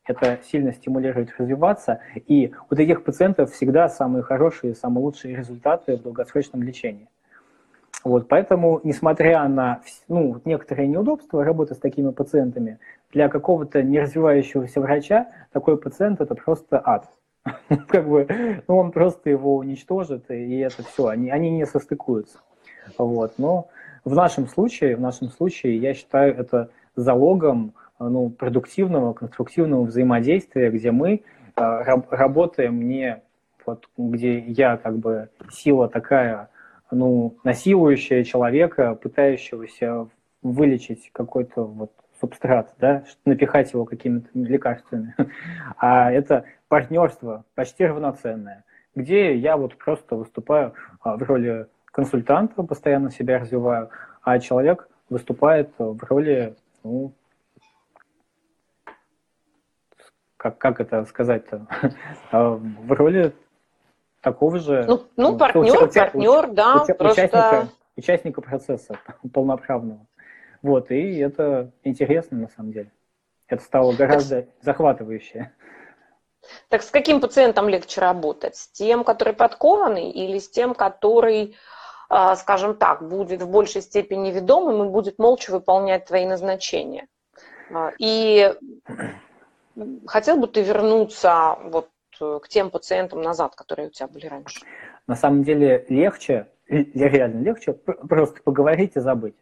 Это 0.05 0.39
сильно 0.43 0.73
стимулирует 0.73 1.33
развиваться, 1.37 2.01
и 2.15 2.51
у 2.69 2.75
таких 2.75 3.03
пациентов 3.03 3.51
всегда 3.51 3.89
самые 3.89 4.23
хорошие, 4.23 4.73
самые 4.73 5.03
лучшие 5.03 5.35
результаты 5.35 5.97
в 5.97 6.01
долгосрочном 6.01 6.63
лечении. 6.63 7.07
Вот, 8.03 8.27
поэтому, 8.27 8.79
несмотря 8.83 9.47
на 9.47 9.81
ну, 10.07 10.41
некоторые 10.45 10.87
неудобства 10.87 11.43
работы 11.43 11.75
с 11.75 11.77
такими 11.77 12.11
пациентами, 12.11 12.79
для 13.11 13.27
какого-то 13.27 13.83
не 13.83 13.99
развивающегося 13.99 14.79
врача 14.81 15.27
такой 15.51 15.77
пациент– 15.77 16.21
это 16.21 16.33
просто 16.33 16.81
ад. 16.83 17.09
как 17.87 18.07
бы, 18.07 18.27
ну, 18.67 18.77
он 18.77 18.91
просто 18.91 19.29
его 19.29 19.57
уничтожит, 19.57 20.29
и 20.31 20.57
это 20.59 20.83
все, 20.83 21.07
они, 21.07 21.29
они 21.29 21.49
не 21.49 21.65
состыкуются. 21.65 22.39
Вот, 22.97 23.33
но 23.37 23.69
в 24.09 24.15
нашем 24.15 24.47
случае, 24.47 24.95
в 24.95 25.01
нашем 25.01 25.29
случае, 25.29 25.77
я 25.77 25.93
считаю 25.93 26.35
это 26.35 26.71
залогом 26.95 27.73
ну, 27.99 28.31
продуктивного, 28.31 29.13
конструктивного 29.13 29.83
взаимодействия, 29.83 30.71
где 30.71 30.89
мы 30.91 31.21
э, 31.55 31.83
работаем 32.09 32.87
не 32.87 33.21
вот, 33.65 33.87
где 33.97 34.39
я 34.39 34.77
как 34.77 34.97
бы 34.97 35.29
сила 35.51 35.87
такая, 35.87 36.49
ну, 36.89 37.37
насилующая 37.43 38.23
человека, 38.23 38.95
пытающегося 38.95 40.07
вылечить 40.41 41.11
какой-то 41.13 41.65
вот 41.65 41.91
субстрат, 42.19 42.73
да, 42.79 43.03
напихать 43.25 43.71
его 43.73 43.85
какими-то 43.85 44.27
лекарствами. 44.33 45.15
А 45.77 46.11
это 46.11 46.45
партнерство 46.67 47.45
почти 47.53 47.85
равноценное, 47.85 48.63
где 48.95 49.35
я 49.35 49.55
вот 49.55 49.77
просто 49.77 50.15
выступаю 50.15 50.73
а, 51.01 51.15
в 51.15 51.21
роли 51.21 51.67
консультанта, 51.99 52.63
постоянно 52.63 53.11
себя 53.11 53.39
развиваю, 53.39 53.89
а 54.21 54.39
человек 54.39 54.87
выступает 55.09 55.69
в 55.77 56.01
роли, 56.05 56.55
ну, 56.81 57.11
как, 60.37 60.57
как 60.57 60.79
это 60.79 61.03
сказать-то, 61.03 61.67
а, 62.31 62.51
в 62.51 62.91
роли 62.93 63.33
такого 64.21 64.59
же... 64.59 64.85
Ну, 64.87 65.03
ну 65.17 65.37
партнер, 65.37 65.83
уча, 65.83 65.99
партнер, 65.99 66.51
да, 66.51 66.83
уча, 66.83 66.93
просто... 66.93 67.25
Участника, 67.25 67.67
участника 67.97 68.41
процесса 68.41 68.97
полноправного. 69.33 70.05
Вот, 70.61 70.91
и 70.91 71.17
это 71.17 71.71
интересно 71.83 72.37
на 72.37 72.47
самом 72.47 72.71
деле. 72.71 72.91
Это 73.49 73.61
стало 73.61 73.91
гораздо 73.91 74.43
так, 74.43 74.49
захватывающе. 74.61 75.51
Так 76.69 76.81
с 76.81 76.91
каким 76.91 77.19
пациентом 77.19 77.67
легче 77.67 77.99
работать? 77.99 78.55
С 78.55 78.69
тем, 78.69 79.03
который 79.03 79.33
подкованный 79.33 80.09
или 80.11 80.39
с 80.39 80.49
тем, 80.49 80.73
который, 80.73 81.55
скажем 82.37 82.75
так, 82.75 83.07
будет 83.07 83.41
в 83.41 83.49
большей 83.49 83.81
степени 83.81 84.31
ведомым 84.31 84.87
и 84.87 84.91
будет 84.91 85.19
молча 85.19 85.51
выполнять 85.51 86.05
твои 86.05 86.25
назначения? 86.25 87.07
А, 87.71 87.91
и 87.99 88.53
хотел 90.07 90.37
бы 90.37 90.47
ты 90.47 90.63
вернуться 90.63 91.57
вот 91.65 91.89
к 92.19 92.47
тем 92.49 92.71
пациентам 92.71 93.21
назад, 93.21 93.55
которые 93.55 93.89
у 93.89 93.91
тебя 93.91 94.07
были 94.07 94.25
раньше? 94.25 94.61
На 95.05 95.15
самом 95.15 95.43
деле 95.43 95.85
легче, 95.89 96.47
реально 96.67 97.43
легче 97.43 97.73
просто 97.73 98.41
поговорить 98.43 98.95
и 98.95 98.99
забыть 98.99 99.35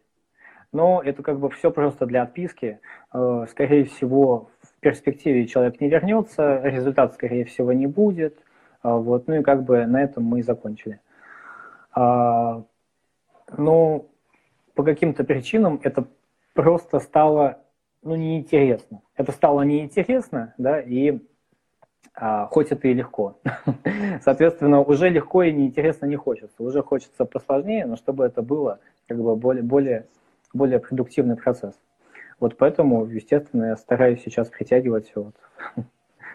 но 0.72 1.02
это 1.02 1.22
как 1.22 1.38
бы 1.38 1.50
все 1.50 1.70
просто 1.70 2.06
для 2.06 2.22
отписки. 2.22 2.80
Э, 3.12 3.46
скорее 3.50 3.84
всего, 3.84 4.50
в 4.60 4.80
перспективе 4.80 5.46
человек 5.46 5.80
не 5.80 5.88
вернется, 5.88 6.60
результат, 6.62 7.14
скорее 7.14 7.44
всего, 7.44 7.72
не 7.72 7.86
будет. 7.86 8.36
Э, 8.82 8.90
вот, 8.92 9.28
ну 9.28 9.36
и 9.36 9.42
как 9.42 9.64
бы 9.64 9.86
на 9.86 10.02
этом 10.02 10.24
мы 10.24 10.40
и 10.40 10.42
закончили. 10.42 11.00
А, 11.92 12.64
ну, 13.56 14.10
по 14.74 14.82
каким-то 14.82 15.24
причинам 15.24 15.80
это 15.82 16.06
просто 16.54 17.00
стало 17.00 17.58
ну, 18.02 18.16
неинтересно. 18.16 19.02
Это 19.16 19.32
стало 19.32 19.62
неинтересно, 19.62 20.54
да, 20.58 20.80
и 20.80 21.20
а, 22.14 22.46
хоть 22.46 22.70
это 22.70 22.88
и 22.88 22.94
легко. 22.94 23.40
Соответственно, 24.22 24.80
уже 24.80 25.08
легко 25.08 25.42
и 25.42 25.52
неинтересно 25.52 26.06
не 26.06 26.16
хочется. 26.16 26.62
Уже 26.62 26.82
хочется 26.82 27.24
посложнее, 27.24 27.86
но 27.86 27.96
чтобы 27.96 28.24
это 28.24 28.42
было 28.42 28.80
как 29.06 29.18
бы 29.18 29.34
более, 29.36 29.62
более 29.62 30.06
более 30.52 30.80
продуктивный 30.80 31.36
процесс. 31.36 31.78
Вот 32.40 32.56
поэтому, 32.56 33.04
естественно, 33.06 33.66
я 33.66 33.76
стараюсь 33.76 34.22
сейчас 34.22 34.48
притягивать 34.48 35.12
вот 35.14 35.34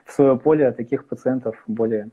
в 0.06 0.12
свое 0.12 0.38
поле 0.38 0.72
таких 0.72 1.08
пациентов 1.08 1.62
более, 1.68 2.10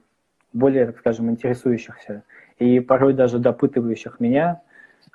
более, 0.52 0.86
так 0.86 0.98
скажем, 0.98 1.30
интересующихся 1.30 2.22
и 2.60 2.78
порой 2.78 3.14
даже 3.14 3.38
допытывающих 3.38 4.20
меня, 4.20 4.60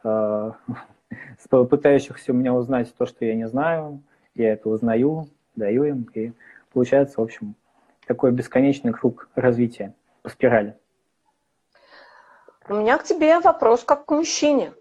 э, 0.04 0.52
пытающихся 1.50 2.34
у 2.34 2.36
меня 2.36 2.54
узнать 2.54 2.94
то, 2.98 3.06
что 3.06 3.24
я 3.24 3.36
не 3.36 3.48
знаю, 3.48 4.02
я 4.34 4.54
это 4.54 4.68
узнаю, 4.68 5.30
даю 5.56 5.84
им, 5.86 6.10
и 6.14 6.34
получается, 6.74 7.22
в 7.22 7.24
общем, 7.24 7.56
такой 8.08 8.32
бесконечный 8.32 8.92
круг 8.92 9.30
развития 9.36 9.94
по 10.24 10.30
спирали. 10.30 10.76
У 12.68 12.74
меня 12.74 12.98
к 12.98 13.04
тебе 13.04 13.40
вопрос 13.40 13.84
как 13.84 14.06
к 14.06 14.12
мужчине. 14.12 14.74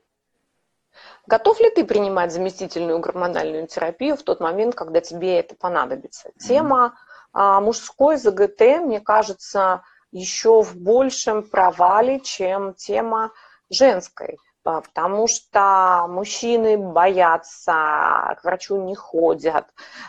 Готов 1.27 1.61
ли 1.61 1.71
ты 1.71 1.85
принимать 1.85 2.33
заместительную 2.33 2.99
гормональную 2.99 3.67
терапию 3.67 4.17
в 4.17 4.23
тот 4.23 4.41
момент, 4.41 4.75
когда 4.75 5.01
тебе 5.01 5.39
это 5.39 5.55
понадобится? 5.55 6.31
Тема 6.39 6.95
а, 7.33 7.61
мужской 7.61 8.17
ЗГТ, 8.17 8.61
мне 8.85 9.01
кажется, 9.01 9.83
еще 10.15 10.63
в 10.63 10.77
большем 10.77 11.43
провале, 11.43 12.21
чем 12.21 12.75
тема 12.75 13.33
женской 13.69 14.39
потому 14.65 15.29
что 15.29 16.07
мужчины 16.09 16.79
боятся, 16.79 18.35
к 18.41 18.41
врачу 18.43 18.83
не 18.83 18.95
ходят, 18.95 19.67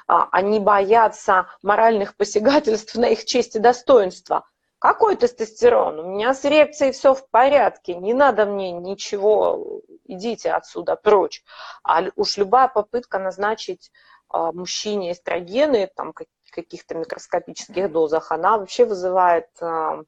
а, 0.08 0.30
они 0.32 0.60
боятся 0.60 1.48
моральных 1.62 2.16
посягательств 2.16 2.96
на 2.96 3.08
их 3.10 3.26
честь 3.26 3.58
и 3.58 3.60
достоинство. 3.60 4.46
Какой 4.80 5.18
тестостерон? 5.18 6.00
У 6.00 6.10
меня 6.12 6.34
с 6.34 6.46
эрекцией 6.46 6.94
все 6.94 7.14
в 7.14 7.30
порядке, 7.30 7.96
не 7.96 8.14
надо 8.14 8.46
мне 8.46 8.72
ничего 8.72 9.82
идите 10.06 10.52
отсюда 10.52 10.96
прочь. 10.96 11.44
А 11.84 12.04
уж 12.16 12.38
любая 12.38 12.70
попытка 12.70 13.20
назначить 13.20 13.92
а, 14.30 14.54
мужчине 14.54 15.12
эстрогены, 15.12 15.90
там 15.96 16.14
каких-то 16.56 16.96
микроскопических 16.96 17.92
дозах, 17.92 18.32
она 18.32 18.58
вообще 18.58 18.86
вызывает 18.86 19.48
а, 19.62 20.04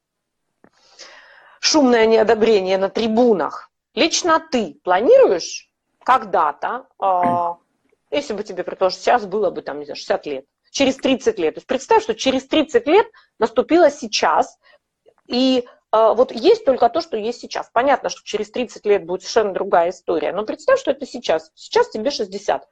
шумное 1.59 2.05
неодобрение 2.05 2.77
на 2.77 2.89
трибунах. 2.89 3.69
Лично 3.93 4.39
ты 4.39 4.79
планируешь 4.83 5.69
когда-то, 6.03 6.87
а, 6.99 7.57
если 8.11 8.33
бы 8.33 8.43
тебе, 8.43 8.63
предположим, 8.63 8.99
сейчас 8.99 9.25
было 9.25 9.51
бы 9.51 9.61
там, 9.61 9.79
не 9.79 9.85
знаю, 9.85 9.97
60 9.97 10.25
лет, 10.27 10.45
через 10.71 10.95
30 10.95 11.37
лет. 11.39 11.55
То 11.55 11.59
есть 11.59 11.67
представь, 11.67 12.03
что 12.03 12.15
через 12.15 12.47
30 12.47 12.87
лет 12.87 13.07
наступило 13.39 13.91
сейчас, 13.91 14.57
и 15.27 15.67
а, 15.91 16.13
вот 16.13 16.31
есть 16.31 16.65
только 16.65 16.89
то, 16.89 17.01
что 17.01 17.17
есть 17.17 17.41
сейчас. 17.41 17.69
Понятно, 17.73 18.09
что 18.09 18.21
через 18.23 18.51
30 18.51 18.85
лет 18.85 19.05
будет 19.05 19.21
совершенно 19.21 19.53
другая 19.53 19.89
история, 19.89 20.31
но 20.31 20.45
представь, 20.45 20.79
что 20.79 20.91
это 20.91 21.05
сейчас. 21.05 21.51
Сейчас 21.55 21.89
тебе 21.89 22.11
60. 22.11 22.67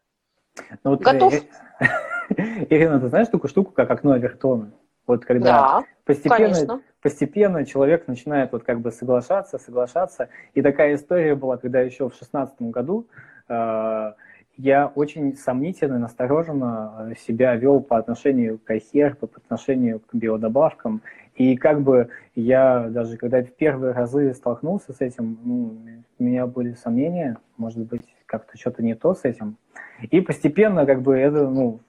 Ну, 0.83 0.91
вот, 0.91 1.01
Готов? 1.01 1.33
Э, 1.33 1.85
Ирина, 2.69 2.99
ты 2.99 3.07
знаешь 3.09 3.27
такую 3.27 3.49
штуку, 3.49 3.71
как 3.71 3.89
окно 3.91 4.11
Авертона? 4.11 4.71
Вот 5.07 5.23
когда 5.23 5.45
да, 5.45 5.83
постепенно, 6.03 6.81
постепенно 7.01 7.65
человек 7.65 8.07
начинает 8.07 8.51
вот 8.51 8.63
как 8.63 8.79
бы 8.79 8.91
соглашаться, 8.91 9.59
соглашаться. 9.59 10.29
И 10.55 10.61
такая 10.61 10.95
история 10.95 11.35
была, 11.35 11.57
когда 11.57 11.81
еще 11.81 12.09
в 12.09 12.15
шестнадцатом 12.15 12.71
году 12.71 13.07
э, 13.47 14.13
я 14.57 14.87
очень 14.87 15.35
сомнительно, 15.35 15.99
настороженно 15.99 17.11
э, 17.11 17.15
себя 17.15 17.55
вел 17.55 17.81
по 17.81 17.97
отношению 17.97 18.57
к 18.57 18.71
IHR, 18.71 19.15
по 19.15 19.27
отношению 19.27 19.99
к 19.99 20.13
биодобавкам. 20.13 21.01
И 21.35 21.55
как 21.57 21.81
бы 21.81 22.09
я 22.33 22.87
даже, 22.89 23.17
когда 23.17 23.43
в 23.43 23.51
первые 23.51 23.93
разы 23.93 24.33
столкнулся 24.33 24.93
с 24.93 25.01
этим, 25.01 25.37
ну, 25.43 25.77
у 26.17 26.23
меня 26.23 26.47
были 26.47 26.73
сомнения, 26.73 27.37
может 27.57 27.79
быть, 27.79 28.14
как-то 28.25 28.57
что-то 28.57 28.83
не 28.83 28.95
то 28.95 29.13
с 29.13 29.23
этим. 29.23 29.57
И 30.01 30.21
постепенно 30.21 30.85
как 30.85 31.01
бы 31.01 31.17
это, 31.17 31.47
ну, 31.47 31.79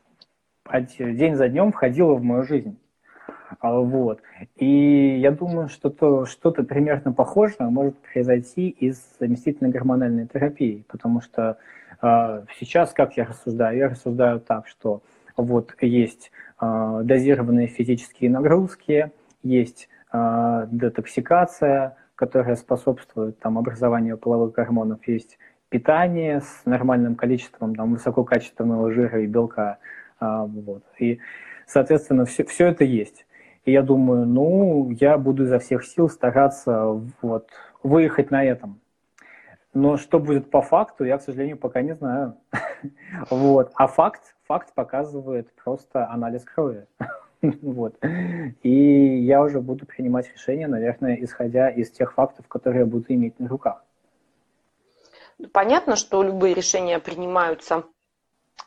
день 0.98 1.36
за 1.36 1.48
днем 1.48 1.72
входило 1.72 2.14
в 2.14 2.22
мою 2.22 2.44
жизнь. 2.44 2.78
А, 3.60 3.78
вот. 3.78 4.20
И 4.56 5.18
я 5.20 5.30
думаю, 5.30 5.68
что 5.68 5.90
то, 5.90 6.26
что-то 6.26 6.64
примерно 6.64 7.12
похожее 7.12 7.68
может 7.70 7.96
произойти 7.98 8.68
и 8.68 8.92
с 8.92 9.16
заместительной 9.18 9.70
гормональной 9.70 10.26
терапией, 10.26 10.84
потому 10.88 11.20
что 11.20 11.58
э, 12.02 12.44
сейчас, 12.58 12.92
как 12.92 13.16
я 13.16 13.24
рассуждаю, 13.24 13.78
я 13.78 13.88
рассуждаю 13.88 14.40
так, 14.40 14.66
что 14.66 15.02
вот 15.36 15.74
есть 15.80 16.30
э, 16.60 17.00
дозированные 17.04 17.68
физические 17.68 18.30
нагрузки, 18.30 19.12
есть 19.42 19.88
э, 20.12 20.66
детоксикация, 20.70 21.96
которая 22.14 22.56
способствует 22.56 23.38
там, 23.38 23.58
образованию 23.58 24.18
половых 24.18 24.52
гормонов, 24.52 25.06
есть 25.06 25.38
питание 25.78 26.40
с 26.40 26.62
нормальным 26.64 27.16
количеством 27.16 27.74
там, 27.74 27.92
высококачественного 27.92 28.92
жира 28.92 29.22
и 29.22 29.26
белка. 29.26 29.78
Э, 30.20 30.44
вот. 30.46 30.84
И 30.98 31.20
Соответственно, 31.66 32.24
все, 32.24 32.44
все 32.44 32.68
это 32.68 32.84
есть. 32.84 33.26
И 33.64 33.72
я 33.72 33.82
думаю, 33.82 34.24
ну, 34.24 34.90
я 34.90 35.18
буду 35.18 35.44
изо 35.44 35.58
всех 35.58 35.84
сил 35.84 36.08
стараться 36.08 37.02
вот, 37.20 37.50
выехать 37.82 38.30
на 38.30 38.44
этом. 38.44 38.80
Но 39.74 39.96
что 39.96 40.20
будет 40.20 40.50
по 40.50 40.62
факту, 40.62 41.04
я, 41.04 41.18
к 41.18 41.22
сожалению, 41.22 41.58
пока 41.58 41.82
не 41.82 41.94
знаю. 41.94 42.36
Вот. 43.30 43.72
А 43.74 43.86
факт, 43.88 44.36
факт 44.46 44.72
показывает 44.74 45.52
просто 45.64 46.08
анализ 46.08 46.44
крови. 46.44 46.86
Вот. 47.62 47.96
И 48.62 49.18
я 49.18 49.42
уже 49.42 49.60
буду 49.60 49.86
принимать 49.86 50.32
решения, 50.32 50.68
наверное, 50.68 51.16
исходя 51.20 51.68
из 51.68 51.90
тех 51.90 52.14
фактов, 52.14 52.48
которые 52.48 52.80
я 52.80 52.86
буду 52.86 53.04
иметь 53.08 53.38
на 53.38 53.48
руках. 53.48 53.84
Понятно, 55.52 55.96
что 55.96 56.22
любые 56.22 56.54
решения 56.54 56.98
принимаются 56.98 57.84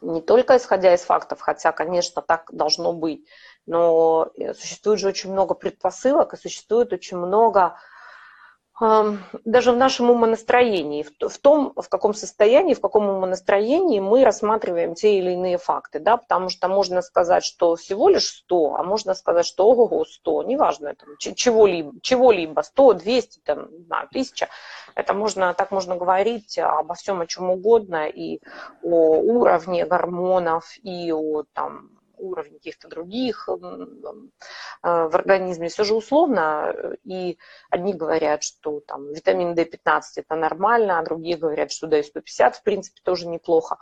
не 0.01 0.21
только 0.21 0.57
исходя 0.57 0.93
из 0.93 1.01
фактов, 1.01 1.41
хотя, 1.41 1.71
конечно, 1.71 2.21
так 2.21 2.49
должно 2.51 2.93
быть, 2.93 3.27
но 3.65 4.31
э, 4.35 4.53
существует 4.53 4.99
же 4.99 5.07
очень 5.07 5.31
много 5.31 5.55
предпосылок 5.55 6.33
и 6.33 6.37
существует 6.37 6.93
очень 6.93 7.17
много 7.17 7.77
даже 8.79 9.73
в 9.73 9.75
нашем 9.75 10.09
умонастроении, 10.09 11.03
в 11.03 11.37
том, 11.39 11.73
в 11.75 11.89
каком 11.89 12.13
состоянии, 12.13 12.73
в 12.73 12.79
каком 12.79 13.09
умонастроении 13.09 13.99
мы 13.99 14.23
рассматриваем 14.23 14.95
те 14.95 15.17
или 15.17 15.31
иные 15.31 15.57
факты, 15.57 15.99
да, 15.99 16.15
потому 16.15 16.49
что 16.49 16.69
можно 16.69 17.01
сказать, 17.01 17.43
что 17.43 17.75
всего 17.75 18.07
лишь 18.07 18.27
100, 18.27 18.75
а 18.75 18.83
можно 18.83 19.15
сказать, 19.15 19.45
что 19.45 19.67
ого-го, 19.67 20.05
100, 20.05 20.43
неважно, 20.43 20.95
там, 20.95 21.09
чего-либо, 21.17 21.93
чего-либо, 22.01 22.61
100, 22.61 22.93
200, 22.93 23.39
там, 23.39 23.67
знаю, 23.87 24.07
1000, 24.07 24.47
это 24.95 25.13
можно, 25.13 25.53
так 25.53 25.71
можно 25.71 25.97
говорить 25.97 26.57
обо 26.57 26.93
всем, 26.93 27.19
о 27.19 27.27
чем 27.27 27.49
угодно, 27.49 28.07
и 28.07 28.39
о 28.81 29.17
уровне 29.17 29.85
гормонов, 29.85 30.65
и 30.83 31.11
о, 31.11 31.43
там, 31.53 31.98
уровне 32.19 32.57
каких-то 32.57 32.87
других 32.87 33.47
э, 33.49 33.55
в 34.81 35.15
организме, 35.15 35.69
все 35.69 35.83
же 35.83 35.95
условно. 35.95 36.73
И 37.03 37.37
одни 37.69 37.93
говорят, 37.93 38.43
что 38.43 38.79
там 38.81 39.11
витамин 39.13 39.53
D15 39.53 40.01
это 40.17 40.35
нормально, 40.35 40.99
а 40.99 41.03
другие 41.03 41.37
говорят, 41.37 41.71
что 41.71 41.87
D150 41.87 42.53
в 42.53 42.63
принципе 42.63 43.01
тоже 43.03 43.27
неплохо. 43.27 43.77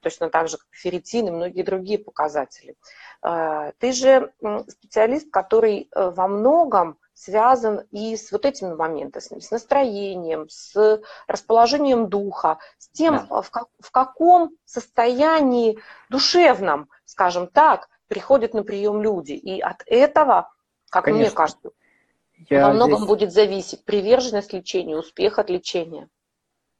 Точно 0.00 0.30
так 0.30 0.48
же, 0.48 0.58
как 0.58 0.66
ферритин 0.70 1.28
и 1.28 1.30
многие 1.30 1.62
другие 1.62 1.98
показатели. 1.98 2.76
Э, 3.22 3.72
ты 3.78 3.92
же 3.92 4.32
специалист, 4.68 5.30
который 5.30 5.88
э, 5.94 6.10
во 6.10 6.28
многом 6.28 6.98
связан 7.20 7.82
и 7.90 8.16
с 8.16 8.32
вот 8.32 8.46
этими 8.46 8.74
моментами, 8.74 9.40
с 9.40 9.50
настроением, 9.50 10.48
с 10.48 11.02
расположением 11.26 12.08
духа, 12.08 12.58
с 12.78 12.88
тем, 12.88 13.26
да. 13.28 13.42
в, 13.42 13.50
как, 13.50 13.66
в 13.78 13.90
каком 13.90 14.52
состоянии 14.64 15.78
душевном, 16.08 16.88
скажем 17.10 17.48
так, 17.48 17.88
приходят 18.06 18.54
на 18.54 18.62
прием 18.62 19.02
люди. 19.02 19.32
И 19.32 19.60
от 19.60 19.82
этого, 19.86 20.52
как 20.90 21.04
Конечно. 21.04 21.26
мне 21.26 21.34
кажется, 21.34 21.70
Я 22.48 22.68
во 22.68 22.72
многом 22.72 22.98
здесь... 22.98 23.08
будет 23.08 23.32
зависеть 23.32 23.84
приверженность 23.84 24.52
лечению, 24.52 24.98
успех 24.98 25.40
от 25.40 25.50
лечения. 25.50 26.08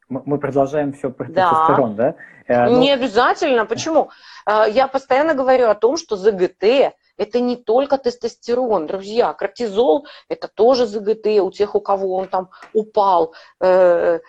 Мы 0.08 0.38
продолжаем 0.38 0.92
все 0.92 1.10
про 1.10 1.28
да. 1.28 1.50
тестостерон, 1.50 1.96
да? 1.96 2.14
Э, 2.46 2.68
ну... 2.68 2.80
Не 2.80 2.92
обязательно. 2.92 3.66
Почему? 3.66 4.10
Э, 4.46 4.64
я 4.70 4.86
постоянно 4.86 5.34
говорю 5.34 5.68
о 5.68 5.74
том, 5.74 5.96
что 5.96 6.16
ЗГТ 6.16 6.94
это 7.20 7.38
не 7.38 7.56
только 7.56 7.98
тестостерон, 7.98 8.86
друзья. 8.86 9.34
Кортизол– 9.34 10.06
это 10.28 10.48
тоже 10.48 10.86
ЗГТ 10.86 11.26
у 11.42 11.50
тех, 11.50 11.74
у 11.74 11.80
кого 11.80 12.14
он 12.16 12.28
там 12.28 12.48
упал. 12.72 13.34
Э, 13.60 14.20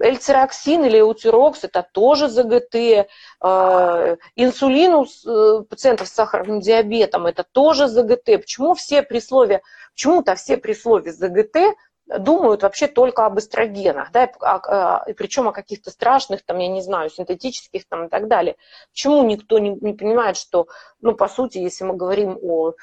эльцироксин 0.00 0.84
или 0.84 1.00
эутирокс– 1.00 1.60
это 1.64 1.84
тоже 1.92 2.28
ЗГТ. 2.28 3.08
Э, 3.42 4.16
инсулин 4.36 4.94
у 4.94 5.04
э, 5.04 5.64
пациентов 5.64 6.06
с 6.06 6.12
сахарным 6.12 6.60
диабетом– 6.60 7.26
это 7.26 7.42
тоже 7.42 7.88
ЗГТ. 7.88 8.40
Почему 8.40 8.74
все 8.74 9.02
при 9.02 9.18
слове, 9.18 9.62
почему-то 9.92 10.36
все 10.36 10.58
при 10.58 10.74
слове 10.74 11.12
ЗГТ 11.12 11.76
думают 12.06 12.62
вообще 12.62 12.86
только 12.86 13.26
об 13.26 13.38
эстрогенах, 13.38 14.12
да, 14.12 14.24
и, 14.24 14.32
а, 14.40 15.04
и 15.06 15.12
причем 15.12 15.48
о 15.48 15.52
каких-то 15.52 15.90
страшных, 15.90 16.44
там, 16.44 16.58
я 16.58 16.68
не 16.68 16.82
знаю, 16.82 17.10
синтетических 17.10 17.86
там, 17.88 18.06
и 18.06 18.08
так 18.08 18.28
далее. 18.28 18.56
Почему 18.90 19.24
никто 19.24 19.58
не, 19.58 19.70
не 19.70 19.92
понимает, 19.92 20.36
что, 20.36 20.68
ну, 21.00 21.14
по 21.14 21.28
сути, 21.28 21.58
если 21.58 21.84
мы 21.84 21.94
говорим 21.96 22.38
о, 22.40 22.74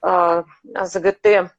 о 0.00 0.44
ЗГТ, 0.74 1.52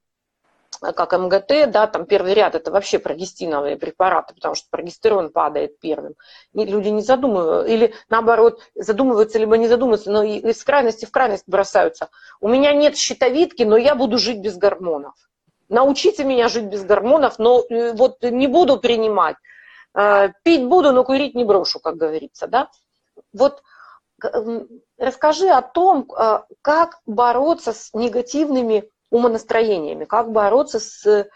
как 0.82 1.14
МГТ, 1.14 1.72
да, 1.72 1.88
там 1.88 2.06
первый 2.06 2.34
ряд 2.34 2.56
это 2.56 2.72
вообще 2.72 3.00
прогестиновые 3.00 3.78
препараты, 3.78 4.34
потому 4.34 4.56
что 4.56 4.68
прогестерон 4.70 5.30
падает 5.30 5.80
первым. 5.80 6.16
И 6.54 6.66
люди 6.66 6.90
не 6.90 7.02
задумываются, 7.02 7.72
или 7.72 7.94
наоборот, 8.10 8.60
задумываются, 8.76 9.40
либо 9.40 9.58
не 9.58 9.68
задумываются, 9.68 10.12
но 10.12 10.24
из 10.24 10.62
крайности 10.64 11.06
в 11.06 11.12
крайность 11.12 11.46
бросаются. 11.48 12.10
У 12.42 12.48
меня 12.48 12.74
нет 12.74 12.98
щитовидки, 12.98 13.64
но 13.64 13.78
я 13.78 13.96
буду 13.96 14.18
жить 14.18 14.40
без 14.40 14.58
гормонов 14.58 15.14
научите 15.74 16.24
меня 16.24 16.48
жить 16.48 16.66
без 16.66 16.86
гормонов, 16.86 17.40
но 17.40 17.64
э, 17.70 17.94
вот 17.94 18.22
не 18.24 18.48
буду 18.48 18.80
принимать. 18.80 19.36
Э, 19.94 20.30
пить 20.44 20.66
буду, 20.66 20.94
но 20.94 21.04
курить 21.04 21.36
не 21.36 21.44
брошу, 21.44 21.80
как 21.80 21.98
говорится, 21.98 22.48
да. 22.48 22.70
Вот 23.34 23.62
расскажи 24.98 25.50
о 25.50 25.62
том, 25.62 26.10
э, 26.12 26.40
как 26.62 27.00
бороться 27.06 27.74
с 27.74 27.94
негативными 27.94 28.90
умонастроениями, 29.10 30.06
как 30.06 30.32
бороться 30.32 30.80
с 30.80 31.30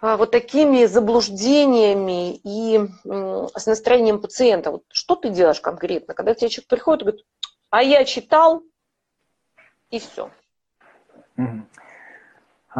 вот 0.00 0.30
такими 0.30 0.84
заблуждениями 0.84 2.36
и 2.44 2.78
с 3.02 3.66
настроением 3.66 4.20
пациента. 4.20 4.70
Вот 4.70 4.84
что 4.92 5.16
ты 5.16 5.30
делаешь 5.30 5.60
конкретно, 5.60 6.14
когда 6.14 6.34
тебе 6.34 6.50
человек 6.50 6.68
приходит 6.68 7.00
и 7.00 7.04
говорит, 7.04 7.26
а 7.70 7.82
я 7.82 8.04
читал, 8.04 8.62
и 9.90 9.98
все. 9.98 10.30
Mm-hmm. 11.36 11.62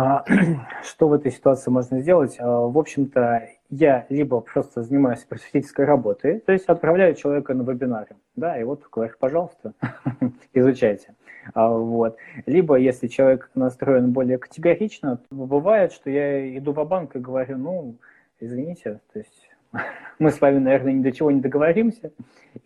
А, 0.01 0.25
что 0.85 1.09
в 1.09 1.13
этой 1.13 1.33
ситуации 1.33 1.73
можно 1.73 1.99
сделать? 1.99 2.37
А, 2.39 2.61
в 2.61 2.79
общем-то, 2.79 3.49
я 3.69 4.07
либо 4.09 4.41
просто 4.41 4.83
занимаюсь 4.83 5.25
просветительской 5.25 5.87
работой, 5.87 6.39
то 6.39 6.53
есть 6.53 6.67
отправляю 6.67 7.17
человека 7.17 7.53
на 7.53 7.69
вебинары, 7.69 8.15
да, 8.37 8.57
и 8.61 8.63
вот 8.63 8.85
говорю, 8.93 9.15
пожалуйста, 9.19 9.73
изучайте. 10.55 11.17
А, 11.53 11.69
вот. 11.71 12.17
Либо, 12.47 12.77
если 12.77 13.09
человек 13.09 13.51
настроен 13.57 14.13
более 14.13 14.39
категорично, 14.39 15.21
бывает, 15.31 15.93
что 15.93 16.11
я 16.11 16.57
иду 16.57 16.73
в 16.73 16.85
банк 16.85 17.17
и 17.17 17.19
говорю, 17.19 17.59
ну, 17.59 17.97
извините, 18.39 19.01
то 19.13 19.19
есть 19.19 19.51
мы 20.21 20.31
с 20.31 20.41
вами, 20.41 20.59
наверное, 20.59 20.93
ни 20.93 21.03
до 21.03 21.11
чего 21.11 21.33
не 21.33 21.41
договоримся, 21.41 22.13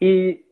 и 0.00 0.44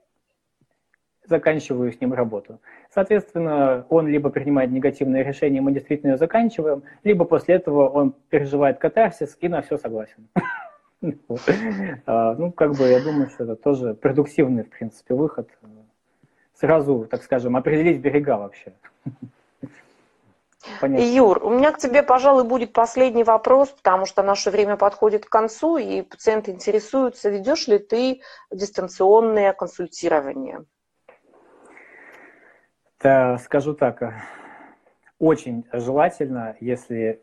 заканчиваю 1.31 1.93
с 1.93 2.01
ним 2.01 2.13
работу. 2.13 2.61
Соответственно, 2.93 3.87
он 3.89 4.07
либо 4.07 4.29
принимает 4.29 4.71
негативное 4.71 5.23
решение, 5.23 5.63
мы 5.63 5.73
действительно 5.73 6.13
ее 6.13 6.19
заканчиваем, 6.19 6.83
либо 7.05 7.25
после 7.25 7.55
этого 7.55 7.89
он 7.89 8.15
переживает 8.29 8.79
катарсис 8.79 9.39
и 9.41 9.49
на 9.49 9.63
все 9.63 9.79
согласен. 9.79 10.29
А, 12.05 12.35
ну, 12.35 12.53
как 12.53 12.73
бы, 12.73 12.87
я 12.87 13.01
думаю, 13.01 13.31
что 13.31 13.45
это 13.45 13.57
тоже 13.57 13.95
продуктивный, 13.95 14.65
в 14.65 14.69
принципе, 14.69 15.15
выход. 15.15 15.49
Сразу, 16.53 17.07
так 17.11 17.23
скажем, 17.23 17.57
определить 17.57 18.03
берега 18.03 18.37
вообще. 18.37 18.75
Понятно. 20.81 21.03
Юр, 21.03 21.43
у 21.43 21.51
меня 21.51 21.73
к 21.73 21.79
тебе, 21.79 22.03
пожалуй, 22.03 22.45
будет 22.45 22.75
последний 22.75 23.25
вопрос, 23.25 23.71
потому 23.71 24.05
что 24.05 24.23
наше 24.23 24.51
время 24.51 24.77
подходит 24.77 25.25
к 25.25 25.31
концу, 25.31 25.79
и 25.79 26.03
пациенты 26.03 26.51
интересуются, 26.51 27.31
ведешь 27.31 27.67
ли 27.67 27.79
ты 27.79 28.21
дистанционное 28.51 29.55
консультирование? 29.55 30.67
Да, 33.03 33.39
скажу 33.39 33.73
так, 33.73 34.03
э, 34.03 34.13
очень 35.19 35.65
желательно, 35.73 36.55
если 36.61 37.23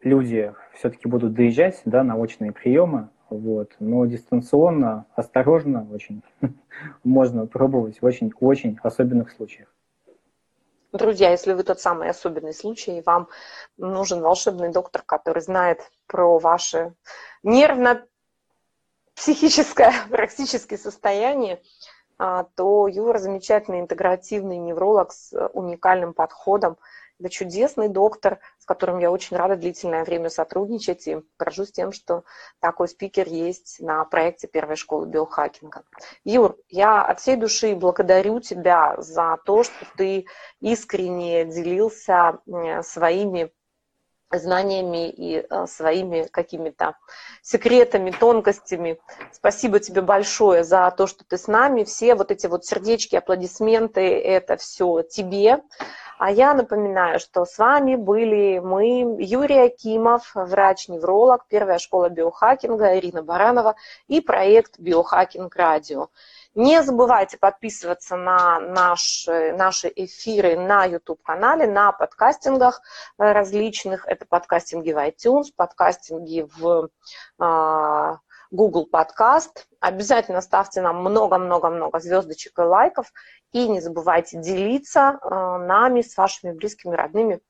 люди 0.00 0.54
все-таки 0.72 1.06
будут 1.06 1.34
доезжать 1.34 1.82
да, 1.84 2.02
на 2.02 2.16
очные 2.16 2.50
приемы, 2.50 3.10
вот, 3.28 3.72
но 3.78 4.06
дистанционно, 4.06 5.04
осторожно 5.14 5.86
очень 5.92 6.22
можно 7.04 7.46
пробовать 7.46 8.00
в 8.00 8.06
очень-очень 8.06 8.78
особенных 8.82 9.30
случаях. 9.30 9.68
Друзья, 10.92 11.30
если 11.30 11.52
вы 11.52 11.62
тот 11.62 11.78
самый 11.78 12.08
особенный 12.08 12.54
случай, 12.54 12.96
и 12.96 13.02
вам 13.02 13.28
нужен 13.76 14.22
волшебный 14.22 14.72
доктор, 14.72 15.02
который 15.02 15.42
знает 15.42 15.82
про 16.06 16.38
ваше 16.38 16.94
нервно-психическое 17.42 19.92
практически 20.10 20.76
состояние, 20.76 21.60
то 22.18 22.88
Юра 22.88 23.18
замечательный 23.18 23.80
интегративный 23.80 24.58
невролог 24.58 25.12
с 25.12 25.32
э, 25.32 25.46
уникальным 25.52 26.14
подходом. 26.14 26.76
Это 27.20 27.30
чудесный 27.30 27.88
доктор, 27.88 28.38
с 28.58 28.64
которым 28.64 28.98
я 28.98 29.10
очень 29.10 29.36
рада 29.36 29.56
длительное 29.56 30.04
время 30.04 30.30
сотрудничать 30.30 31.08
и 31.08 31.20
горжусь 31.38 31.72
тем, 31.72 31.92
что 31.92 32.24
такой 32.60 32.88
спикер 32.88 33.26
есть 33.26 33.80
на 33.80 34.04
проекте 34.04 34.46
первой 34.46 34.76
школы 34.76 35.06
биохакинга. 35.06 35.82
Юр, 36.24 36.56
я 36.68 37.02
от 37.02 37.20
всей 37.20 37.36
души 37.36 37.74
благодарю 37.74 38.38
тебя 38.40 38.94
за 38.98 39.36
то, 39.44 39.64
что 39.64 39.86
ты 39.96 40.26
искренне 40.60 41.44
делился 41.44 42.38
своими 42.82 43.52
знаниями 44.30 45.08
и 45.08 45.46
э, 45.48 45.66
своими 45.66 46.28
какими-то 46.30 46.96
секретами, 47.42 48.10
тонкостями. 48.10 49.00
Спасибо 49.32 49.80
тебе 49.80 50.02
большое 50.02 50.64
за 50.64 50.90
то, 50.90 51.06
что 51.06 51.24
ты 51.24 51.38
с 51.38 51.46
нами. 51.46 51.84
Все 51.84 52.14
вот 52.14 52.30
эти 52.30 52.46
вот 52.46 52.64
сердечки, 52.64 53.16
аплодисменты, 53.16 54.00
это 54.00 54.56
все 54.56 55.02
тебе. 55.02 55.62
А 56.18 56.32
я 56.32 56.52
напоминаю, 56.52 57.20
что 57.20 57.44
с 57.44 57.58
вами 57.58 57.94
были 57.94 58.58
мы, 58.58 59.16
Юрий 59.20 59.60
Акимов, 59.60 60.32
врач-невролог, 60.34 61.46
первая 61.48 61.78
школа 61.78 62.08
биохакинга, 62.08 62.98
Ирина 62.98 63.22
Баранова 63.22 63.76
и 64.08 64.20
проект 64.20 64.80
«Биохакинг 64.80 65.54
Радио». 65.54 66.08
Не 66.54 66.82
забывайте 66.82 67.36
подписываться 67.38 68.16
на 68.16 68.58
наши, 68.58 69.52
наши 69.52 69.92
эфиры 69.94 70.58
на 70.58 70.84
YouTube-канале, 70.84 71.66
на 71.66 71.92
подкастингах 71.92 72.80
э, 73.18 73.32
различных. 73.32 74.06
Это 74.06 74.26
подкастинги 74.26 74.92
в 74.92 74.96
iTunes, 74.96 75.52
подкастинги 75.54 76.48
в 76.56 76.88
а, 77.38 78.18
Google 78.50 78.88
Podcast. 78.90 79.66
Обязательно 79.78 80.40
ставьте 80.40 80.80
нам 80.80 80.96
много-много-много 81.02 82.00
звездочек 82.00 82.58
и 82.58 82.62
лайков. 82.62 83.12
И 83.52 83.68
не 83.68 83.80
забывайте 83.80 84.40
делиться 84.40 85.18
э, 85.22 85.28
нами 85.28 86.00
с 86.00 86.16
вашими 86.16 86.52
близкими, 86.52 86.94
родными 86.94 87.40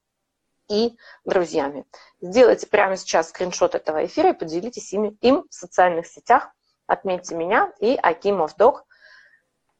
и 0.68 0.96
друзьями. 1.24 1.86
Сделайте 2.20 2.66
прямо 2.66 2.96
сейчас 2.96 3.30
скриншот 3.30 3.74
этого 3.74 4.04
эфира 4.04 4.30
и 4.30 4.38
поделитесь 4.38 4.92
ими, 4.92 5.16
им 5.20 5.44
в 5.48 5.54
социальных 5.54 6.06
сетях. 6.06 6.50
Отметьте 6.86 7.34
меня 7.34 7.72
и 7.80 7.96
Акимов 7.96 8.56
Док 8.56 8.84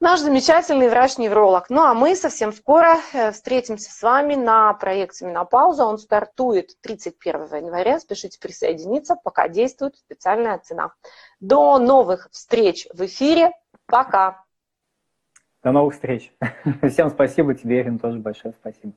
наш 0.01 0.20
замечательный 0.20 0.88
врач-невролог. 0.88 1.70
Ну 1.70 1.82
а 1.82 1.94
мы 1.94 2.14
совсем 2.14 2.53
скоро 2.53 2.96
э, 3.12 3.32
встретимся 3.32 3.90
с 3.90 4.03
вами 4.03 4.34
на 4.34 4.72
проекте 4.74 5.26
«Менопауза». 5.26 5.84
Он 5.84 5.99
стартует 5.99 6.80
31 6.80 7.42
января. 7.64 7.99
Спешите 7.99 8.38
присоединиться, 8.40 9.16
пока 9.16 9.49
действует 9.49 9.96
специальная 9.96 10.59
цена. 10.59 10.92
До 11.40 11.78
новых 11.78 12.28
встреч 12.30 12.86
в 12.92 13.05
эфире. 13.07 13.53
Пока! 13.86 14.44
До 15.62 15.72
новых 15.72 15.94
встреч. 15.94 16.32
Всем 16.88 17.11
спасибо, 17.11 17.55
тебе, 17.55 17.80
Ирина, 17.80 17.99
тоже 17.99 18.18
большое 18.18 18.55
спасибо. 18.61 18.86